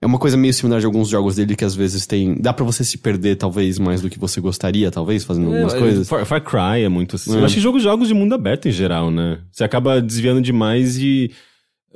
[0.00, 2.34] É uma coisa meio similar de alguns jogos dele que às vezes tem.
[2.34, 5.78] Dá pra você se perder, talvez, mais do que você gostaria, talvez, fazendo algumas É,
[5.78, 6.08] coisas.
[6.08, 7.34] Far, Far Cry é muito assim.
[7.34, 7.40] É.
[7.40, 9.38] Eu acho que jogo, jogos de mundo aberto em geral, né?
[9.50, 11.30] Você acaba desviando demais e.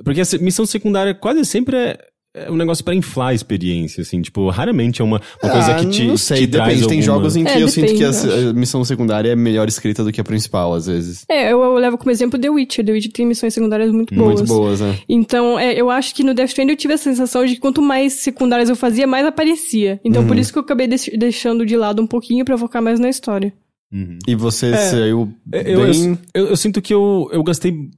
[0.03, 1.97] Porque a missão secundária quase sempre é,
[2.33, 4.21] é um negócio pra inflar a experiência, assim.
[4.21, 6.03] Tipo, raramente é uma, uma coisa Ah, que te.
[6.05, 6.87] Não sei, te traz depende.
[6.87, 9.29] Tem alguma- jogos em que É, eu sinto que depende, a, eu a missão secundária
[9.31, 11.25] é melhor escrita do que a principal, às vezes.
[11.29, 12.85] É, eu, eu levo como exemplo The Witcher.
[12.85, 14.35] The Witcher tem missões secundárias muito boas.
[14.41, 14.97] Muito boas, né?
[15.09, 17.81] Então, é, eu acho que no Death Stranding eu tive a sensação de que quanto
[17.81, 19.99] mais secundárias eu fazia, mais aparecia.
[20.03, 20.27] Então, Uhum.
[20.27, 23.09] por isso que eu acabei deix- deixando de lado um pouquinho pra focar mais na
[23.09, 23.53] história.
[23.93, 24.17] Uhum.
[24.25, 24.77] E você É.
[24.77, 26.17] saiu Eu, bem...
[26.33, 27.89] eu, eu sinto que eu, eu gastei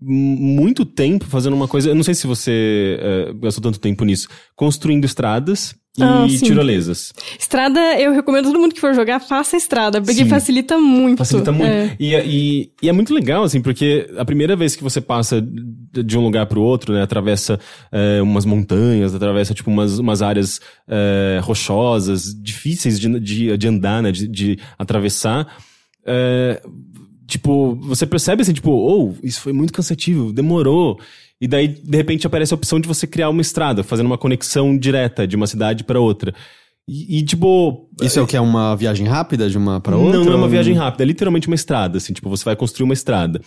[0.00, 1.88] muito tempo fazendo uma coisa.
[1.88, 4.28] Eu não sei se você eh, gastou tanto tempo nisso.
[4.54, 7.14] Construindo estradas e Ah, tirolesas.
[7.38, 10.28] Estrada, eu recomendo todo mundo que for jogar, faça estrada, porque Sim.
[10.28, 11.16] facilita muito.
[11.16, 11.70] Facilita muito.
[11.72, 11.96] É.
[11.98, 16.18] E, e, e é muito legal, assim, porque a primeira vez que você passa de
[16.18, 17.58] um lugar pro outro, né, atravessa
[17.90, 24.02] eh, umas montanhas, atravessa, tipo, umas, umas áreas eh, rochosas, difíceis de, de, de andar,
[24.02, 25.46] né, de, de atravessar.
[26.04, 26.60] eh,
[27.26, 30.98] tipo, você percebe, assim, tipo, oh, isso foi muito cansativo, demorou.
[31.40, 34.76] E daí, de repente, aparece a opção de você criar uma estrada, fazendo uma conexão
[34.76, 36.34] direta de uma cidade para outra.
[36.88, 38.36] E, e, tipo, Isso é o que?
[38.36, 40.18] É uma viagem rápida de uma pra outra?
[40.18, 42.54] não, não é uma ou- viagem rápida, é literalmente uma estrada, assim, tipo, você vai
[42.56, 43.40] construir uma estrada.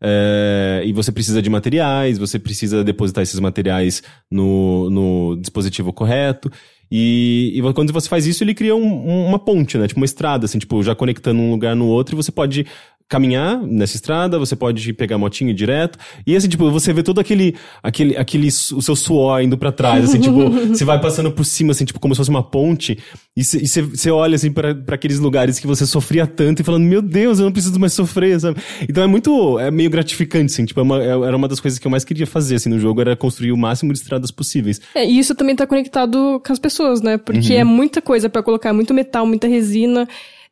[0.00, 6.50] é, e você precisa de materiais, você precisa depositar esses materiais no, no dispositivo correto.
[6.92, 9.88] E, e quando você faz isso, ele cria um- um- uma ponte, né?
[9.88, 12.66] Tipo uma estrada, assim, tipo, já conectando um lugar no outro, e você pode
[13.08, 15.96] caminhar nessa estrada, você pode pegar a motinha ir direto.
[16.26, 20.04] E assim, tipo, você vê todo aquele, aquele, aquele, o seu suor indo pra trás,
[20.04, 22.98] assim, tipo, você vai passando por cima, assim, tipo, como se fosse uma ponte,
[23.36, 27.00] e você- olha, assim, pra pra aqueles lugares que você sofria tanto e falando, meu
[27.00, 28.58] Deus, eu não preciso mais sofrer, sabe?
[28.88, 31.78] Então é muito, é meio gratificante, assim, tipo, é uma- é- era uma das coisas
[31.78, 34.80] que eu mais queria fazer, assim, no jogo, era construir o máximo de estradas possíveis.
[34.94, 37.16] É, e isso também tá conectado com as pessoas, né?
[37.18, 37.60] Porque Uhum.
[37.60, 40.08] é muita coisa pra colocar, muito metal, muita resina.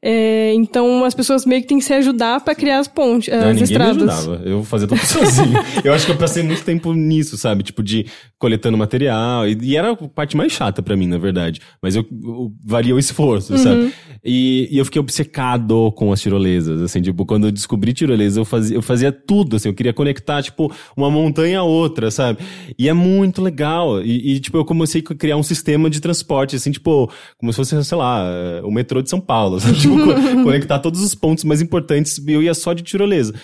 [0.07, 3.47] É, então as pessoas meio que têm que se ajudar pra criar as pontes, as
[3.47, 3.97] ninguém estradas.
[3.97, 4.43] me ajudava.
[4.45, 5.59] Eu fazia tudo sozinho.
[5.83, 7.63] eu acho que eu passei muito tempo nisso, sabe?
[7.63, 8.05] Tipo, de
[8.39, 9.49] coletando material.
[9.49, 11.59] E, e era a parte mais chata pra mim, na verdade.
[11.83, 13.95] Mas eu, eu valia o esforço, sabe?
[14.23, 16.83] E, e eu fiquei obcecado com as tirolesas.
[16.83, 19.71] Assim, tipo, quando eu descobri tirolesa, eu fazia, eu fazia tudo, assim.
[19.71, 22.41] Eu queria conectar, tipo, uma montanha a outra, sabe?
[22.79, 24.03] E é muito legal.
[24.03, 27.57] E, e, tipo, eu comecei a criar um sistema de transporte, assim, tipo, como se
[27.57, 28.23] fosse, sei lá,
[28.63, 29.59] o metrô de São Paulo.
[29.65, 29.79] Sabe?
[29.79, 33.35] Tipo, co- conectar todos os pontos mais importantes eu ia só de tirolesa.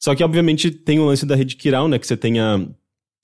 [0.00, 1.98] Só que, obviamente, tem o lance da rede Kiral, né?
[1.98, 2.68] Que você tenha.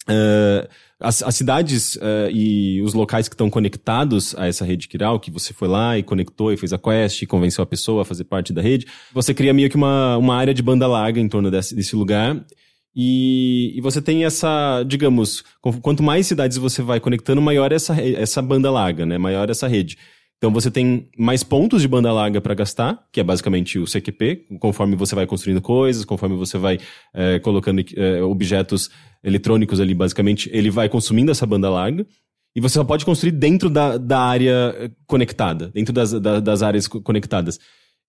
[0.08, 0.68] eh,
[1.00, 5.30] as, as cidades eh, e os locais que estão conectados a essa rede Kiral, que
[5.30, 8.24] você foi lá e conectou e fez a quest, e convenceu a pessoa a fazer
[8.24, 11.50] parte da rede, você cria meio que uma, uma área de banda larga em torno
[11.50, 12.42] desse, desse lugar.
[12.96, 15.42] E, e você tem essa, digamos,
[15.82, 19.18] quanto mais cidades você vai conectando, maior essa, essa banda larga, né?
[19.18, 19.98] Maior essa rede.
[20.38, 24.46] Então você tem mais pontos de banda larga para gastar, que é basicamente o CQP,
[24.60, 26.78] conforme você vai construindo coisas, conforme você vai
[27.14, 28.90] eh, colocando eh, objetos
[29.22, 32.06] eletrônicos ali, basicamente, ele vai consumindo essa banda larga.
[32.54, 36.62] E você só pode construir dentro da, da área eh, conectada, dentro das, da- das
[36.62, 37.58] áreas co- conectadas.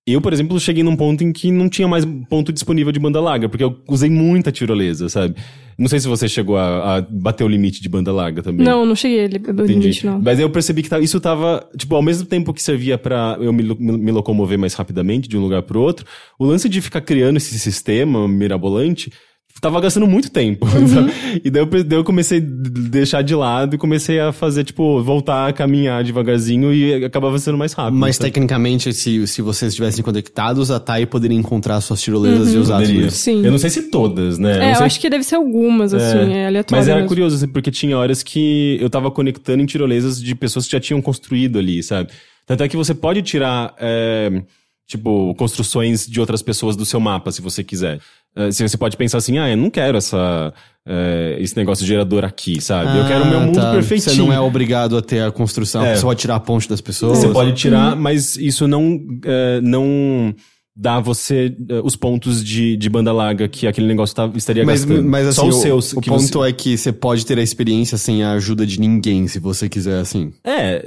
[0.07, 3.19] Eu, por exemplo, cheguei num ponto em que não tinha mais ponto disponível de banda
[3.19, 5.35] larga, porque eu usei muita tirolesa, sabe?
[5.79, 8.63] Não sei se você chegou a, a bater o limite de banda larga também.
[8.63, 9.73] Não, não cheguei Entendi.
[9.73, 10.21] limite, não.
[10.21, 13.51] Mas eu percebi que tá- isso tava, tipo, ao mesmo tempo que servia pra eu
[13.51, 16.05] me, lo- me locomover mais rapidamente de um lugar pro outro,
[16.37, 19.11] o lance de ficar criando esse sistema mirabolante
[19.61, 20.65] tava gastando muito tempo.
[20.75, 20.87] Uhum.
[20.87, 21.11] sabe?
[21.43, 25.01] E daí eu, daí eu comecei a deixar de lado e comecei a fazer, tipo,
[25.01, 27.97] voltar a caminhar devagarzinho e acabava sendo mais rápido.
[27.97, 28.29] Mas sabe?
[28.29, 33.09] tecnicamente, se, se vocês estivessem conectados, a Thay poderia encontrar suas tirolesas e usar Poderia.
[33.09, 33.45] Sim.
[33.45, 34.67] Eu não sei se todas, né?
[34.67, 37.07] É, eu sei acho que deve ser algumas, assim, é, aleatório Mas era mesmo.
[37.07, 40.79] curioso, assim, porque tinha horas que eu tava conectando em tirolesas de pessoas que já
[40.79, 42.09] tinham construído ali, sabe?
[42.45, 44.43] Tanto é que você pode tirar, é,
[44.87, 47.99] tipo, construções de outras pessoas do seu mapa, se você quiser.
[48.35, 50.53] É, se você pode pensar assim, ah, eu não quero essa,
[50.85, 52.97] é, esse negócio de gerador aqui, sabe?
[52.99, 53.71] eu quero o meu Ah, mundo tá.
[53.71, 54.13] perfeitinho.
[54.15, 55.95] Você não é obrigado a ter a construção, É.
[55.95, 57.17] você pode tirar a ponte das pessoas.
[57.19, 60.33] Você pode tirar, mas isso não, é, não
[60.77, 64.65] dá a você é, os pontos de, de banda larga que aquele negócio tá, estaria
[64.65, 65.07] Mas, gastando.
[65.09, 65.93] mas assim, Só os o, seus.
[65.93, 68.79] o que ponto você- é que você pode ter a experiência sem a ajuda de
[68.79, 70.33] ninguém, se você quiser, assim.
[70.43, 70.83] É,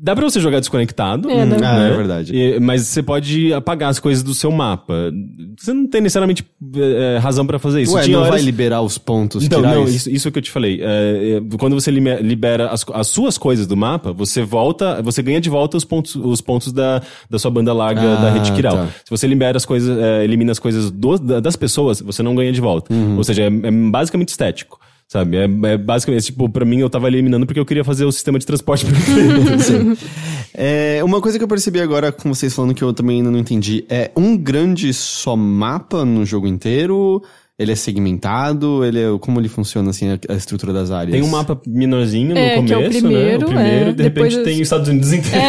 [0.00, 1.30] dá pra você jogar desconectado.
[1.30, 1.56] É, dá.
[1.56, 1.90] Ah, né?
[1.92, 2.32] é verdade.
[2.36, 5.12] E- mas você pode apagar as coisas do seu mapa.
[5.58, 6.44] Você não tem necessariamente
[6.76, 7.94] é, razão pra fazer isso.
[7.94, 10.50] Ué, Tinha não horas- vai liberar os pontos Então, não, isso, isso que eu te
[10.50, 10.80] falei.
[10.82, 15.40] É, é, quando você libera as, as suas coisas do mapa, você volta, você ganha
[15.40, 17.00] de volta os pontos, os pontos da,
[17.30, 18.71] da sua banda larga Ah, da rede Kiral.
[18.76, 18.86] Tá.
[19.04, 22.34] Se você libera as coisas, é, elimina as coisas do- da- das pessoas, você não
[22.34, 22.92] ganha de volta.
[22.92, 23.16] Uhum.
[23.16, 24.78] Ou seja, é, é basicamente estético.
[25.08, 25.36] Sabe?
[25.36, 28.38] É, é basicamente, tipo, pra mim eu tava eliminando porque eu queria fazer o sistema
[28.38, 29.98] de transporte perfeito.
[30.54, 33.38] É, uma coisa que eu percebi agora com vocês falando que eu também ainda não
[33.38, 37.22] entendi é um grande só mapa no jogo inteiro.
[37.58, 41.12] Ele é segmentado, ele é, como ele funciona assim a, a estrutura das áreas?
[41.12, 42.88] Tem um mapa menorzinho no É, começo, que é o né?
[42.88, 43.90] primeiro, O primeiro, é.
[43.90, 45.46] e de repente tem os- os Estados Unidos inteiro.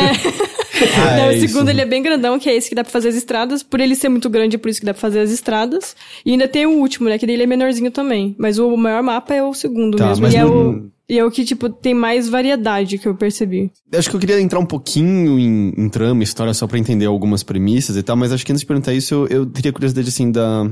[0.75, 1.69] Ah, Não, é o segundo isso.
[1.71, 3.61] ele é bem grandão, que é esse que dá pra fazer as estradas.
[3.63, 5.95] Por ele ser muito grande, é por isso que dá pra fazer as estradas.
[6.25, 7.17] E ainda tem o último, né?
[7.17, 8.35] Que dele é menorzinho também.
[8.39, 10.27] Mas o maior mapa é o segundo Tá, mesmo.
[10.27, 13.71] E é, não- o, e é o que, tipo, tem mais variedade que eu percebi.
[13.93, 17.43] Acho que eu queria entrar um pouquinho em, em trama, história, só pra entender algumas
[17.43, 20.31] premissas e tal, mas acho que antes de perguntar isso, eu, eu teria curiosidade, assim,
[20.31, 20.71] da,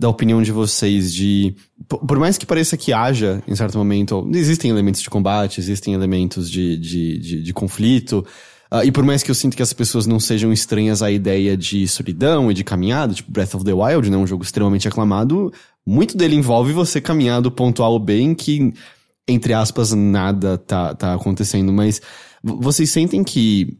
[0.00, 1.54] da opinião de vocês, de...
[1.88, 5.92] Por, por mais que pareça que haja, em certo momento, existem elementos de combate, existem
[5.92, 8.24] elementos de, de, de, de conflito,
[8.78, 11.56] ah, e por mais que eu sinto que as pessoas não sejam estranhas à ideia
[11.56, 15.52] de solidão e de caminhada, tipo Breath of the Wild, né, um jogo extremamente aclamado,
[15.86, 18.72] muito dele envolve você caminhar do ponto A ao B em que
[19.28, 22.00] entre aspas, nada tá, tá acontecendo, mas
[22.42, 23.76] vocês sentem que,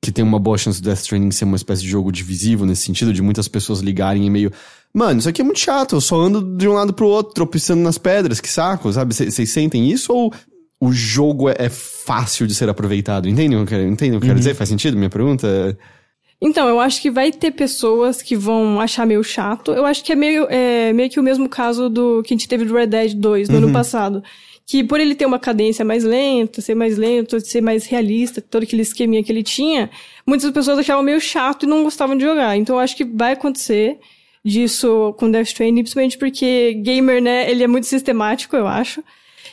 [0.00, 2.82] que tem uma boa chance do Death Stranding ser uma espécie de jogo divisivo nesse
[2.82, 4.52] sentido, de muitas pessoas ligarem e meio.
[4.92, 7.82] Mano, isso aqui é muito chato, eu só ando de um lado pro outro, tropeçando
[7.82, 9.12] nas pedras, que saco, sabe?
[9.12, 10.32] Vocês sentem isso ou
[10.84, 13.28] o jogo é, é fácil de ser aproveitado?
[13.28, 14.54] Entendem o que eu quero, entendem o que eu quero dizer?
[14.54, 15.76] Faz sentido minha pergunta?
[16.40, 19.72] Então, eu acho que vai ter pessoas que vão achar meio chato.
[19.72, 22.46] Eu acho que é meio, é, meio que o mesmo caso do que a gente
[22.46, 24.22] teve do Red Dead 2 no ano passado.
[24.66, 28.62] Que por ele ter uma cadência mais lenta, ser mais lento, ser mais realista, todo
[28.62, 29.90] aquele esqueminha que ele tinha,
[30.26, 32.56] muitas pessoas achavam meio chato e não gostavam de jogar.
[32.56, 33.98] Então eu acho que vai acontecer
[34.44, 39.02] disso com Death Stranding, principalmente porque gamer, né, ele é muito sistemático, eu acho.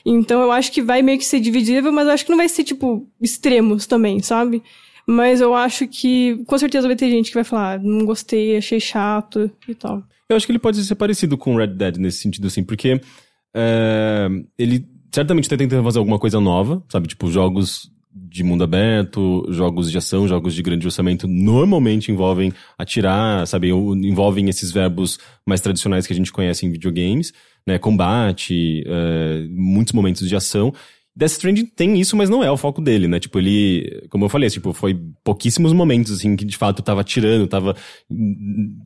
[0.05, 2.49] Então eu acho que vai meio que ser dividível, mas eu acho que não vai
[2.49, 4.63] ser, tipo, extremos também, sabe?
[5.07, 8.57] Mas eu acho que com certeza vai ter gente que vai falar, ah, não gostei,
[8.57, 10.03] achei chato e tal.
[10.29, 13.01] Eu acho que ele pode ser parecido com Red Dead nesse sentido, assim, porque
[13.53, 17.07] é, ele certamente tá tentando fazer alguma coisa nova, sabe?
[17.07, 23.45] Tipo, jogos de mundo aberto, jogos de ação, jogos de grande orçamento, normalmente envolvem atirar,
[23.47, 23.69] sabe?
[23.69, 27.33] Envolvem esses verbos mais tradicionais que a gente conhece em videogames,
[27.65, 27.77] né?
[27.77, 30.73] Combate, é, muitos momentos de ação.
[31.13, 33.19] Death Stranding tem isso, mas não é o foco dele, né?
[33.19, 37.47] Tipo, ele, como eu falei, tipo, foi pouquíssimos momentos, assim, que de fato tava tirando,
[37.47, 37.75] tava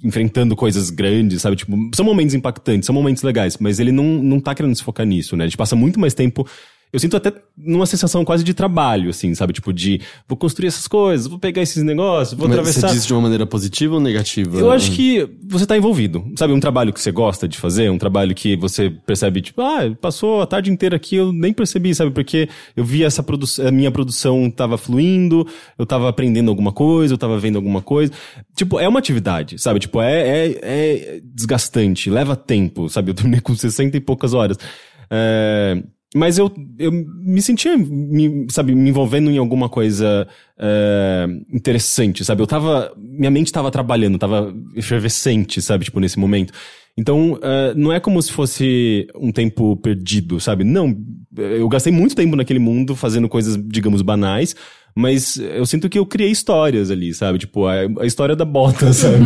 [0.03, 1.56] enfrentando coisas grandes, sabe?
[1.56, 5.06] Tipo, são momentos impactantes, são momentos legais, mas ele não, não tá querendo se focar
[5.06, 5.43] nisso, né?
[5.43, 6.47] A gente passa muito mais tempo
[6.95, 9.51] eu sinto até numa sensação quase de trabalho, assim, sabe?
[9.51, 9.99] Tipo, de
[10.30, 12.88] vou construir essas coisas, vou pegar esses negócios, vou Mas atravessar.
[12.88, 14.57] Você diz de uma maneira positiva ou negativa?
[14.57, 16.26] Eu acho que você tá envolvido.
[16.38, 19.93] Sabe, um trabalho que você gosta de fazer, um trabalho que você percebe, tipo, ah,
[19.99, 22.11] passou a tarde inteira aqui, eu nem percebi, sabe?
[22.11, 22.47] Porque
[22.77, 25.45] eu vi essa produção, a minha produção tava fluindo,
[25.77, 28.13] eu tava aprendendo alguma coisa, eu tava vendo alguma coisa.
[28.55, 29.81] Tipo, é uma atividade, sabe?
[29.81, 33.11] Tipo, é, é, é desgastante, leva tempo, sabe?
[33.11, 34.57] Eu terminei com 60 e poucas horas.
[35.09, 35.84] É,
[36.16, 40.26] mas eu, eu me sentia, me, sabe, me envolvendo em alguma coisa
[40.58, 42.42] é, interessante, sabe?
[42.42, 42.94] Eu tava.
[42.96, 45.84] Minha mente tava trabalhando, tava efervescente, sabe?
[45.84, 46.54] Tipo, nesse momento.
[46.98, 50.64] Então, é, não é como se fosse um tempo perdido, sabe?
[50.64, 50.96] Não.
[51.36, 54.56] Eu gastei muito tempo naquele mundo fazendo coisas, digamos, banais.
[54.97, 57.38] Mas eu sinto que eu criei histórias ali, sabe?
[57.38, 59.26] Tipo, a, a história da bota, sabe?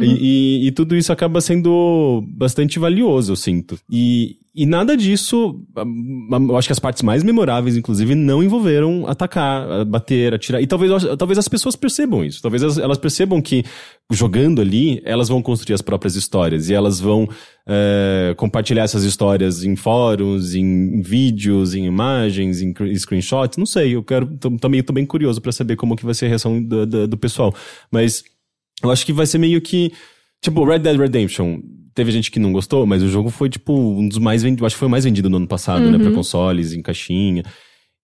[0.00, 3.78] e, e, e tudo isso acaba sendo bastante valioso, eu sinto.
[3.90, 9.84] E, e nada disso, eu acho que as partes mais memoráveis, inclusive, não envolveram atacar,
[9.84, 10.62] bater, atirar.
[10.62, 12.40] E talvez, talvez as pessoas percebam isso.
[12.40, 13.64] Talvez elas percebam que
[14.12, 17.28] jogando ali, elas vão construir as próprias histórias e elas vão
[17.66, 23.58] é, compartilhar essas histórias em fóruns, em, em, vídeos, em imagens, em screenshots.
[23.58, 26.62] Não sei, eu quero também bem curioso para saber como que vai ser a reação
[26.62, 27.54] do, do, do pessoal.
[27.90, 28.24] Mas
[28.82, 29.92] eu acho que vai ser meio que
[30.40, 31.60] tipo Red Dead Redemption
[31.94, 34.66] teve gente que não gostou, mas o jogo foi, tipo, um dos mais vendidos.
[34.66, 35.92] Acho que foi o mais vendido no ano passado, uhum.
[35.92, 35.98] né?
[35.98, 36.14] Pra uhum.
[36.14, 37.44] consoles, em caixinha.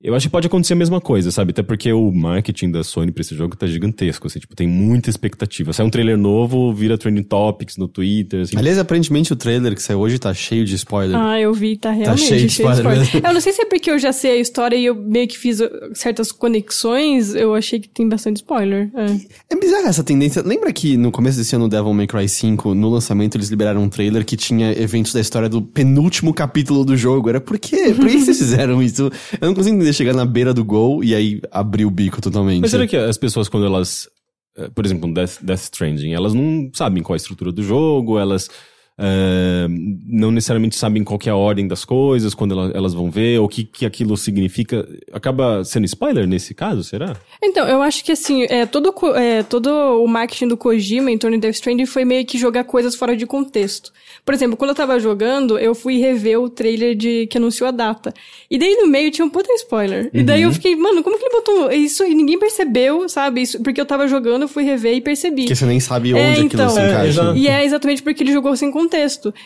[0.02, 1.51] Eu acho que pode acontecer a mesma coisa, sabe?
[1.51, 5.10] Até porque o marketing da Sony pra esse jogo tá gigantesco, assim, tipo, tem muita
[5.10, 5.74] expectativa.
[5.74, 8.56] Sai um trailer novo, vira trending topics no Twitter, assim.
[8.56, 11.14] Aliás, aparentemente o trailer que saiu hoje tá cheio de spoiler.
[11.20, 12.77] Ah, eu vi, tá, tá realmente tá cheio de spoiler.
[12.77, 13.28] De spoiler.
[13.28, 15.36] eu não sei se é porque eu já sei a história e eu meio que
[15.36, 18.90] fiz uh, certas conexões, eu achei que tem bastante spoiler.
[18.94, 20.43] É, é bizarra essa tendência.
[20.43, 23.89] Lembra que no começo desse ano, Devil May Cry 5, no lançamento, eles liberaram um
[23.90, 27.28] trailer que tinha eventos da história do penúltimo capítulo do jogo.
[27.28, 27.93] Era por quê?
[27.94, 29.12] Por que vocês fizeram isso?
[29.39, 32.61] Eu não consigo entender chegar na beira do gol e aí abrir o bico totalmente.
[32.61, 34.09] Mas será que as pessoas, quando elas.
[34.57, 38.19] Eh, por exemplo, Death, Death Stranding, elas não sabem qual é a estrutura do jogo,
[38.19, 38.49] elas
[39.01, 39.66] Uh,
[40.06, 43.48] não necessariamente sabem qual é a ordem das coisas, quando elas, elas vão ver, o
[43.48, 44.86] que, que aquilo significa.
[45.10, 47.16] Acaba sendo spoiler nesse caso, será?
[47.43, 51.39] Então, eu acho que assim, é, todo, é, todo o marketing do Kojima em torno
[51.39, 53.90] de Death Stranding foi meio que jogar coisas fora de contexto.
[54.22, 57.70] Por exemplo, quando eu tava jogando, eu fui rever o trailer de que anunciou a
[57.70, 58.12] data.
[58.51, 60.10] E daí no meio tinha um puta spoiler.
[60.12, 60.20] Uhum.
[60.20, 60.55] E daí eu uhum.
[60.55, 63.40] fiquei, mano, como que ele botou isso e ninguém percebeu, sabe?
[63.40, 65.43] Isso, porque eu tava jogando, eu fui rever e percebi.
[65.43, 67.32] Porque você nem sabe onde é, aquilo então, se encaixa.
[67.35, 68.90] É, e é exatamente porque ele jogou sem contexto.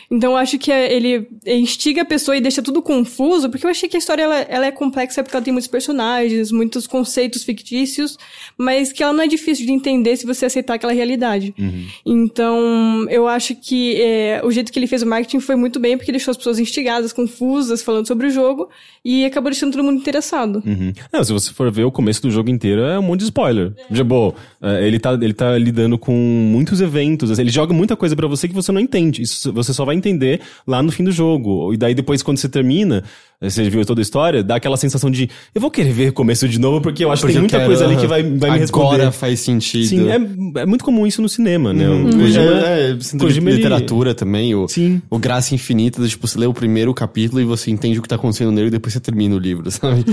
[0.09, 3.69] Então eu acho que é, ele instiga a pessoa e deixa tudo confuso, porque eu
[3.69, 7.43] achei que a história ela, ela é complexa porque ela tem muitos personagens, muitos conceitos
[7.43, 8.17] fictícios,
[8.57, 11.53] mas que ela não é difícil de entender se você aceitar aquela realidade.
[11.57, 11.85] Uhum.
[12.05, 15.97] Então eu acho que é, o jeito que ele fez o marketing foi muito bem,
[15.97, 18.69] porque deixou as pessoas instigadas, confusas, falando sobre o jogo,
[19.03, 20.63] e acabou deixando todo mundo interessado.
[20.65, 20.93] Uhum.
[21.11, 23.73] Não, se você for ver o começo do jogo inteiro, é um monte de spoiler.
[23.89, 23.93] É.
[23.93, 24.35] Tipo,
[24.81, 28.53] ele, tá, ele tá lidando com muitos eventos, ele joga muita coisa para você que
[28.53, 29.21] você não entende.
[29.21, 31.73] Isso você só vai entender lá no fim do jogo.
[31.73, 33.03] E daí depois, quando você termina,
[33.41, 36.47] você viu toda a história, dá aquela sensação de eu vou querer ver o começo
[36.47, 38.51] de novo, porque eu acho porque que tem muita quero, coisa ali que vai, vai
[38.51, 38.85] me responder.
[38.85, 39.87] Agora faz sentido.
[39.87, 41.87] Sim, é, é muito comum isso no cinema, né?
[41.87, 42.09] Uhum.
[42.09, 44.15] O Kojima, é, é Kojima, literatura ele...
[44.15, 45.01] também, o, Sim.
[45.09, 48.15] o Graça Infinita, tipo, você lê o primeiro capítulo e você entende o que tá
[48.15, 50.05] acontecendo nele e depois você termina o livro, sabe?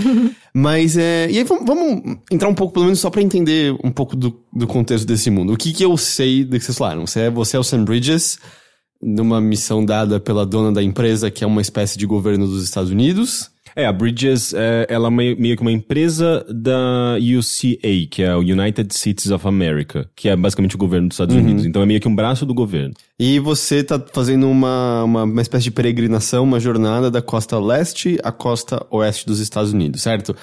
[0.53, 1.31] Mas, é...
[1.31, 4.37] E aí, vamos, vamos, entrar um pouco, pelo menos, só pra entender um pouco do,
[4.53, 5.53] do contexto desse mundo.
[5.53, 7.07] O que que eu sei do que vocês falaram?
[7.07, 8.39] Você é, você é o Sam Bridges,
[9.03, 12.91] numa missão dada pela dona da empresa, que é uma espécie de governo dos Estados
[12.91, 13.51] Unidos.
[13.75, 18.41] É, a Bridges, é, ela é meio, que uma empresa da UCA, que é o
[18.41, 21.65] United Cities of America, que é basicamente o governo dos Estados Unidos.
[21.65, 22.93] Então é meio que um braço do governo.
[23.19, 28.19] E você tá fazendo uma, uma, uma espécie de peregrinação, uma jornada da costa leste
[28.23, 30.37] à costa oeste dos Estados Unidos, certo?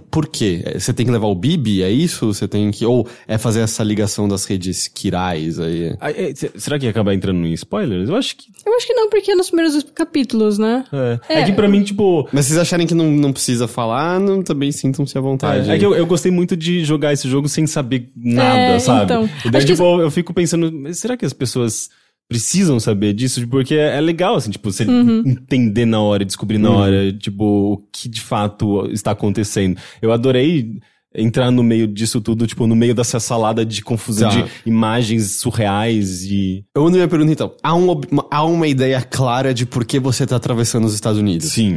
[0.00, 0.62] Por quê?
[0.64, 2.26] É, Você tem que levar o Bibi, é isso?
[2.32, 2.84] Você tem que.
[2.86, 5.94] Ou é fazer essa ligação das redes quirais aí?
[6.00, 8.08] Ah, é, será que ia acabar entrando em spoilers?
[8.08, 8.46] Eu acho que.
[8.64, 10.84] Eu acho que não, porque é nos primeiros capítulos, né?
[11.28, 12.28] É, é que pra mim, tipo.
[12.32, 15.70] Mas vocês acharem que não, não precisa falar, não, também sintam-se à vontade.
[15.70, 18.78] É, é que eu, eu gostei muito de jogar esse jogo sem saber nada, É,
[18.78, 19.04] sabe?
[19.04, 19.24] então.
[19.44, 21.90] e daí, Acho que tipo, eu fico pensando, mas será que as pessoas
[22.32, 23.46] precisam saber disso?
[23.48, 25.22] Porque é, é legal, assim, tipo, você Uhum.
[25.26, 27.44] entender na hora, descobrir na hora, tipo,
[27.74, 29.76] o que de fato está acontecendo.
[30.00, 30.80] Eu adorei
[31.14, 34.40] entrar no meio disso tudo, tipo, no meio dessa salada de confusão, Tá.
[34.40, 36.64] de imagens surreais e...
[36.74, 37.52] Eu ando minha pergunta então.
[37.62, 41.18] Há, um, uma- há uma ideia clara de por que você tá atravessando os Estados
[41.20, 41.48] Unidos?
[41.50, 41.74] Sim.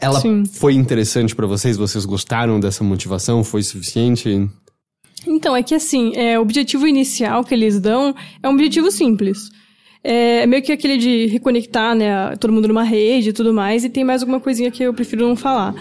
[0.00, 0.44] Ela Sim.
[0.46, 1.76] foi interessante pra vocês?
[1.76, 3.44] Vocês gostaram dessa motivação?
[3.44, 4.48] Foi suficiente?
[5.26, 9.50] Então, é que assim, é, o objetivo inicial que eles dão é um objetivo simples.
[10.04, 13.88] É meio que aquele de reconectar, né, todo mundo numa rede e tudo mais, e
[13.88, 15.74] tem mais alguma coisinha que eu prefiro não falar.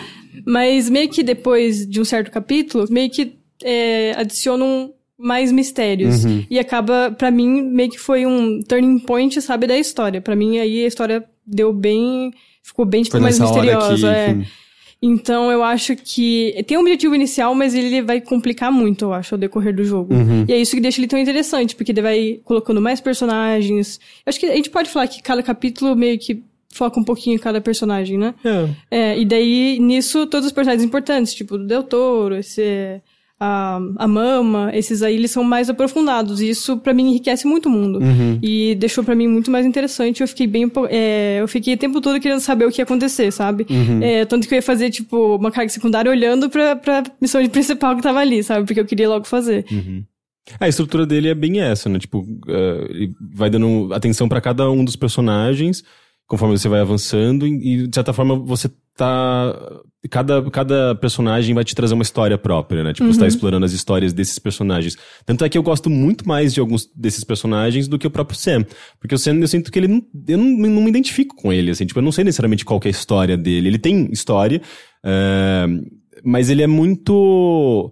[0.45, 3.33] Mas meio que depois de um certo capítulo, meio que
[3.63, 6.23] é, adicionam mais mistérios.
[6.49, 10.19] E acaba, pra mim, meio que foi um turning point, sabe, da história.
[10.21, 12.31] Pra mim, aí a história deu bem...
[12.63, 13.97] Ficou bem, tipo, mais misteriosa.
[13.97, 14.33] que- é.
[14.35, 14.60] que-
[15.01, 19.33] Então eu acho que tem um objetivo inicial, mas ele vai complicar muito, eu acho,
[19.33, 20.13] ao decorrer do jogo.
[20.47, 23.99] E é isso que deixa ele tão interessante, porque ele vai colocando mais personagens.
[24.25, 27.35] Eu acho que a gente pode falar que cada capítulo meio que foca um pouquinho
[27.35, 28.33] em cada personagem, né?
[28.45, 28.69] É.
[28.91, 33.01] É, e daí, nisso, todos os personagens importantes, tipo o Del Toro, esse,
[33.43, 36.39] a, a Mama, esses aí, eles são mais aprofundados.
[36.41, 37.99] E isso, pra mim, enriquece muito o mundo.
[38.39, 40.21] E deixou pra mim muito mais interessante.
[40.21, 40.71] Eu fiquei bem...
[40.89, 43.65] É, eu fiquei o tempo todo querendo saber o que ia acontecer, sabe?
[43.99, 47.95] É, tanto que eu ia fazer, tipo, uma carga secundária olhando pra, pra missão principal
[47.95, 48.67] que tava ali, sabe?
[48.67, 49.65] Porque eu queria logo fazer.
[50.59, 51.97] A estrutura dele é bem essa, né?
[51.97, 55.83] Tipo, eh, ele vai dando atenção pra cada um dos personagens
[56.31, 59.55] conforme você vai avançando e, de certa forma, você tá...
[60.09, 62.91] Cada, cada personagem vai te trazer uma história própria, né?
[62.91, 64.97] Tipo, você tá explorando as histórias desses personagens.
[65.25, 68.37] Tanto é que eu gosto muito mais de alguns desses personagens do que o próprio
[68.37, 68.65] Sam.
[68.99, 70.01] Porque o Sam, eu sinto que ele não...
[70.27, 71.85] Eu não, não me identifico com ele, assim.
[71.85, 73.67] Tipo, eu não sei necessariamente qual é a história dele.
[73.67, 74.59] Ele tem história,
[75.05, 75.67] eh,
[76.23, 77.91] mas ele é muito...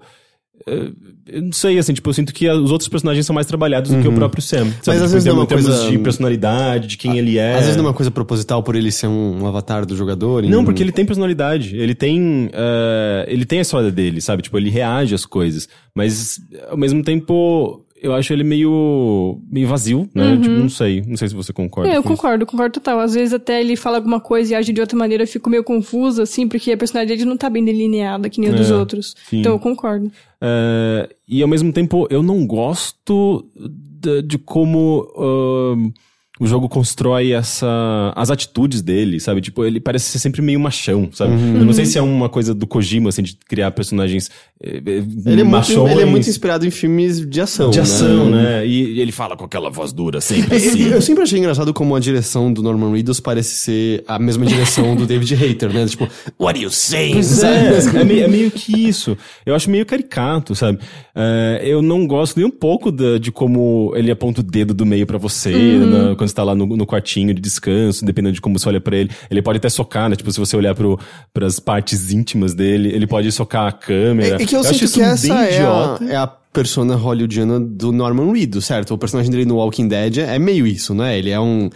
[0.68, 0.91] eh,
[1.31, 4.02] Eu não sei, assim, tipo, eu sinto que os outros personagens são mais trabalhados do
[4.02, 4.57] que o próprio Sam.
[4.57, 4.68] Sabe?
[4.68, 4.73] Uhum.
[4.88, 7.53] Mas às Tipo, vezes não é uma coisa- de personalidade, de quem ele é.
[7.53, 10.44] Às vezes não é uma coisa proposital por ele ser um, um avatar do jogador.
[10.44, 11.76] Não, porque ele tem personalidade.
[11.76, 12.49] Ele tem.
[12.52, 14.41] eh, ele tem a história dele, sabe?
[14.41, 15.68] Tipo, ele reage às coisas.
[15.94, 19.40] Mas, ao mesmo tempo, eu acho ele meio.
[19.52, 20.38] meio vazio, né?
[20.38, 21.02] Tipo, não sei.
[21.06, 21.90] Não sei se você concorda.
[21.92, 22.22] É, eu com isso.
[22.22, 23.00] concordo, concordo total.
[23.00, 25.64] Às vezes até ele fala alguma coisa e age de outra maneira, eu fico meio
[25.64, 28.76] confusa, assim, porque a personalidade dele não tá bem delineada que nem a dos É,
[28.76, 29.16] outros.
[29.30, 29.40] sim.
[29.40, 30.12] Então eu concordo.
[30.42, 35.92] É, e ao mesmo tempo, eu não gosto de, de como ahn,
[36.40, 37.68] o jogo constrói essa,
[38.16, 39.41] as atitudes dele, sabe?
[39.41, 41.34] Tipo, ele parece ser sempre meio machão, sabe?
[41.34, 44.32] Eu não sei se é uma coisa do Kojima, assim, de criar personagens
[44.64, 45.91] eh, Ele é, muito, machões.
[45.91, 47.70] ele é muito inspirado em filmes de ação.
[47.70, 47.84] de né?
[47.84, 48.66] ação, né?
[48.66, 50.84] E, e ele fala com aquela voz dura sempre assim.
[50.84, 54.45] Eu, eu sempre achei engraçado como a direção do Norman Reedus parece ser a mesma
[54.45, 55.86] direção do David Hayter, né?
[55.88, 56.07] Tipo,
[56.40, 57.14] what are you saying?
[57.14, 59.18] Pois é, é meio, é meio que isso.
[59.45, 60.80] Eu acho meio caricato, sabe?
[61.22, 64.86] É, eu não gosto nem um pouco da- de como ele aponta o dedo do
[64.86, 68.40] meio pra você, na- quando você tá lá no, no quartinho de descanso, dependendo de
[68.41, 69.10] como você olha pra ele.
[69.30, 70.16] Ele pode até socar, né?
[70.16, 70.98] Tipo, se você olhar pro,
[71.34, 74.38] pras partes íntimas dele, ele pode socar a câmera.
[74.40, 76.04] É, é que eu, acho sinto que essa bem é a, idiota.
[76.06, 78.94] é a persona hollywoodiana do Norman Reedus, certo?
[78.94, 81.18] O personagem dele no Walking Dead é, é meio isso, né?
[81.20, 81.70] Ele é um...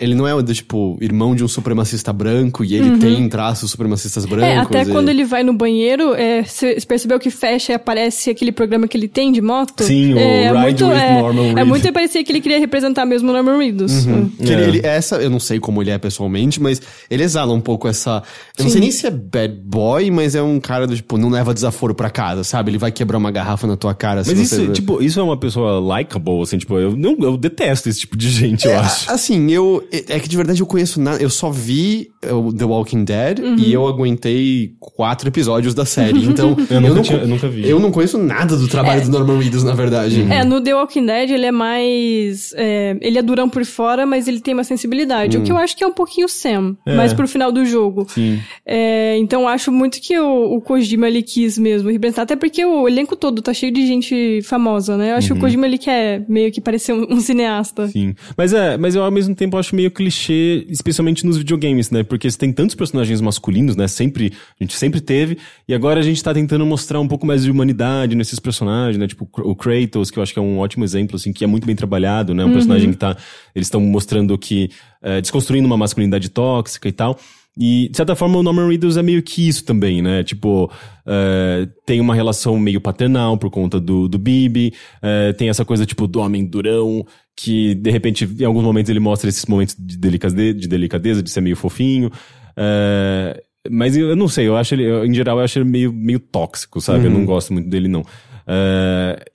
[0.00, 4.48] Ele não é tipo irmão de um supremacista branco e ele tem traços supremacistas brancos.
[4.48, 8.30] É, até e- quando ele vai no banheiro, é, você percebeu que fecha e aparece
[8.30, 9.82] aquele programa que ele tem de moto?
[9.84, 11.66] Sim, o é, Ride muito, with é, Norman É Reed.
[11.66, 14.06] muito parecia que ele queria representar mesmo o Norman Reedus.
[14.06, 14.28] Hum.
[14.38, 14.68] Que ele, É.
[14.68, 16.80] ele- essa, eu não sei como ele é pessoalmente, mas
[17.10, 18.22] ele exala um pouco essa.
[18.58, 21.28] Eu não sei nem se é bad boy, mas é um cara do tipo, não
[21.30, 22.70] leva desaforo pra casa, sabe?
[22.70, 24.62] Ele vai quebrar uma garrafa na tua cara se Mas você.
[24.62, 28.16] isso, tipo, isso é uma pessoa likable, assim, tipo, eu, não, eu detesto esse tipo
[28.16, 29.10] de gente, eu acho.
[29.10, 29.79] Assim, eu.
[29.92, 31.22] É é que de verdade eu conheço nada.
[31.22, 33.56] Eu só vi é, o The Walking Dead Uhum.
[33.58, 36.20] e eu aguentei quatro episódios da série.
[36.30, 36.56] Então.
[36.70, 37.68] Eu nunca não tinha- eu nunca vi.
[37.68, 40.22] Eu não conheço nada do trabalho do Norman Reedus, na verdade.
[40.30, 42.52] É, no The Walking Dead ele é mais.
[42.56, 45.36] é, ele é durão por fora, mas ele tem uma sensibilidade.
[45.38, 48.06] O que eu acho que é um pouquinho Sam, mais pro final do jogo.
[48.08, 48.38] Sim.
[48.66, 52.64] É, então eu acho muito que o, o Kojima ele quis mesmo representar, até porque
[52.64, 55.12] o elenco todo tá cheio de gente famosa, né?
[55.12, 57.88] Eu acho que o Kojima ele quer meio que parecer um, um cineasta.
[57.88, 58.14] Sim.
[58.36, 62.02] Mas é, mas eu ao mesmo tempo acho meio clichê, especialmente nos videogames, né?
[62.02, 63.86] Porque você tem tantos personagens masculinos, né?
[63.86, 65.38] Sempre, a gente sempre teve,
[65.68, 69.06] e agora a gente tá tentando mostrar um pouco mais de humanidade nesses personagens, né?
[69.06, 71.66] Tipo o Kratos, que eu acho que é um ótimo exemplo, assim, que é muito
[71.66, 72.44] bem trabalhado, né?
[72.44, 73.16] Um personagem que tá,
[73.54, 74.70] eles estão mostrando que,
[75.02, 77.18] é, desconstruindo uma masculinidade tóxica e tal.
[77.58, 80.22] E, de certa forma, o Norman Reedus é meio que isso também, né?
[80.22, 80.70] Tipo,
[81.04, 84.72] é, tem uma relação meio paternal por conta do, do Bibi,
[85.02, 87.04] é, tem essa coisa, tipo, do homem durão,
[87.36, 91.30] que, de repente, em alguns momentos ele mostra esses momentos de delicadeza, de, delicadeza, de
[91.30, 92.10] ser meio fofinho.
[92.56, 95.68] É, mas eu, eu não sei, eu acho ele, eu, em geral, eu acho ele
[95.68, 97.06] meio, meio tóxico, sabe?
[97.06, 98.02] Eu não gosto muito dele, não.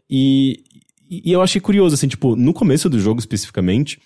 [0.10, 0.64] E,
[1.10, 4.00] e eu achei curioso, assim, tipo, no começo do jogo especificamente,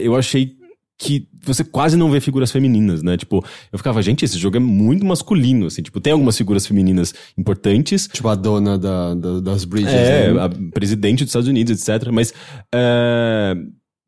[0.00, 0.58] eu achei
[0.98, 3.16] que você quase não vê figuras femininas, né?
[3.16, 7.12] Tipo, eu ficava, gente, esse jogo é muito masculino, assim, tipo, tem algumas figuras femininas
[7.36, 8.08] importantes.
[8.12, 10.40] Tipo a dona da, da- das Bridges, É, né?
[10.42, 12.10] a presidente dos Estados Unidos, etc.
[12.12, 12.32] Mas,
[12.74, 13.54] é,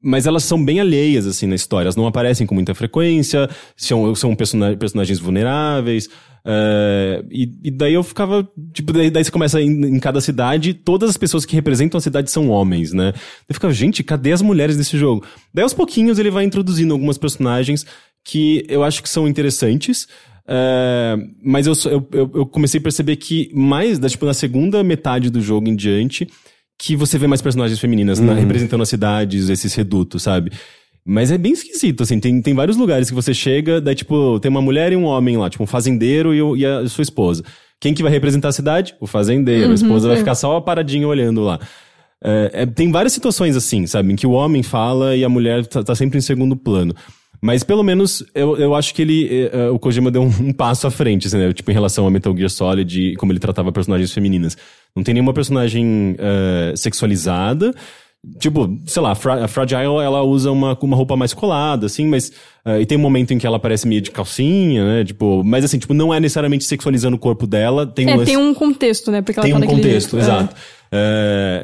[0.02, 1.86] mas elas são bem alheias, assim, na história.
[1.86, 6.08] Elas não aparecem com muita frequência, são, são persona- personagens vulneráveis.
[6.44, 10.74] É, e, e daí eu ficava, tipo, daí, daí você começa em, em cada cidade,
[10.74, 13.12] todas as pessoas que representam a cidade são homens, né?
[13.48, 15.24] Eu ficava, gente, cadê as mulheres desse jogo?
[15.52, 17.84] Daí aos pouquinhos ele vai introduzindo algumas personagens
[18.24, 20.08] que eu acho que são interessantes.
[20.52, 25.30] É, mas eu, eu, eu, comecei a perceber que mais, da, tipo, na segunda metade
[25.30, 26.26] do jogo em diante,
[26.76, 30.50] que você vê mais personagens femininas né, representando as cidades, esses redutos, sabe?
[31.04, 34.50] Mas é bem esquisito, assim, tem, tem vários lugares que você chega, daí, tipo, tem
[34.50, 37.42] uma mulher e um homem lá, tipo, um fazendeiro e, o- e a sua esposa.
[37.80, 38.94] Quem que vai representar a cidade?
[39.00, 39.70] O fazendeiro.
[39.70, 41.58] a esposa vai ficar só paradinha olhando lá.
[42.22, 44.12] É, é, tem várias situações assim, sabe?
[44.12, 46.94] Em que o homem fala e a mulher tá, tá sempre em segundo plano.
[47.42, 49.26] Mas pelo menos eu, eu acho que ele.
[49.26, 51.50] eh, eh, o Kojima deu um, um passo à frente, assim, né?
[51.54, 54.58] Tipo, em relação a Metal Gear Solid e como ele tratava personagens femininas.
[54.94, 57.74] Não tem nenhuma personagem eh, sexualizada.
[58.38, 62.06] Tipo, sei lá, a Fra- a Fragile, ela usa uma, uma roupa mais colada, assim,
[62.06, 62.30] mas...
[62.66, 65.04] eh, e tem um momento em que ela aparece meio de calcinha, né?
[65.04, 67.86] Tipo, mas assim, tipo, não é necessariamente sexualizando o corpo dela.
[67.86, 69.22] Tem É, lance- tem um contexto, né?
[69.22, 70.16] Porque ela tem tá um contexto, jeito.
[70.18, 70.20] É.
[70.20, 70.54] exato.
[70.54, 70.79] É,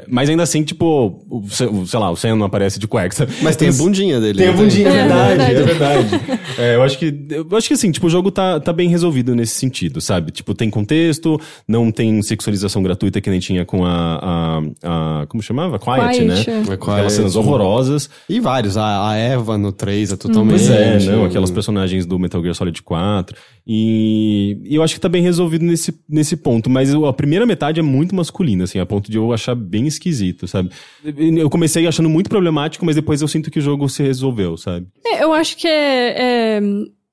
[0.09, 3.27] mas ainda assim, tipo, o, o- sei lá, o Senna não aparece de cueca.
[3.43, 4.39] Mas tem a bundinha dele.
[4.39, 6.21] Tem a bundinha, é É, verdade, é verdade.
[6.59, 9.35] É, eu acho que, eu acho que assim, tipo, o jogo tá, tá bem resolvido
[9.35, 10.31] nesse sentido, sabe?
[10.31, 15.43] Tipo, tem contexto, não tem sexualização gratuita que nem tinha com a, a, a como
[15.43, 15.79] chamava?
[15.79, 16.45] Quiet, Quiet, né?
[16.47, 16.71] é.
[16.71, 18.09] É Aquelas cenas horrorosas.
[18.29, 18.77] E vários.
[18.77, 20.67] A, a Eva no 3 é totalmente.
[20.67, 23.37] Pois é, não, aquelas personagens do Metal Gear Solid 4.
[23.67, 26.71] E, eu acho que tá bem resolvido nesse, nesse ponto.
[26.71, 30.47] Mas a primeira metade é muito masculina, assim, a ponto de eu achar bem esquisito,
[30.47, 30.71] sabe?
[31.05, 34.87] Eu comecei achando muito problemático, mas depois eu sinto que o jogo se resolveu, sabe?
[35.05, 36.61] É, eu acho que é, é-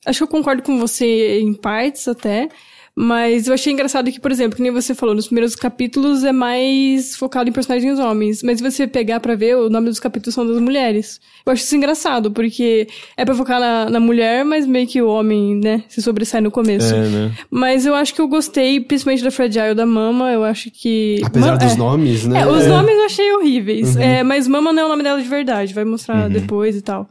[0.05, 2.49] Acho que eu concordo com você em partes até.
[2.95, 6.31] Mas eu achei engraçado que, por exemplo, que nem você falou, nos primeiros capítulos é
[6.31, 8.43] mais focado em personagens homens.
[8.43, 11.19] Mas se você pegar pra ver, o nome dos capítulos são das mulheres.
[11.43, 12.87] Eu acho isso engraçado, porque
[13.17, 16.51] é pra focar na, na mulher, mas meio que o homem, né, se sobressai no
[16.51, 16.93] começo.
[16.93, 17.31] É, né?
[17.49, 20.31] Mas eu acho que eu gostei, principalmente da Fragile da Mama.
[20.31, 21.19] Eu acho que.
[21.25, 21.75] Apesar Ma- dos é.
[21.75, 22.41] nomes, né?
[22.41, 22.67] É, os É.
[22.67, 23.95] nomes eu achei horríveis.
[23.97, 27.09] É, mas Mama não é o nome dela de verdade, vai mostrar depois e tal.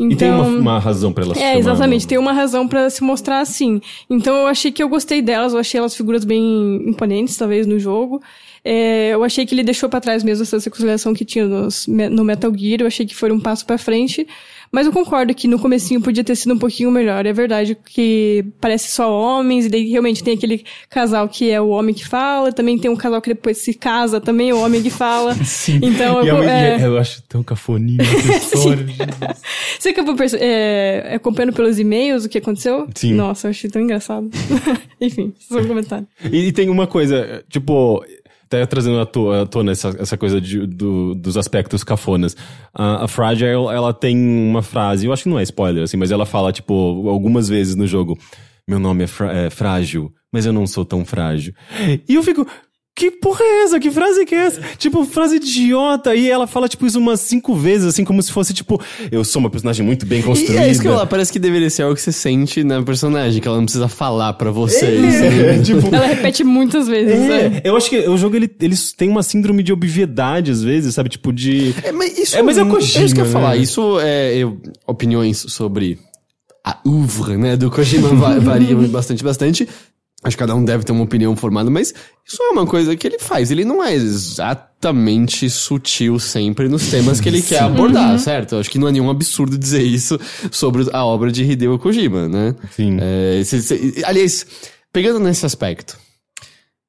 [0.00, 2.88] Então, E tem uma, uma razão pra ela se É, exatamente, tem uma razão pra
[2.88, 3.80] se mostrar assim.
[4.08, 7.78] Então eu achei que eu gostei delas, eu achei elas figuras bem imponentes, talvez, no
[7.78, 8.22] jogo.
[8.64, 12.24] É, eu achei que ele deixou pra trás mesmo essa sexualização que tinha nos- no
[12.24, 14.26] Metal Gear, eu achei que foi um passo pra frente.
[14.72, 17.26] Mas eu concordo que no comecinho podia ter sido um pouquinho melhor.
[17.26, 21.68] É verdade que parece só homens, e daí realmente tem aquele casal que é o
[21.70, 24.80] homem que fala, também tem um casal que depois se casa, também é o homem
[24.82, 25.34] que fala.
[25.44, 25.80] Sim.
[25.82, 28.86] Então eu, é, eu acho tão cafoninho essa história.
[29.78, 32.86] Você acabou perce- é, acompanhando pelos e-mails o que aconteceu?
[32.94, 33.14] Sim.
[33.14, 34.30] Nossa, eu achei tão engraçado.
[35.00, 36.06] Enfim, só um comentário.
[36.30, 38.04] E, e tem uma coisa, tipo,
[38.50, 42.36] até trazendo à to- à tona essa, essa coisa de- do- dos aspectos cafonas.
[42.74, 46.10] A, a Fragile, ela tem uma frase, eu acho que não é spoiler, assim, mas
[46.10, 48.18] ela fala, tipo, algumas vezes no jogo:
[48.68, 51.54] Meu nome é, é frágil, mas eu não sou tão frágil.
[52.08, 52.44] E eu fico.
[52.94, 53.80] Que porra é essa?
[53.80, 54.60] Que frase que é essa?
[54.76, 56.14] Tipo, frase idiota.
[56.14, 58.78] E ela fala, tipo, isso umas cinco vezes, assim, como se fosse, tipo,
[59.10, 60.64] eu sou uma personagem muito bem E construída.
[60.64, 63.40] é isso que eu lá, parece que deveria ser algo que você sente na personagem,
[63.40, 64.84] que ela não precisa falar pra você.
[64.86, 67.18] É, tipo, Ela repete muitas vezes.
[67.20, 67.62] né?
[67.64, 70.94] É, eu acho que o jogo ele, eles tem uma síndrome de obviedade às vezes,
[70.94, 71.08] sabe?
[71.08, 71.74] Tipo de.
[71.82, 73.50] É, mas isso É, mas é o É isso que eu ia Kojima, falar.
[73.56, 73.62] né?
[73.62, 74.36] Isso é.
[74.36, 75.98] eu- opiniões sobre
[76.62, 79.66] a oeuvre, né, do Kojima va- variam bastante, bastante.
[80.22, 81.94] Acho que cada um deve ter uma opinião formada, mas
[82.26, 83.50] isso é uma coisa que ele faz.
[83.50, 88.56] Ele não é exatamente sutil sempre nos temas que ele quer abordar, certo?
[88.56, 90.18] Acho que não é nenhum absurdo dizer isso
[90.50, 92.54] sobre a obra de Hideo Kojima, né?
[92.76, 92.98] Sim.
[93.00, 94.46] É, se- se- aliás,
[94.92, 95.96] pegando nesse aspecto,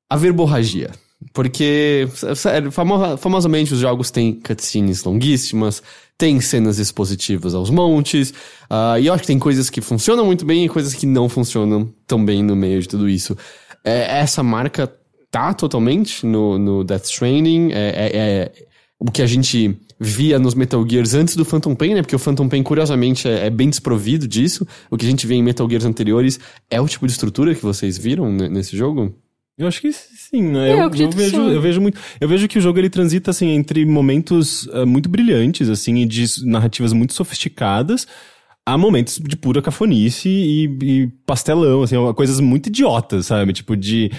[0.09, 0.91] a verborragia.
[1.33, 5.81] Porque, sério, famo- famosamente os jogos têm cutscenes longuíssimas,
[6.17, 8.33] tem cenas expositivas aos montes,
[8.69, 11.29] ah, e eu acho que tem coisas que funcionam muito bem e coisas que não
[11.29, 13.37] funcionam tão bem no meio de tudo isso.
[13.83, 14.91] É, essa marca
[15.31, 18.51] tá totalmente no, no Death Stranding, é, é- é
[18.99, 22.01] o que a gente via nos Metal Gears antes do Phantom Pain, né?
[22.01, 24.67] Porque o Phantom Pain, curiosamente, é, é bem desprovido disso.
[24.91, 26.39] O que a gente vê em Metal Gears anteriores
[26.69, 29.15] é o tipo de estrutura que vocês viram ne- nesse jogo?
[29.57, 30.69] Eu acho que sim, né?
[30.69, 31.99] É, eu eu, que vejo, eu vejo muito.
[32.19, 36.05] Eu vejo que o jogo ele transita assim entre momentos eh, muito brilhantes, assim, e
[36.05, 38.07] de narrativas muito sofisticadas.
[38.65, 43.53] Há momentos de pura cafonice e, e pastelão, assim, coisas muito idiotas, sabe?
[43.53, 44.11] Tipo, de.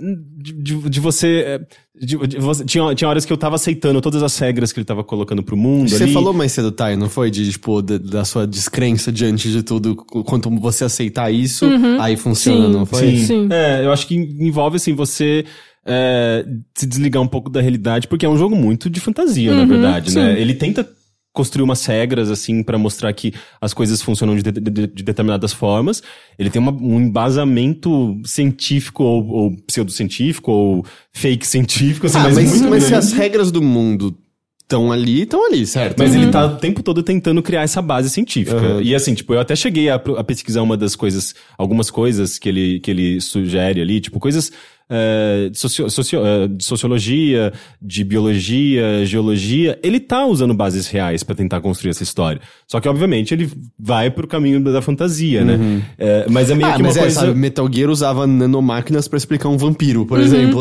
[0.00, 1.44] De, de- de você.
[1.46, 1.60] eh,
[2.00, 4.84] de- de você- tinha, tinha horas que eu tava aceitando todas as regras que ele
[4.84, 5.88] tava colocando pro mundo.
[5.88, 6.12] Você ali.
[6.12, 7.30] falou mais cedo, Thay, não foi?
[7.30, 9.94] De, tipo, da, da sua descrença diante de tudo.
[9.96, 11.64] Quanto você aceitar isso,
[12.00, 12.72] aí funciona, Sim.
[12.72, 13.16] não foi?
[13.16, 13.26] Sim.
[13.26, 13.48] Sim.
[13.52, 15.44] É, eu acho que envolve, assim, você
[15.86, 16.44] é,
[16.74, 20.14] se desligar um pouco da realidade, porque é um jogo muito de fantasia, na verdade,
[20.14, 20.40] né?
[20.40, 20.88] Ele tenta
[21.34, 25.52] construir umas regras, assim, pra mostrar que as coisas funcionam de, de- de- de determinadas
[25.52, 26.00] formas.
[26.38, 32.34] Ele tem uma- um embasamento científico ou, ou pseudocientífico ou fake científico, assim, Ah, mas,
[32.36, 34.16] mas, muito mas se as regras do mundo
[34.62, 35.98] estão ali, estão ali, certo?
[35.98, 38.56] Mas ele tá o tempo todo tentando criar essa base científica.
[38.60, 38.80] Uhum.
[38.80, 42.48] E assim, tipo, eu até cheguei a, a pesquisar uma das coisas, algumas coisas que
[42.48, 44.50] ele, que ele sugere ali, tipo, coisas
[44.90, 49.78] eh, de, socio- socio- eh, de sociologia, de biologia, geologia.
[49.82, 52.40] Ele tá usando bases reais pra tentar construir essa história.
[52.68, 55.82] Só que, obviamente, ele vai pro caminho da fantasia, né?
[55.98, 57.20] Eh, mas é meio Ah, que uma mas é, coisa.
[57.20, 60.24] sabe, Metal Gear usava nanomáquinas pra explicar um vampiro, por Uhum.
[60.24, 60.60] exemplo.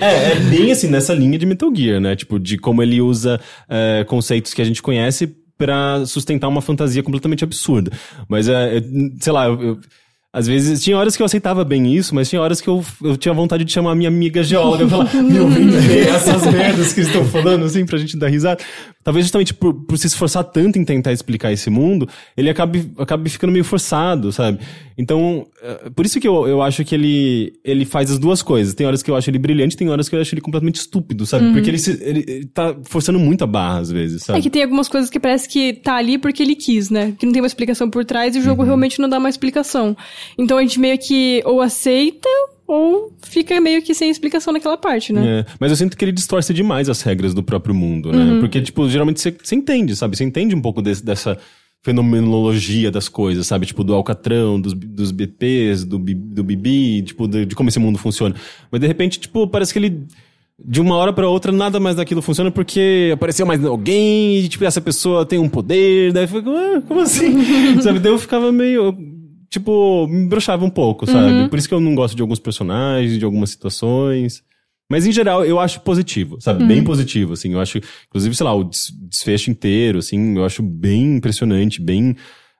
[0.00, 2.16] É, é bem assim, nessa linha de Metal Gear, né?
[2.16, 7.02] Tipo, de como ele usa é, conceitos que a gente conhece pra sustentar uma fantasia
[7.02, 7.90] completamente absurda.
[8.28, 8.82] Mas, é, é,
[9.20, 9.78] sei lá, eu, eu-
[10.38, 13.16] às vezes, tinha horas que eu aceitava bem isso, mas tinha horas que eu, eu
[13.16, 16.92] tinha vontade de chamar a minha amiga geóloga e falar, meu, vem ver essas merdas
[16.92, 18.62] que estão falando, assim, pra gente dar risada.
[19.02, 22.06] Talvez justamente por, por se esforçar tanto em tentar explicar esse mundo,
[22.36, 24.58] ele acabe, acabe ficando meio forçado, sabe?
[24.98, 28.74] Então, é, por isso que eu, eu acho que ele, ele faz as duas coisas.
[28.74, 31.24] Tem horas que eu acho ele brilhante, tem horas que eu acho ele completamente estúpido,
[31.24, 31.52] sabe?
[31.52, 34.38] Porque ele, se- ele, ele tá forçando muito a barra, às vezes, sabe?
[34.40, 37.14] É que tem algumas coisas que parece que tá ali porque ele quis, né?
[37.18, 39.96] Que não tem uma explicação por trás e o jogo realmente não dá uma explicação.
[40.38, 42.28] Então a gente meio que ou aceita
[42.66, 45.40] ou fica meio que sem explicação naquela parte, né?
[45.40, 48.40] É, mas eu sinto que ele distorce demais as regras do próprio mundo, né?
[48.40, 50.16] Porque, tipo, geralmente você entende, sabe?
[50.16, 51.38] Você entende um pouco desse- dessa
[52.00, 53.66] fenomenologia das coisas, sabe?
[53.66, 57.98] Tipo, do Alcatrão, dos, dos BPs, do, do Bibi, tipo, de, de como esse mundo
[57.98, 58.34] funciona.
[58.70, 60.02] Mas, de repente, tipo, parece que ele...
[60.58, 64.64] De uma hora pra outra, nada mais daquilo funciona porque apareceu mais alguém e, tipo,
[64.64, 66.14] essa pessoa tem um poder.
[66.14, 67.34] Daí eu fico, ah, como assim?
[67.82, 67.98] sabe?
[67.98, 68.96] Daí eu ficava meio
[69.50, 71.48] tipo, me broxava um pouco, sabe?
[71.48, 74.42] Por isso que eu não gosto de alguns personagens, de algumas situações.
[74.90, 76.64] Mas em geral, eu acho positivo, sabe?
[76.64, 77.52] Bem positivo, assim.
[77.52, 77.78] Eu acho,
[78.08, 82.14] inclusive, sei lá, o des- desfecho inteiro, assim, eu acho bem impressionante, bem.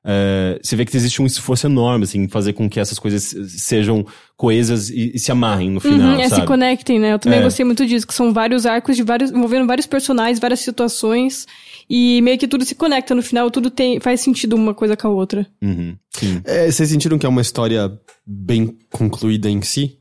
[0.08, 3.34] é, você vê que existe um esforço enorme, assim, em fazer com que essas coisas
[3.48, 4.04] sejam
[4.36, 6.40] coesas e, e se amarrem no final, Uhum, é, sabe?
[6.42, 7.12] se conectem, né?
[7.12, 7.42] Eu também É.
[7.42, 11.46] gostei muito disso, que são vários arcos de vários, envolvendo vários personagens, várias situações.
[11.88, 15.06] E meio que tudo se conecta no final, tudo tem, faz sentido uma coisa com
[15.08, 15.46] a outra.
[15.62, 16.40] Uhum, sim.
[16.44, 17.92] É, vocês sentiram que é uma história
[18.26, 19.98] bem concluída em si?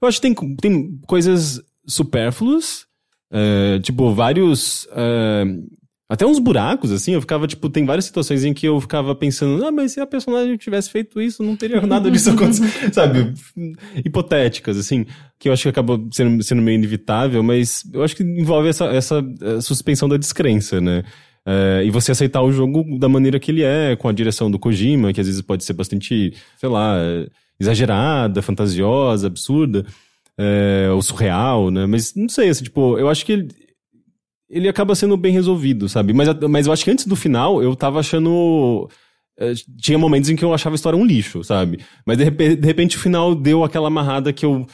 [0.00, 2.86] Eu acho que tem, tem coisas supérfluas,
[3.30, 4.88] é, tipo, vários.
[4.92, 5.44] é,
[6.08, 7.12] até uns buracos, assim.
[7.12, 10.06] Eu ficava, tipo, tem várias situações em que eu ficava pensando, ah, mas se a
[10.06, 12.70] personagem tivesse feito isso, não teria nada disso acontecido.
[12.94, 13.34] Sabe?
[14.04, 15.04] Hipotéticas, assim,
[15.38, 18.86] que eu acho que acabou sendo, sendo meio inevitável, mas eu acho que envolve essa,
[18.86, 21.04] essa eh, suspensão da descrença, né?
[21.46, 24.58] É, e você aceitar o jogo da maneira que ele é, com a direção do
[24.58, 26.96] Kojima, que às vezes pode ser bastante, sei lá,
[27.58, 29.84] exagerada, fantasiosa, absurda,
[30.36, 31.86] é, ou surreal, né?
[31.86, 33.48] Mas não sei, assim, tipo, eu acho que ele,
[34.50, 36.12] ele acaba sendo bem resolvido, sabe?
[36.12, 38.88] Mas, mas eu acho que antes do final, eu tava achando.
[39.38, 41.80] eh, Tinha momentos em que eu achava a história um lixo, sabe?
[42.06, 44.66] Mas de repente, de repente o final deu aquela amarrada que eu.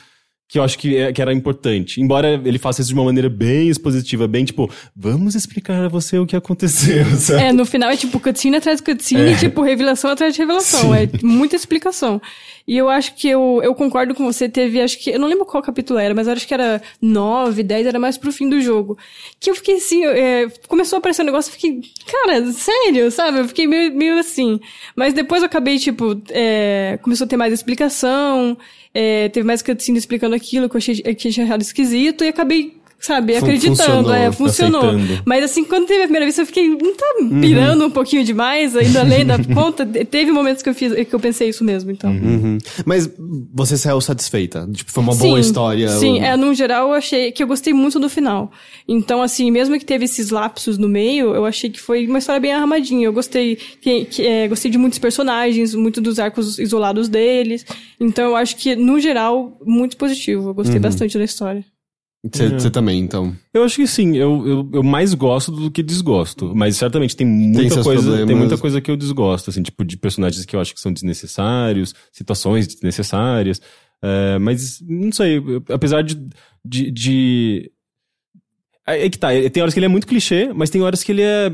[0.46, 2.00] Que eu acho que, é- que era importante.
[2.00, 6.18] Embora ele faça isso de uma maneira bem expositiva, bem tipo, vamos explicar a você
[6.18, 7.42] o que aconteceu, sabe?
[7.44, 10.94] É, no final é tipo cutscene atrás de cutscene, tipo revelação atrás de revelação.
[10.94, 12.20] É muita explicação.
[12.68, 15.44] E eu acho que eu, eu concordo com você, teve, acho que, eu não lembro
[15.44, 18.96] qual capítulo era, mas acho que era 9, 10, era mais pro fim do jogo.
[19.40, 21.80] Que eu fiquei assim, é, começou a aparecer um negócio, eu fiquei,
[22.10, 23.40] cara, sério, sabe?
[23.40, 24.60] Eu fiquei meio, meio assim.
[24.96, 28.56] Mas depois eu acabei, tipo, é, começou a ter mais explicação,
[28.94, 32.84] é, teve mais cutscene explicando aquilo que eu achei, que achei errado esquisito, e acabei
[33.05, 34.81] sabe, Fun- acreditando, funcionou, é, funcionou.
[34.90, 35.22] aceitando.
[35.24, 37.06] Mas assim, quando teve a primeira vez, eu fiquei, não tá
[37.40, 39.85] pirando um pouquinho demais, ainda além da conta.
[39.86, 42.10] Teve momentos que eu fiz, que eu pensei isso mesmo, então.
[42.10, 42.59] Uhum.
[42.85, 43.10] Mas
[43.52, 44.68] você saiu satisfeita?
[44.72, 45.89] Tipo, foi uma boa Sim, história?
[45.90, 48.51] Sim, o- é, no geral eu achei que eu gostei muito do final.
[48.89, 52.40] Então, assim, mesmo que teve esses lapsos no meio, eu achei que foi uma história
[52.40, 53.06] bem arramadinha.
[53.06, 57.64] Eu gostei, que, que, é, gostei de muitos personagens, muito dos arcos isolados deles.
[58.01, 60.48] Então, eu acho que, no geral, muito positivo.
[60.51, 61.64] Eu gostei bastante da história.
[62.32, 63.36] Você você também, então.
[63.52, 66.52] Eu acho que sim, eu, eu, eu mais gosto do que desgosto.
[66.55, 68.02] Mas certamente tem muita seus coisa.
[68.02, 68.38] Tem problemas.
[68.38, 71.94] muita coisa que eu desgosto, assim, tipo, de personagens que eu acho que são desnecessários,
[72.10, 73.60] situações desnecessárias.
[74.02, 76.14] É, mas não sei, eu- apesar de.
[76.64, 77.70] de, de...
[78.86, 81.12] É é que tá, tem horas que ele é muito clichê, mas tem horas que
[81.12, 81.51] ele é.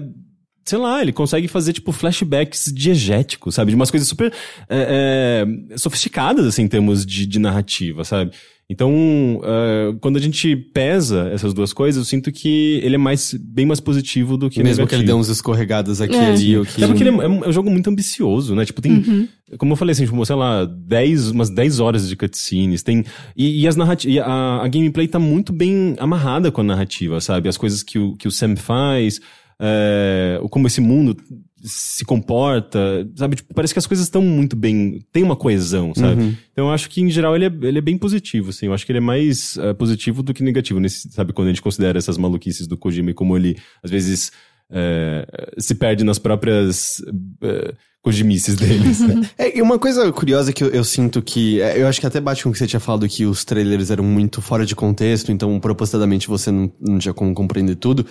[0.65, 3.71] Sei lá, ele consegue fazer, tipo, flashbacks diegéticos, sabe?
[3.73, 4.33] De umas coisas super
[4.69, 8.31] é, é, sofisticadas, assim, em termos de, de narrativa, sabe?
[8.73, 13.35] Então, é, quando a gente pesa essas duas coisas, eu sinto que ele é mais,
[13.35, 15.19] bem mais positivo do que Mesmo que ele negativo.
[15.19, 16.27] dê uns escorregadas aqui e É.
[16.31, 16.57] ali.
[16.59, 16.85] O que...
[16.85, 18.65] É porque ele é, é um, é um jogo muito ambicioso, né?
[18.65, 19.29] Tipo, tem.
[19.59, 22.85] Como eu falei, assim, tipo, sei lá, 10, umas 10 horas de cutscenes.
[22.85, 23.05] Tem.
[23.37, 24.25] E, e as narrativas.
[24.25, 27.49] A, a gameplay tá muito bem amarrada com a narrativa, sabe?
[27.49, 29.19] As coisas que o, que o Sam faz,
[29.61, 31.17] é, o- como esse mundo
[31.63, 33.37] se comporta, sabe?
[33.37, 35.05] Tipo, parece que as coisas estão muito bem.
[35.13, 36.23] Tem uma coesão, sabe?
[36.53, 38.67] Então eu acho que, em geral, ele é, ele é bem positivo, assim.
[38.67, 41.33] Eu acho que ele é mais é, positivo do que negativo, nesse, sabe?
[41.33, 44.33] Quando a gente considera essas maluquices do Kojima e como ele, às vezes.
[44.71, 45.27] é,
[45.59, 47.03] se perde nas próprias
[47.43, 49.01] é, Kojimices deles.
[49.07, 49.29] né?
[49.37, 51.61] É, e uma coisa curiosa que eu, eu sinto que.
[51.61, 53.91] é, Eu acho que até bate com o que você tinha falado que os trailers
[53.91, 58.07] eram muito fora de contexto, então propositadamente você não, não tinha como compreender tudo.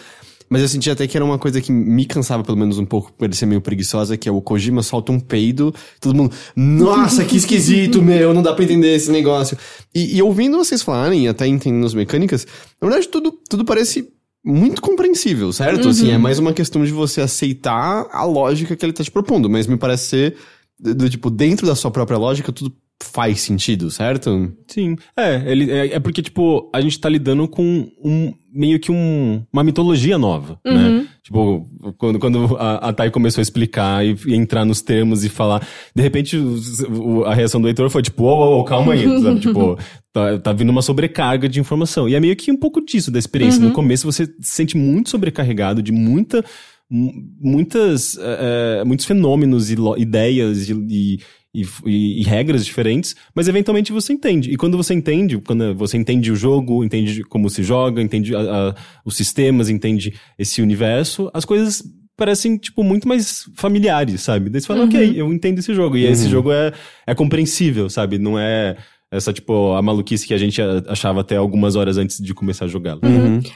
[0.49, 3.13] Mas eu senti até que era uma coisa que me cansava, pelo menos um pouco,
[3.13, 7.23] por ele ser meio preguiçosa, que é o Kojima solta um peido, todo mundo, nossa,
[7.23, 9.57] que esquisito, meu, não dá pra entender esse negócio.
[9.93, 12.47] E, e ouvindo vocês falarem, até entendendo as mecânicas,
[12.81, 14.09] na verdade tudo, tudo parece
[14.43, 15.89] muito compreensível, certo?
[15.89, 19.49] Assim, é mais uma questão de você aceitar a lógica que ele tá te propondo,
[19.49, 20.35] mas me parece ser,
[20.79, 24.51] do, do tipo, dentro da sua própria lógica, tudo faz sentido, certo?
[24.67, 24.95] Sim.
[25.17, 29.41] É, ele, é, é porque, tipo, a gente tá lidando com um meio que um,
[29.53, 31.07] uma mitologia nova, né?
[31.23, 31.65] Tipo,
[31.97, 35.65] quando, quando a, a Thay começou a explicar e, e entrar nos termos e falar,
[35.95, 38.27] de repente os- o- a reação do Heitor foi tipo, ô,
[38.57, 39.39] ô, ô, calma aí, sabe?
[39.39, 39.77] Tipo,
[40.11, 42.09] tá, tá vindo uma sobrecarga de informação.
[42.09, 43.59] E é meio que um pouco disso da experiência.
[43.69, 46.43] No começo você se sente muito sobrecarregado de muita
[46.89, 51.19] mu- muitas eh, eh, muitos fenômenos e lo- ideias e, e,
[51.53, 54.51] e, e- e regras diferentes, mas eventualmente você entende.
[54.51, 58.39] E quando você entende, quando você entende o jogo, entende como se joga, entende a-
[58.39, 61.81] a- os sistemas, entende esse universo, as coisas
[62.15, 64.49] parecem, tipo, muito mais familiares, sabe?
[64.49, 65.95] Daí você fala, ok, eu entendo esse jogo.
[65.97, 66.73] E esse jogo é,
[67.07, 68.17] é compreensível, sabe?
[68.19, 68.75] Não é
[69.11, 72.67] essa, tipo, a maluquice que a gente achava até algumas horas antes de começar a
[72.67, 73.01] jogá-lo.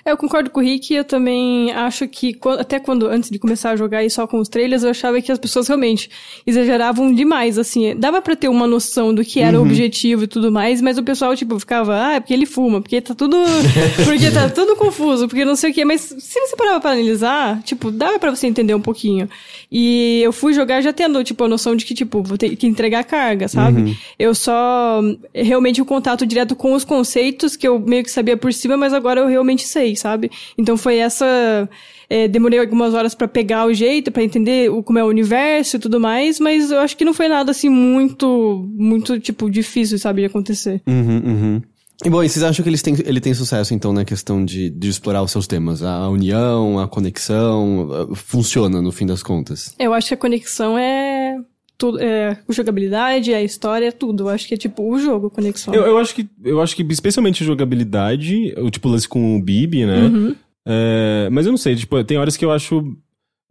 [0.04, 3.70] É, eu concordo com o Rick, eu também acho que, até quando, antes de começar
[3.70, 6.10] a jogar e só com os trailers, eu achava que as pessoas realmente
[6.46, 10.52] exageravam demais, assim, dava pra ter uma noção do que era o objetivo e tudo
[10.52, 13.38] mais, mas o pessoal, tipo, ficava, ah, é porque ele fuma, porque tá tudo,
[14.06, 17.62] porque tá tudo confuso, porque não sei o quê, mas se você parava pra analisar,
[17.62, 19.30] tipo, dava pra você entender um pouquinho.
[19.72, 22.66] E eu fui jogar já tendo, tipo, a noção de que, tipo, vou ter que
[22.66, 23.98] entregar a carga, sabe?
[24.20, 25.02] Eu só,
[25.44, 28.94] realmente, o contato direto com os conceitos que eu meio que sabia por cima, mas
[28.94, 30.32] agora eu realmente sei, sabe?
[30.58, 31.70] Então foi essa.
[32.10, 35.76] é, demorei algumas horas pra pegar o jeito, pra entender o, como é o universo
[35.76, 39.98] e tudo mais, mas eu acho que não foi nada assim muito, muito, tipo, difícil,
[40.00, 40.82] sabe, de acontecer.
[40.88, 41.62] Uhum, uhum.
[42.06, 44.70] E bom, e vocês acham que eles têm, ele tem sucesso, então, na questão de,
[44.70, 45.82] de explorar os seus temas?
[45.82, 49.74] A união, a conexão, funciona no fim das contas?
[49.80, 51.13] Eu acho que a conexão é.
[51.84, 54.24] Tudo, é jogabilidade, a história, tudo.
[54.24, 55.74] Eu acho que é tipo o jogo, conexão.
[55.74, 59.86] Eu, eu acho que, eu acho que especialmente jogabilidade, o tipo lance com o Bibi,
[59.86, 60.04] né?
[60.06, 60.36] Uhum.
[60.66, 62.96] É, mas eu não sei, tipo, tem horas que eu acho.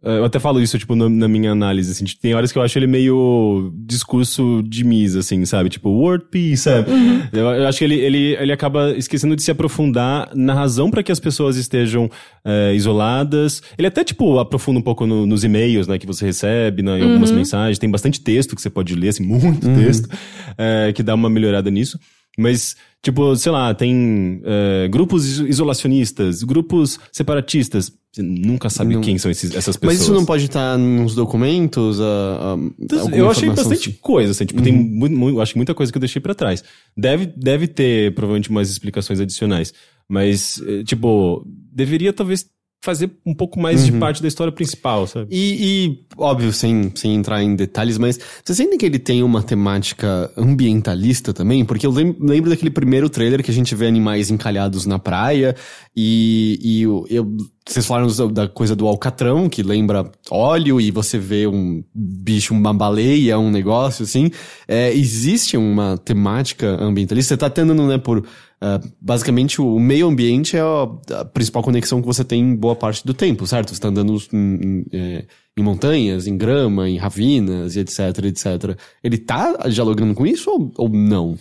[0.03, 2.61] É, Eu até falo isso, tipo, na, na minha análise, assim, tem horas que eu
[2.61, 5.69] acho ele meio discurso de Miss, assim, sabe?
[5.69, 6.87] Tipo, word peace, sabe?
[7.31, 11.01] Eu, eu acho que ele, ele, ele acaba esquecendo de se aprofundar na razão para
[11.03, 12.09] que as pessoas estejam
[12.45, 13.61] é, isoladas.
[13.77, 17.03] Ele até, tipo, aprofunda um pouco no- nos e-mails, né, que você recebe, né, em
[17.03, 17.79] algumas mensagens.
[17.79, 20.09] Tem bastante texto que você pode ler, assim, muito texto,
[20.57, 21.97] é, que dá uma melhorada nisso.
[22.37, 27.91] Mas, tipo, sei lá, tem é, grupos iso- isolacionistas, grupos separatistas.
[28.13, 29.97] Você nunca sabe quem são esses, essas pessoas.
[29.97, 31.99] Mas isso não pode estar nos documentos?
[31.99, 33.97] ah, ah, Então, alguma eu achei bastante assim?
[33.99, 36.63] coisa, assim, tipo, tem muito, muito, acho que muita coisa que eu deixei pra trás.
[36.95, 39.73] Deve, deve ter, provavelmente, umas explicações adicionais.
[40.07, 42.45] Mas, eh, tipo, deveria talvez
[42.83, 45.27] fazer um pouco mais de parte da história principal, sabe?
[45.31, 49.41] E, e, óbvio, sem, sem entrar em detalhes, mas você sente que ele tem uma
[49.41, 51.63] temática ambientalista também?
[51.63, 55.55] Porque eu lem- lembro daquele primeiro trailer que a gente vê animais encalhados na praia
[55.95, 60.91] e, e eu, eu- vocês falaram da- da coisa do alcatrão, que lembra óleo, e
[60.91, 64.29] você vê um bicho, uma baleia, um negócio assim.
[64.67, 67.33] É, existe uma temática ambientalista?
[67.33, 68.25] Você tá tendo, né, por...
[68.65, 72.77] ah, basicamente, o meio ambiente é a, a principal conexão que você tem em boa
[72.77, 73.75] parte do tempo, certo?
[73.75, 75.25] Você tá andando em, em, é,
[75.57, 78.79] em montanhas, em grama, em ravinas, etc, etc.
[79.03, 81.37] Ele tá dialogando com isso ou, ou não?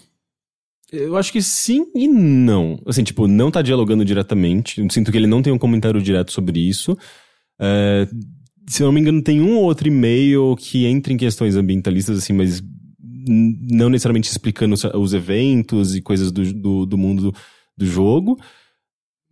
[0.91, 2.83] Eu acho que sim e não.
[2.85, 4.85] Assim, tipo, não tá dialogando diretamente.
[4.91, 6.99] Sinto que ele não tem um comentário direto sobre isso.
[7.61, 8.09] É,
[8.69, 12.19] se eu não me engano, tem um ou outro e-mail que entra em questões ambientalistas,
[12.19, 12.61] assim, mas
[13.27, 17.35] não necessariamente explicando os, os eventos e coisas do, do, do mundo
[17.77, 18.39] do, jogo.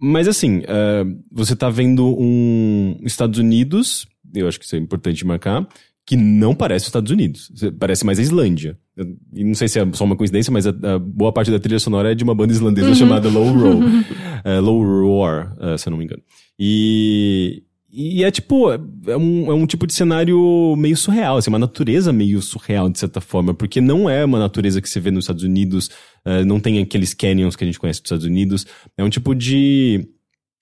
[0.01, 5.27] Mas assim, é, você tá vendo um Estados Unidos, eu acho que isso é importante
[5.27, 5.67] marcar,
[6.07, 7.53] que não parece os Estados Unidos.
[7.79, 8.79] Parece mais a Islândia.
[8.97, 11.59] Eu- E não sei se é só uma coincidência, mas a, a boa parte da
[11.59, 13.77] trilha sonora é de uma banda islandesa chamada Low Roar.
[14.43, 16.23] É, Low Roar, é, se eu não me engano.
[16.59, 17.63] E,
[17.93, 22.13] e é tipo, é um, é um tipo de cenário meio surreal, assim, uma natureza
[22.13, 25.43] meio surreal, de certa forma, porque não é uma natureza que você vê nos Estados
[25.43, 25.91] Unidos,
[26.25, 28.67] é, não tem aqueles canyons que a gente conhece dos Estados Unidos.
[28.97, 30.07] É um tipo de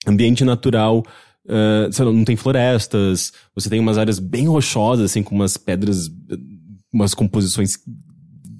[0.07, 1.03] ambiente natural
[1.45, 6.05] Uh, lá, não tem florestas, você tem umas áreas bem rochosas, assim, com umas pedras,
[6.05, 6.11] uh,
[6.93, 7.75] umas composições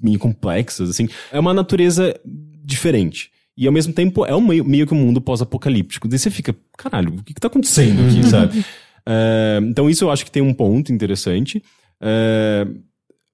[0.02, 1.08] meio complexas, assim.
[1.30, 2.18] É uma natureza
[2.64, 3.30] diferente.
[3.60, 6.08] E ao mesmo tempo é um meio, meio que um mundo pós-apocalíptico.
[6.08, 8.58] Daí você fica, caralho, o que, que tá acontecendo aqui, sabe?
[8.60, 11.62] Uh, então isso eu acho que tem um ponto interessante.
[12.02, 12.80] Uh,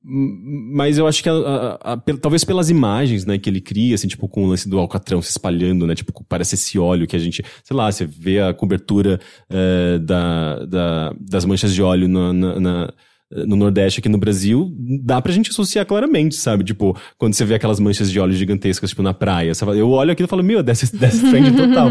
[0.09, 1.33] mas eu acho que a-
[1.81, 4.79] a- a- talvez pelas imagens, né, que ele cria, assim, tipo, com o lance do
[4.79, 8.41] alcatrão se espalhando, né, tipo, parece esse óleo que a gente, sei lá, você vê
[8.41, 9.19] a cobertura
[9.51, 12.93] eh, da, da- das manchas de óleo na- na- na,
[13.31, 14.73] no Nordeste aqui no Brasil,
[15.03, 16.63] dá pra gente associar claramente, sabe?
[16.63, 20.27] Tipo, quando você vê aquelas manchas de óleo gigantescas, tipo, na praia, eu olho aquilo
[20.27, 21.91] e falo, meu, Death, Death Stranding total.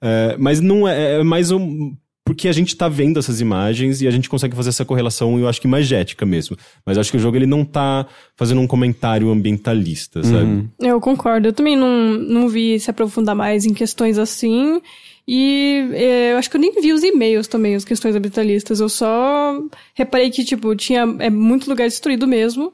[0.00, 1.94] Eh, mas não é, é mais um...
[2.24, 5.48] Porque a gente tá vendo essas imagens e a gente consegue fazer essa correlação, eu
[5.48, 6.56] acho que imagética mesmo.
[6.84, 8.04] Mas acho que o jogo ele não tá
[8.36, 10.68] fazendo um comentário ambientalista, sabe?
[10.80, 11.46] Eu concordo.
[11.46, 14.80] Eu também não, não vi se aprofundar mais em questões assim.
[15.28, 18.78] E é, eu acho que eu nem vi os e-mails também, as questões ambientalistas.
[18.80, 19.60] Eu só
[19.94, 22.72] reparei que, tipo, tinha é, muito lugar destruído mesmo.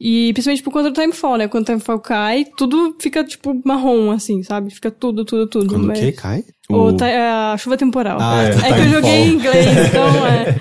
[0.00, 1.46] E principalmente por conta do Timefall, né?
[1.46, 4.74] Quando o Timefall cai, tudo fica, tipo, marrom, assim, sabe?
[4.74, 5.66] Fica tudo, tudo, tudo.
[5.68, 6.10] Quando o mas- quê?
[6.12, 6.42] Cai?
[6.68, 7.20] O, O- é
[7.52, 8.18] a chuva temporal.
[8.20, 10.58] Ah, é, é, que eu joguei em inglês, então é.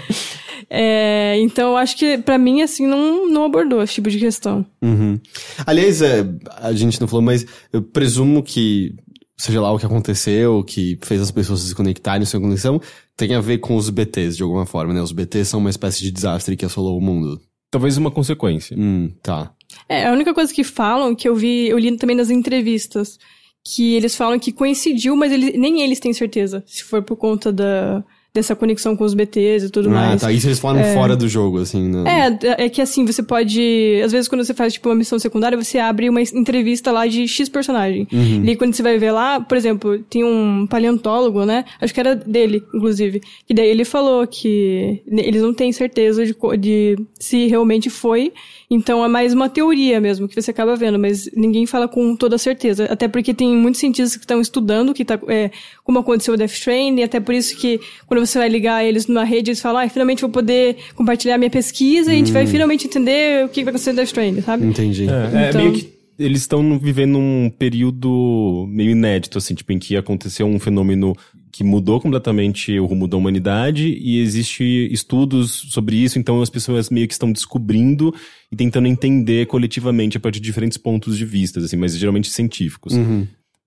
[0.69, 4.65] É, então eu acho que pra mim, assim, não, não abordou esse tipo de questão.
[4.81, 5.19] Uhum.
[5.65, 6.25] Aliás, é,
[6.57, 8.93] a gente não falou, mas eu presumo que,
[9.41, 12.79] seja lá o que aconteceu, que fez as pessoas se desconectarem sua conexão,
[13.17, 15.01] tem a ver com os BTs de alguma forma, né?
[15.01, 17.41] Os BTs são uma espécie de desastre que assolou o mundo.
[17.71, 18.77] Talvez uma consequência.
[18.77, 19.51] Hum, tá.
[19.89, 23.17] É, a única coisa que falam, que eu vi, eu li também nas entrevistas,
[23.65, 27.51] que eles falam que coincidiu, mas eles, nem eles têm certeza, se for por conta
[27.51, 28.03] da,
[28.33, 30.21] dessa conexão com os BTs e tudo Ah, mais.
[30.21, 30.31] tá.
[30.31, 32.37] Isso eles falaram fora do jogo, assim, né?
[32.57, 34.01] É, é que assim, você pode.
[34.03, 37.27] Às vezes, quando você faz, tipo, uma missão secundária, você abre uma entrevista lá de
[37.27, 38.07] X personagem.
[38.11, 38.45] Uhum.
[38.45, 41.65] E aí, quando você vai ver lá, por exemplo, tem um paleontólogo, né?
[41.81, 43.21] Acho que era dele, inclusive.
[43.45, 48.31] Que daí ele falou que eles não têm certeza de, de se realmente foi.
[48.73, 52.37] Então é mais uma teoria mesmo que você acaba vendo, mas ninguém fala com toda
[52.37, 52.85] certeza.
[52.85, 55.51] Até porque tem muitos cientistas que estão estudando que tá, é,
[55.83, 59.07] como aconteceu o Death Stranding, e até por isso que quando você vai ligar eles
[59.07, 62.47] numa rede, eles falam, ah, finalmente vou poder compartilhar minha pesquisa e a gente vai
[62.47, 64.65] finalmente entender o que vai acontecer no Death Stranding, sabe?
[64.65, 65.05] Entendi.
[65.09, 69.79] É, é Então- meio que eles estão vivendo um período meio inédito, assim, tipo, em
[69.79, 71.13] que aconteceu um fenômeno
[71.61, 76.89] que mudou completamente o rumo da humanidade e existe estudos sobre isso, então as pessoas
[76.89, 78.11] meio que estão descobrindo
[78.51, 82.95] e tentando entender coletivamente a partir de diferentes pontos de vista, assim, mas geralmente científicos.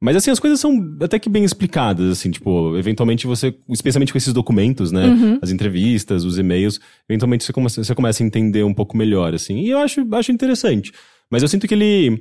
[0.00, 4.18] Mas assim, as coisas são até que bem explicadas, assim, tipo, eventualmente você, especialmente com
[4.18, 8.74] esses documentos, né, as entrevistas, os e-mails, eventualmente você começa, você começa a entender um
[8.74, 10.92] pouco melhor, assim, e eu acho, acho interessante.
[11.30, 12.20] Mas eu sinto que ele,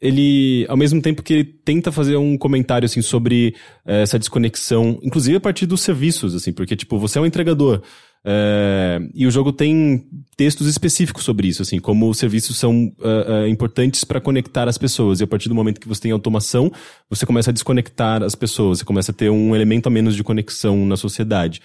[0.00, 3.54] ele, ao mesmo tempo que ele tenta fazer um comentário, assim, sobre
[3.86, 7.82] eh, essa desconexão, inclusive a partir dos serviços, assim, porque, tipo, você é um entregador,
[8.24, 10.04] eh, e o jogo tem
[10.36, 14.78] textos específicos sobre isso, assim, como os serviços são eh, eh, importantes para conectar as
[14.78, 15.20] pessoas.
[15.20, 16.70] E a partir do momento que você tem automação,
[17.08, 20.24] você começa a desconectar as pessoas, você começa a ter um elemento a menos de
[20.24, 21.60] conexão na sociedade.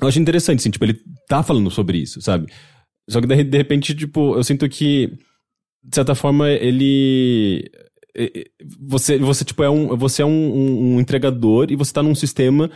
[0.00, 2.50] Eu acho interessante, assim, tipo, ele tá falando sobre isso, sabe?
[3.08, 5.12] Só que de repente, tipo, eu sinto que,
[5.82, 7.70] de certa forma, ele.
[8.80, 12.14] Você, você tipo, é um, você é um, um- um entregador e você tá num
[12.14, 12.70] sistema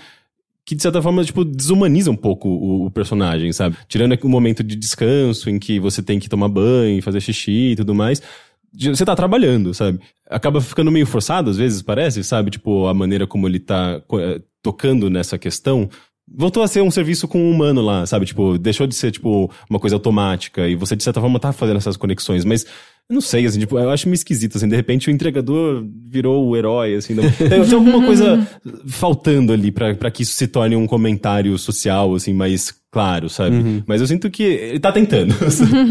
[0.65, 3.77] que de certa forma, tipo, desumaniza um pouco o, o, personagem, sabe?
[3.87, 7.77] Tirando o momento de descanso em que você tem que tomar banho, fazer xixi e
[7.77, 8.21] tudo mais.
[8.77, 10.01] Você tá trabalhando, sabe?
[10.29, 12.51] Acaba ficando meio forçado, às vezes, parece, sabe?
[12.51, 15.89] Tipo, a maneira como ele tá eh, tocando nessa questão.
[16.29, 18.27] Voltou a ser um serviço com um humano lá, sabe?
[18.27, 21.77] Tipo, deixou de ser, tipo, uma coisa automática e você, de certa forma, tá fazendo
[21.77, 22.67] essas conexões, mas
[23.09, 26.49] eu não sei, assim, tipo, eu acho meio esquisito, assim, de repente o entregador virou
[26.49, 27.15] o herói, assim,
[27.49, 28.45] tem alguma coisa
[28.89, 33.57] faltando ali para que isso se torne um comentário social, assim, mais claro, sabe?
[33.57, 33.83] Uhum.
[33.87, 35.33] Mas eu sinto que ele tá tentando.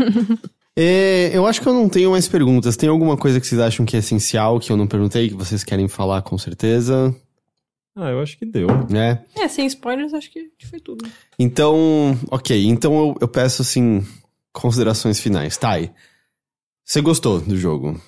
[0.75, 2.75] é, eu acho que eu não tenho mais perguntas.
[2.75, 5.63] Tem alguma coisa que vocês acham que é essencial, que eu não perguntei, que vocês
[5.63, 7.15] querem falar com certeza?
[7.95, 8.67] Ah, eu acho que deu.
[8.93, 9.23] É.
[9.41, 11.09] É, sem spoilers, acho que foi tudo.
[11.39, 12.65] Então, ok.
[12.67, 14.05] Então eu, eu peço, assim,
[14.51, 15.55] considerações finais.
[15.55, 15.91] Thay,
[16.83, 17.99] você gostou do jogo?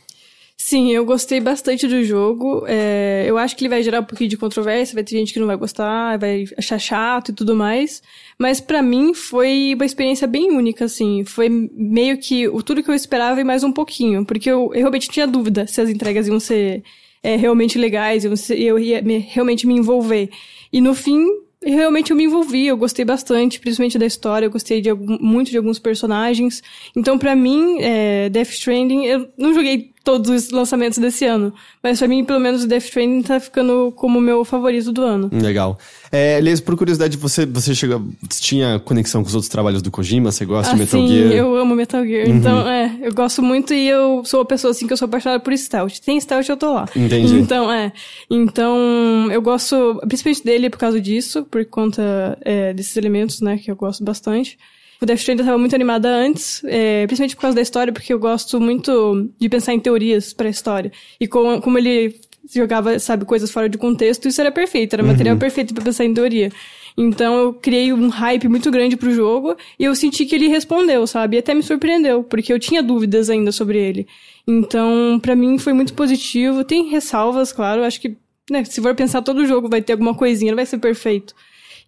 [0.59, 2.65] Sim, eu gostei bastante do jogo.
[2.67, 5.39] É, eu acho que ele vai gerar um pouquinho de controvérsia, vai ter gente que
[5.39, 8.01] não vai gostar, vai achar chato e tudo mais.
[8.37, 11.23] Mas para mim foi uma experiência bem única, assim.
[11.23, 14.25] Foi meio que o tudo que eu esperava e mais um pouquinho.
[14.25, 16.83] Porque eu, eu realmente tinha dúvida se as entregas iam ser
[17.27, 20.29] é, realmente legais, eu, eu ia me, realmente me envolver.
[20.71, 21.25] E no fim,
[21.61, 25.57] realmente eu me envolvi, eu gostei bastante, principalmente da história, eu gostei de muito de
[25.57, 26.63] alguns personagens.
[26.95, 31.53] Então, para mim, é, Death Stranding, eu não joguei todos os lançamentos desse ano.
[31.83, 35.29] Mas pra mim, pelo menos, o Death Stranding tá ficando como meu favorito do ano.
[35.33, 35.77] Legal.
[36.09, 38.01] É, por curiosidade, você, você chega,
[38.39, 40.31] tinha conexão com os outros trabalhos do Kojima?
[40.31, 41.33] Você gosta ah, de Metal sim, Gear?
[41.33, 42.29] eu amo Metal Gear.
[42.29, 42.37] Uhum.
[42.37, 45.43] Então, é, eu gosto muito e eu sou uma pessoa assim que eu sou apaixonada
[45.43, 45.99] por stealth.
[45.99, 46.85] Tem stealth, eu tô lá.
[46.95, 47.35] Entendi.
[47.37, 47.91] Então, é.
[48.29, 53.69] Então, eu gosto, principalmente dele por causa disso, por conta é, desses elementos, né, que
[53.69, 54.57] eu gosto bastante.
[55.01, 58.19] O Death Stranding estava muito animada antes, é, principalmente por causa da história, porque eu
[58.19, 60.91] gosto muito de pensar em teorias para a história.
[61.19, 62.19] E como, como ele
[62.53, 65.09] jogava, sabe, coisas fora de contexto, isso era perfeito, era uhum.
[65.09, 66.51] material perfeito para pensar em teoria.
[66.97, 71.05] Então eu criei um hype muito grande pro jogo e eu senti que ele respondeu,
[71.05, 71.35] sabe?
[71.35, 74.07] E até me surpreendeu, porque eu tinha dúvidas ainda sobre ele.
[74.47, 76.63] Então, para mim foi muito positivo.
[76.63, 78.17] Tem ressalvas, claro, acho que,
[78.49, 81.35] né, se for pensar todo jogo vai ter alguma coisinha, não vai ser perfeito.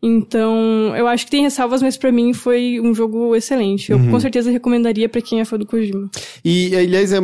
[0.01, 3.91] Então, eu acho que tem ressalvas, mas para mim foi um jogo excelente.
[3.91, 4.11] Eu uhum.
[4.11, 6.09] com certeza recomendaria para quem é fã do Kojima.
[6.43, 7.19] E, aliás, é,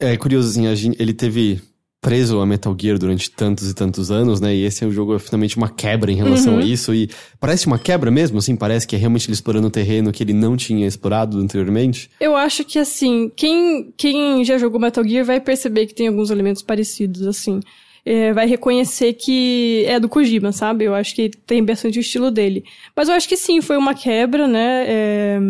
[0.00, 1.60] é curioso, assim, ele teve
[2.00, 4.52] preso a Metal Gear durante tantos e tantos anos, né?
[4.52, 6.58] E esse é um jogo é finalmente uma quebra em relação uhum.
[6.60, 6.92] a isso.
[6.92, 7.08] E
[7.38, 10.32] parece uma quebra mesmo, assim, parece que é realmente ele explorando um terreno que ele
[10.32, 12.10] não tinha explorado anteriormente.
[12.18, 16.30] Eu acho que assim, quem, quem já jogou Metal Gear vai perceber que tem alguns
[16.30, 17.60] elementos parecidos, assim
[18.04, 20.84] é, vai reconhecer que é do Kojima, sabe?
[20.84, 22.64] Eu acho que tem bastante o estilo dele.
[22.96, 24.84] Mas eu acho que sim, foi uma quebra, né?
[24.88, 25.40] É,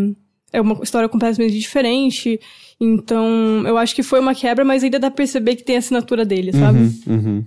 [0.53, 2.39] é uma história completamente diferente.
[2.81, 5.79] Então, eu acho que foi uma quebra, mas ainda dá pra perceber que tem a
[5.79, 6.79] assinatura dele, sabe?
[6.79, 7.45] Uhum, uhum.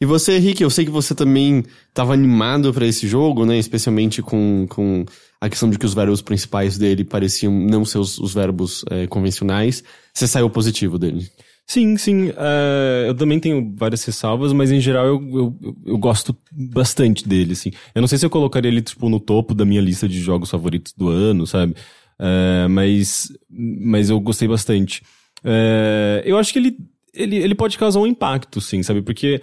[0.00, 3.58] E você, Henrique, eu sei que você também estava animado para esse jogo, né?
[3.58, 5.04] Especialmente com, com
[5.40, 9.06] a questão de que os verbos principais dele pareciam não ser os, os verbos é,
[9.06, 9.82] convencionais.
[10.12, 11.28] Você saiu positivo dele?
[11.68, 12.30] Sim, sim.
[12.30, 15.28] Uh, eu também tenho várias ressalvas, mas em geral eu,
[15.62, 17.70] eu, eu, gosto bastante dele, assim.
[17.94, 20.50] Eu não sei se eu colocaria ele, tipo, no topo da minha lista de jogos
[20.50, 21.74] favoritos do ano, sabe?
[22.18, 25.02] Uh, mas, mas eu gostei bastante.
[25.44, 26.78] Uh, eu acho que ele,
[27.12, 29.02] ele, ele pode causar um impacto, sim, sabe?
[29.02, 29.42] Porque,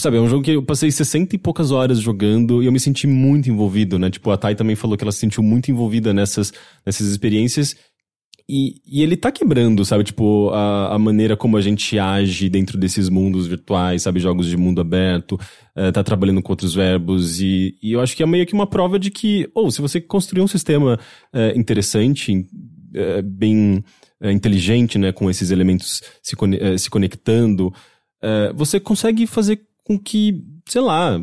[0.00, 2.78] sabe, é um jogo que eu passei 60 e poucas horas jogando e eu me
[2.78, 4.10] senti muito envolvido, né?
[4.10, 6.52] Tipo, a Thay também falou que ela se sentiu muito envolvida nessas,
[6.86, 7.74] nessas experiências
[8.48, 10.04] e, e, ele tá quebrando, sabe?
[10.04, 14.20] Tipo, a, a, maneira como a gente age dentro desses mundos virtuais, sabe?
[14.20, 15.38] Jogos de mundo aberto,
[15.76, 17.40] uh, tá trabalhando com outros verbos.
[17.40, 19.80] E, e, eu acho que é meio que uma prova de que, ou, oh, se
[19.80, 20.98] você construir um sistema
[21.32, 23.84] uh, interessante, uh, bem
[24.24, 25.12] inteligente, né?
[25.12, 26.36] Com esses elementos se,
[26.78, 27.74] se conectando,
[28.54, 31.20] você consegue fazer com que, sei lá,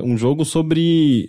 [0.00, 1.26] um jogo sobre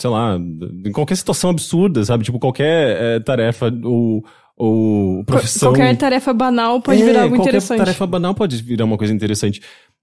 [0.00, 2.24] sei lá, em qualquer situação absurda, sabe?
[2.24, 4.24] Tipo, qualquer é, tarefa ou,
[4.56, 5.72] ou profissão.
[5.72, 7.78] Qualquer tarefa banal pode é, virar algo qualquer interessante.
[7.78, 9.60] tarefa banal pode virar uma coisa interessante.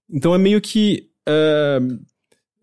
[0.08, 1.08] Então é meio que.
[1.28, 1.98] Uh,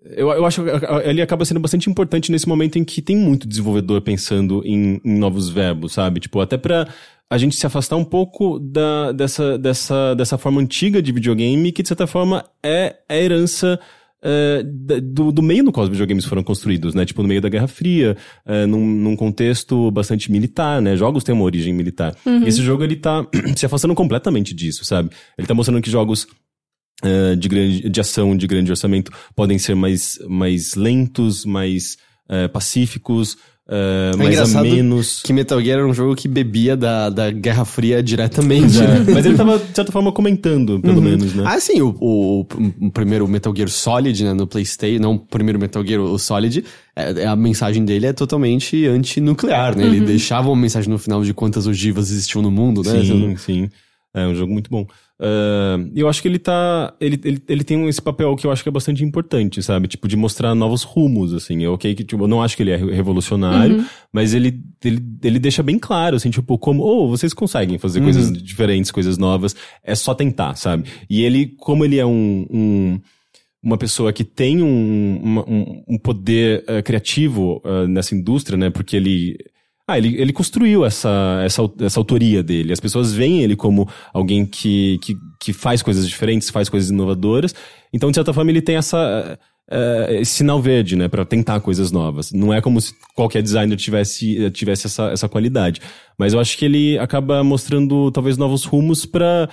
[0.05, 0.69] eu, eu acho que
[1.03, 5.17] ele acaba sendo bastante importante nesse momento em que tem muito desenvolvedor pensando em, em
[5.17, 6.19] novos verbos, sabe?
[6.19, 6.87] Tipo, até pra
[7.29, 11.81] a gente se afastar um pouco da, dessa, dessa, dessa forma antiga de videogame, que
[11.81, 13.79] de certa forma é a herança
[14.25, 14.63] uh,
[15.01, 17.05] do, do, meio no qual os videogames foram construídos, né?
[17.05, 20.97] Tipo, no meio da Guerra Fria, uh, num, num, contexto bastante militar, né?
[20.97, 22.15] Jogos têm uma origem militar.
[22.25, 22.45] Uhum.
[22.47, 23.25] Esse jogo, ele tá
[23.55, 25.09] se afastando completamente disso, sabe?
[25.37, 26.27] Ele tá mostrando que jogos
[27.03, 31.97] uh, de, grande, de ação, de grande orçamento, podem ser mais, mais lentos, mais
[32.51, 33.37] pacíficos,
[33.67, 35.21] uh, É mais engraçado menos.
[35.21, 38.77] Que Metal Gear era um jogo que bebia da, da Guerra Fria diretamente.
[38.85, 39.05] É, né?
[39.13, 41.43] mas ele tava, de certa forma, comentando, pelo menos, né?
[41.45, 42.45] Ah, sim, o, o,
[42.81, 46.63] o primeiro Metal Gear Solid, né, no PlayStation, não o primeiro Metal Gear, o Solid,
[46.95, 49.85] é, é- a mensagem dele é totalmente antinuclear, né?
[49.85, 53.01] Ele deixava uma mensagem no final de quantas ogivas existiam no mundo, né?
[53.01, 53.69] Sim, sim.
[54.13, 54.85] É um jogo muito bom.
[55.93, 56.93] E eu acho que ele tá.
[56.99, 59.87] Ele, ele, ele tem esse papel que eu acho que é bastante importante, sabe?
[59.87, 61.63] Tipo, de mostrar novos rumos, assim.
[61.63, 63.77] É ok que, tipo, eu não acho que ele é revolucionário,
[64.11, 68.31] mas ele, ele, ele deixa bem claro, assim, tipo, como, oh, vocês conseguem fazer coisas
[68.43, 70.89] diferentes, coisas novas, é só tentar, sabe?
[71.09, 72.99] E ele, como ele é um- um
[73.63, 78.69] uma pessoa que tem um, uma- um, um poder eh, criativo eh, nessa indústria, né?
[78.69, 79.37] Porque ele.
[79.87, 82.73] Ah, ele, ele construiu essa, essa, essa autoria dele.
[82.73, 87.53] As pessoas veem ele como alguém que, que, que faz coisas diferentes, faz coisas inovadoras.
[87.93, 89.37] Então, de certa forma, ele tem essa,
[89.69, 91.07] eh, esse sinal verde, né?
[91.07, 92.31] Pra tentar coisas novas.
[92.31, 95.79] Não é como se qualquer designer tivesse, tivesse essa, essa qualidade.
[96.17, 99.47] Mas eu acho que ele acaba mostrando, talvez, novos rumos para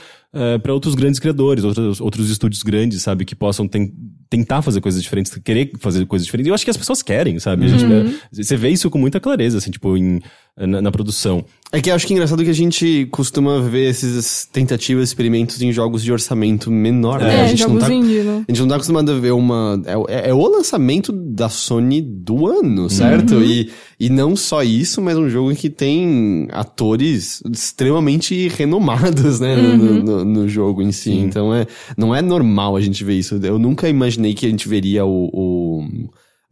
[0.62, 3.24] para outros grandes criadores, outros, outros estúdios grandes, sabe?
[3.24, 3.92] Que possam ten-
[4.30, 6.48] tentar fazer coisas diferentes, querer fazer coisas diferentes.
[6.48, 7.66] Eu acho que as pessoas querem, sabe?
[7.66, 7.84] A gente,
[8.32, 10.20] você vê isso com muita clareza, assim, tipo, em,
[10.56, 11.44] na, na produção.
[11.70, 15.60] É que eu acho que é engraçado que a gente costuma ver esses tentativas, experimentos
[15.60, 17.40] em jogos de orçamento menor, né?
[17.40, 18.44] É, a, gente não jogos tá, indie, né?
[18.48, 19.82] a gente não tá acostumado a ver uma.
[19.86, 23.42] É, o- é- é o lançamento da Sony do ano, certo?
[23.42, 29.56] E, e não só isso, mas um jogo que tem atores extremamente renomados, né?
[29.56, 31.12] no- No, no- no jogo em si.
[31.12, 31.66] Então é,
[31.96, 33.36] não é normal a gente ver isso.
[33.42, 35.28] Eu nunca imaginei que a gente veria o.
[35.32, 35.88] o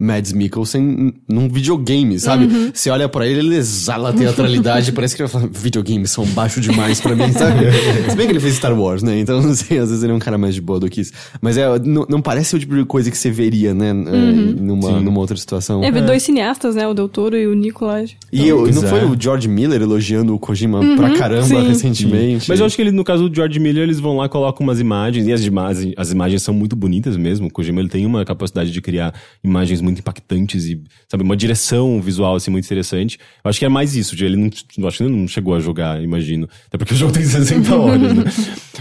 [0.01, 2.71] Mads Mikkelsen num videogame, sabe?
[2.73, 6.99] Você olha pra ele, ele exala teatralidade, parece que ele fala, videogames são baixo demais
[6.99, 7.65] pra mim, sabe?
[8.09, 9.19] Se bem que ele fez Star Wars, né?
[9.19, 11.11] Então, não sei, às vezes ele é um cara mais de boa do que isso.
[11.39, 13.89] Mas é, não, não parece o tipo de coisa que você veria, né?
[13.89, 15.83] é, Numa, numa outra situação.
[15.83, 16.87] É, ver dois cineastas, né?
[16.87, 18.15] O Del Toro e o Nicolas.
[18.31, 18.87] E eu, Pois não é.
[18.87, 21.67] foi o George Miller elogiando o Kojima pra caramba sim.
[21.67, 22.49] recentemente?
[22.49, 24.79] Mas eu acho que ele, no caso do George Miller, eles vão lá, colocam umas
[24.79, 27.47] imagens, e as, imagens as imagens são muito bonitas mesmo.
[27.47, 29.13] O Kojima ele tem uma capacidade de criar
[29.43, 33.17] imagens muito impactantes e, sabe, uma direção visual assim muito interessante.
[33.43, 36.01] Eu acho que é mais isso, ele não, acho que ele não chegou a jogar,
[36.01, 36.47] imagino.
[36.67, 38.23] Até porque o jogo tem 60 horas, né?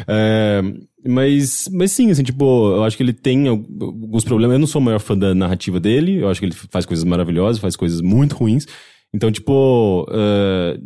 [0.08, 0.62] É,
[1.06, 4.54] mas, mas sim, assim, tipo, eu acho que ele tem al- alguns problemas.
[4.54, 7.04] Eu não sou o maior fã da narrativa dele, eu acho que ele faz coisas
[7.04, 8.66] maravilhosas, faz coisas muito ruins.
[9.12, 10.78] Então, tipo, é,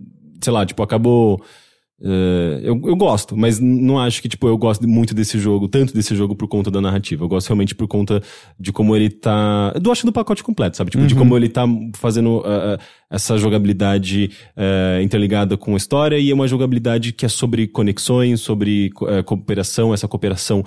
[0.42, 1.40] sei lá, tipo, acabou.
[2.06, 5.94] É, eu, eu gosto, mas não acho que, tipo, eu gosto muito desse jogo, tanto
[5.94, 7.24] desse jogo por conta da narrativa.
[7.24, 8.22] Eu gosto realmente por conta
[8.60, 9.72] de como ele tá.
[9.82, 10.90] Eu acho do pacote completo, sabe?
[10.90, 11.64] Tipo, de como ele tá
[11.96, 12.78] fazendo ah,
[13.10, 18.40] essa jogabilidade ah, interligada com a história e é uma jogabilidade que é sobre conexões,
[18.42, 20.62] sobre co- cooperação, essa cooperação.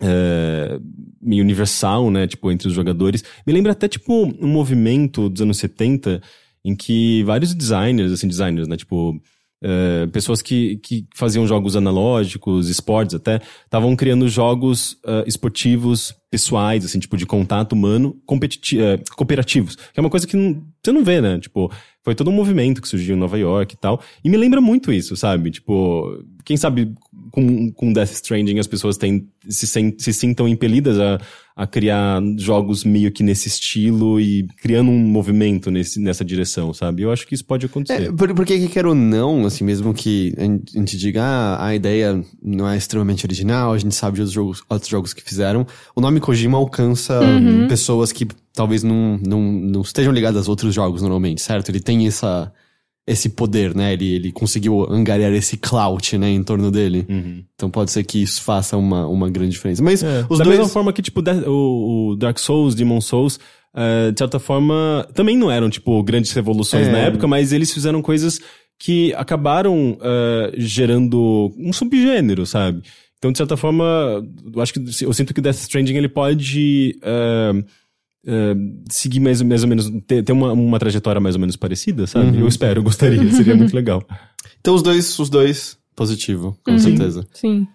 [0.00, 0.78] é,
[1.22, 3.22] universal, né, tipo, entre os jogadores.
[3.46, 6.20] Me lembra até, tipo, um movimento dos anos 70
[6.64, 9.20] em que vários designers, assim, designers, né, tipo,
[9.66, 16.84] é, pessoas que, que faziam jogos analógicos, esportes até, estavam criando jogos é, esportivos pessoais,
[16.84, 18.14] assim, tipo, de contato humano,
[18.74, 21.72] é, cooperativos, que é uma coisa que não- você não vê, né, tipo,
[22.04, 24.92] foi todo um movimento que surgiu em Nova York e tal, e me lembra muito
[24.92, 26.92] isso, sabe, tipo, quem sabe
[27.30, 31.18] com, com Death Stranding as pessoas têm, se, se sintam impelidas a,
[31.56, 37.02] a criar jogos meio que nesse estilo e criando um movimento nesse, nessa direção, sabe?
[37.02, 38.08] Eu acho que isso pode acontecer.
[38.08, 41.74] É, por- porque que quer ou não, assim, mesmo que a gente- diga, ah, a
[41.74, 45.64] ideia não é extremamente original, a gente sabe de outros jogos, outros jogos que fizeram,
[45.94, 47.20] o nome Kojima alcança
[47.68, 51.68] pessoas que talvez não, não, não estejam ligadas a outros jogos normalmente, certo?
[51.68, 52.52] Ele tem essa,
[53.06, 53.92] esse poder, né?
[53.92, 57.06] Ele, ele conseguiu angariar esse clout, né, em torno dele.
[57.54, 59.82] Então pode ser que isso faça uma, uma grande diferença.
[59.82, 60.56] Mas É, os da dois...
[60.58, 63.38] mesma forma que, tipo, o, o Dark Souls, Demon Souls,
[63.76, 66.92] eh, de certa forma, também não eram, tipo, grandes revoluções É.
[66.92, 68.40] na época, mas eles fizeram coisas
[68.78, 72.82] que acabaram eh, gerando um subgênero, sabe?
[73.18, 73.84] Então, de certa forma,
[74.54, 77.64] eu acho que eu sinto que Death Stranding ele pode eh,
[78.26, 78.54] eh,
[78.90, 82.38] seguir mais, mais ou menos, ter, ter uma, uma trajetória mais ou menos parecida, sabe?
[82.38, 84.02] Eu espero, eu gostaria, seria muito legal.
[84.60, 87.26] Então os dois, os dois, positivo, com certeza.
[87.32, 87.66] Sim.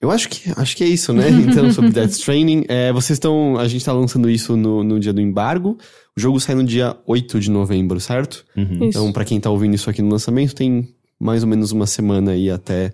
[0.00, 1.28] Eu acho que, acho que é isso, né?
[1.30, 2.64] Então, sobre Death Stranding.
[2.68, 3.56] É, vocês estão.
[3.56, 5.78] A gente tá lançando isso no, no dia do embargo.
[6.16, 8.44] O jogo sai no dia 8 de novembro, certo?
[8.56, 8.84] Isso.
[8.84, 12.32] Então, pra quem tá ouvindo isso aqui no lançamento, tem mais ou menos uma semana
[12.32, 12.92] aí até,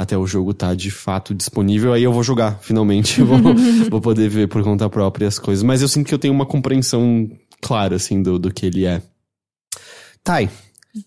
[0.00, 1.92] até o jogo tá de fato disponível.
[1.92, 3.20] Aí eu vou jogar, finalmente.
[3.22, 3.38] vou,
[3.90, 5.62] vou poder ver por conta própria as coisas.
[5.62, 9.02] Mas eu sinto que eu tenho uma compreensão clara, assim, do, do que ele é.
[10.24, 10.48] Thay,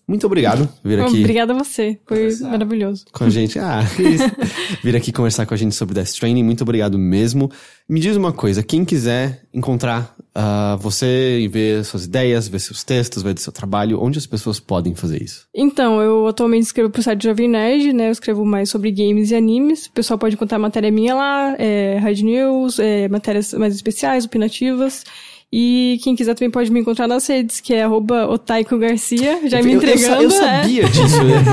[0.08, 1.98] muito obrigado por vir aqui Obrigada a você.
[2.06, 3.04] Foi maravilhoso.
[3.12, 3.58] com a gente.
[3.58, 4.24] Ah, isso.
[4.82, 6.42] vir aqui conversar com a gente sobre Death Stranding.
[6.42, 7.50] Muito obrigado mesmo.
[7.88, 13.22] Me diz uma coisa, quem quiser encontrar uh, você ver suas ideias, ver seus textos,
[13.22, 15.46] ver seu trabalho, onde as pessoas podem fazer isso?
[15.54, 18.08] Então, eu atualmente escrevo pro site Jovem Nerd, né?
[18.08, 19.86] Eu escrevo mais sobre games e animes.
[19.86, 25.04] O pessoal pode encontrar matéria minha lá, é, Hard News, é, matérias mais especiais, opinativas.
[25.52, 29.62] E quem quiser também pode me encontrar nas redes, que é arroba Otaiko Garcia, já
[29.62, 30.14] me entregando.
[30.14, 30.88] Eu, eu, eu sabia é.
[30.90, 31.44] disso, né?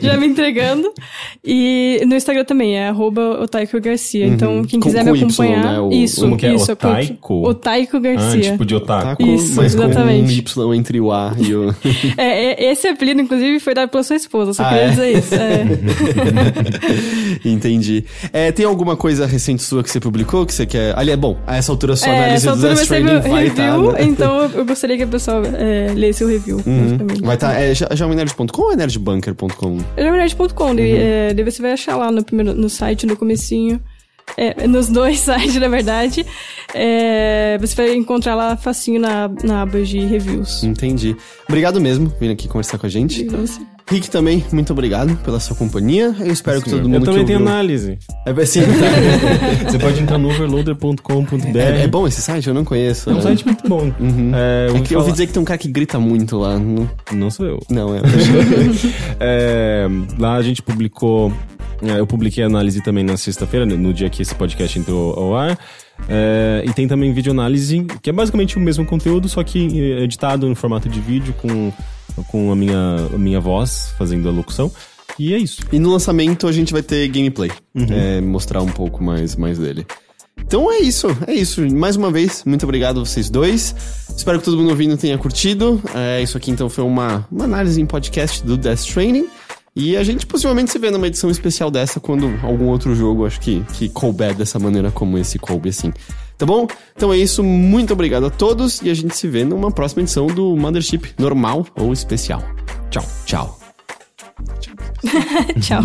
[0.00, 0.92] já me entregando.
[1.44, 4.26] E no Instagram também é arroba Otaiko Garcia.
[4.26, 4.32] Uhum.
[4.32, 5.58] Então, quem quiser com me acompanhar.
[5.58, 5.80] Y, né?
[5.80, 6.54] O, isso, como que é?
[6.54, 6.70] isso.
[6.70, 7.48] Otaiko?
[7.48, 8.38] Otaiko Garcia.
[8.38, 9.22] Ah, tipo de otaku.
[9.22, 10.52] Isso, mas exatamente.
[10.52, 11.74] com um Y entre o A e o.
[12.16, 14.90] é, é, esse apelido, inclusive, foi dado pela sua esposa, só ah, queria é?
[14.90, 15.34] dizer isso.
[15.34, 15.66] É.
[17.44, 18.04] Entendi.
[18.32, 20.96] É, tem alguma coisa recente sua que você publicou que você quer.
[20.96, 23.72] Ali é bom, a essa altura sua é, análise essa do Death Stranding vai estar.
[23.72, 24.04] Tá, né?
[24.04, 26.62] Então eu gostaria que a pessoa é, lesse o review.
[26.66, 26.98] Uhum.
[27.22, 27.54] Vai estar.
[27.54, 29.78] Tá, é jovemnerd.com ou é nerdbunker.com?
[29.96, 30.04] É
[30.92, 30.98] uhum.
[30.98, 33.80] é, daí você vai achar lá no, primeiro, no site, no comecinho.
[34.36, 36.24] É, nos dois sites, na verdade.
[36.74, 40.62] É, você vai encontrar lá facinho na, na aba de reviews.
[40.62, 41.16] Entendi.
[41.48, 43.24] Obrigado mesmo por vir aqui conversar com a gente.
[43.24, 43.60] Você.
[43.90, 46.14] Rick também, muito obrigado pela sua companhia.
[46.20, 47.52] Eu espero Sim, que todo mundo Eu também tenho ouviu...
[47.52, 47.98] análise.
[48.26, 48.60] É, assim,
[49.64, 51.56] Você pode entrar no overloader.com.br.
[51.58, 52.48] é, é bom esse site?
[52.48, 53.08] Eu não conheço.
[53.08, 53.90] É um site muito bom.
[53.98, 54.32] Uhum.
[54.34, 56.58] É, eu É que eu ouvi dizer que tem um cara que grita muito lá.
[56.58, 57.58] Não, Não sou eu.
[57.70, 58.00] não é.
[59.20, 59.86] É,
[60.18, 61.32] lá a gente publicou.
[61.82, 65.14] é, Eu publiquei a análise também na sexta-feira, no- no dia que esse podcast entrou
[65.18, 65.58] ao ar.
[66.08, 69.58] É, e tem também vídeo análise, que é basicamente o mesmo conteúdo, só que
[70.02, 71.72] editado no formato de vídeo com,
[72.28, 74.70] com a, minha, a minha voz fazendo a locução.
[75.18, 75.62] E é isso.
[75.72, 77.50] E no lançamento a gente vai ter gameplay.
[77.90, 79.86] É, mostrar um pouco mais, mais dele.
[80.40, 81.60] Então é isso, é isso.
[81.74, 83.74] Mais uma vez, muito obrigado a vocês dois.
[84.16, 85.82] Espero que todo mundo ouvindo tenha curtido.
[85.94, 89.26] É, isso aqui então foi uma, uma análise em podcast do Death Training.
[89.78, 93.40] E a gente possivelmente se vê numa edição especial dessa quando algum outro jogo, acho
[93.40, 95.92] que, que couber dessa maneira como esse coube assim.
[96.36, 96.66] Tá bom?
[96.96, 100.26] Então é isso, muito obrigado a todos e a gente se vê numa próxima edição
[100.26, 102.42] do Mothership normal ou especial.
[102.90, 103.60] Tchau, tchau.
[105.62, 105.84] Tchau.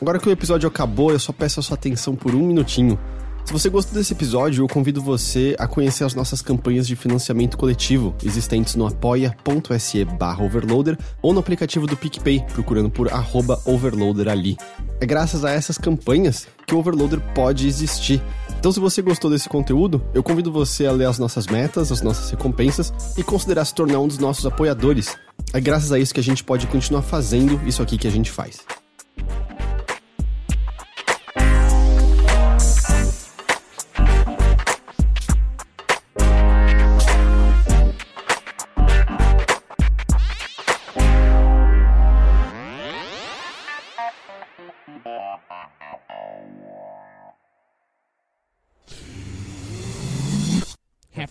[0.00, 2.98] Agora que o episódio acabou, eu só peço a sua atenção por um minutinho.
[3.48, 7.56] Se você gostou desse episódio, eu convido você a conhecer as nossas campanhas de financiamento
[7.56, 10.06] coletivo, existentes no apoia.se
[10.38, 13.08] overloader ou no aplicativo do PicPay, procurando por
[13.64, 14.58] overloader ali.
[15.00, 18.22] É graças a essas campanhas que o Overloader pode existir.
[18.58, 22.02] Então se você gostou desse conteúdo, eu convido você a ler as nossas metas, as
[22.02, 25.16] nossas recompensas e considerar se tornar um dos nossos apoiadores.
[25.54, 28.30] É graças a isso que a gente pode continuar fazendo isso aqui que a gente
[28.30, 28.58] faz.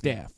[0.07, 0.36] staff.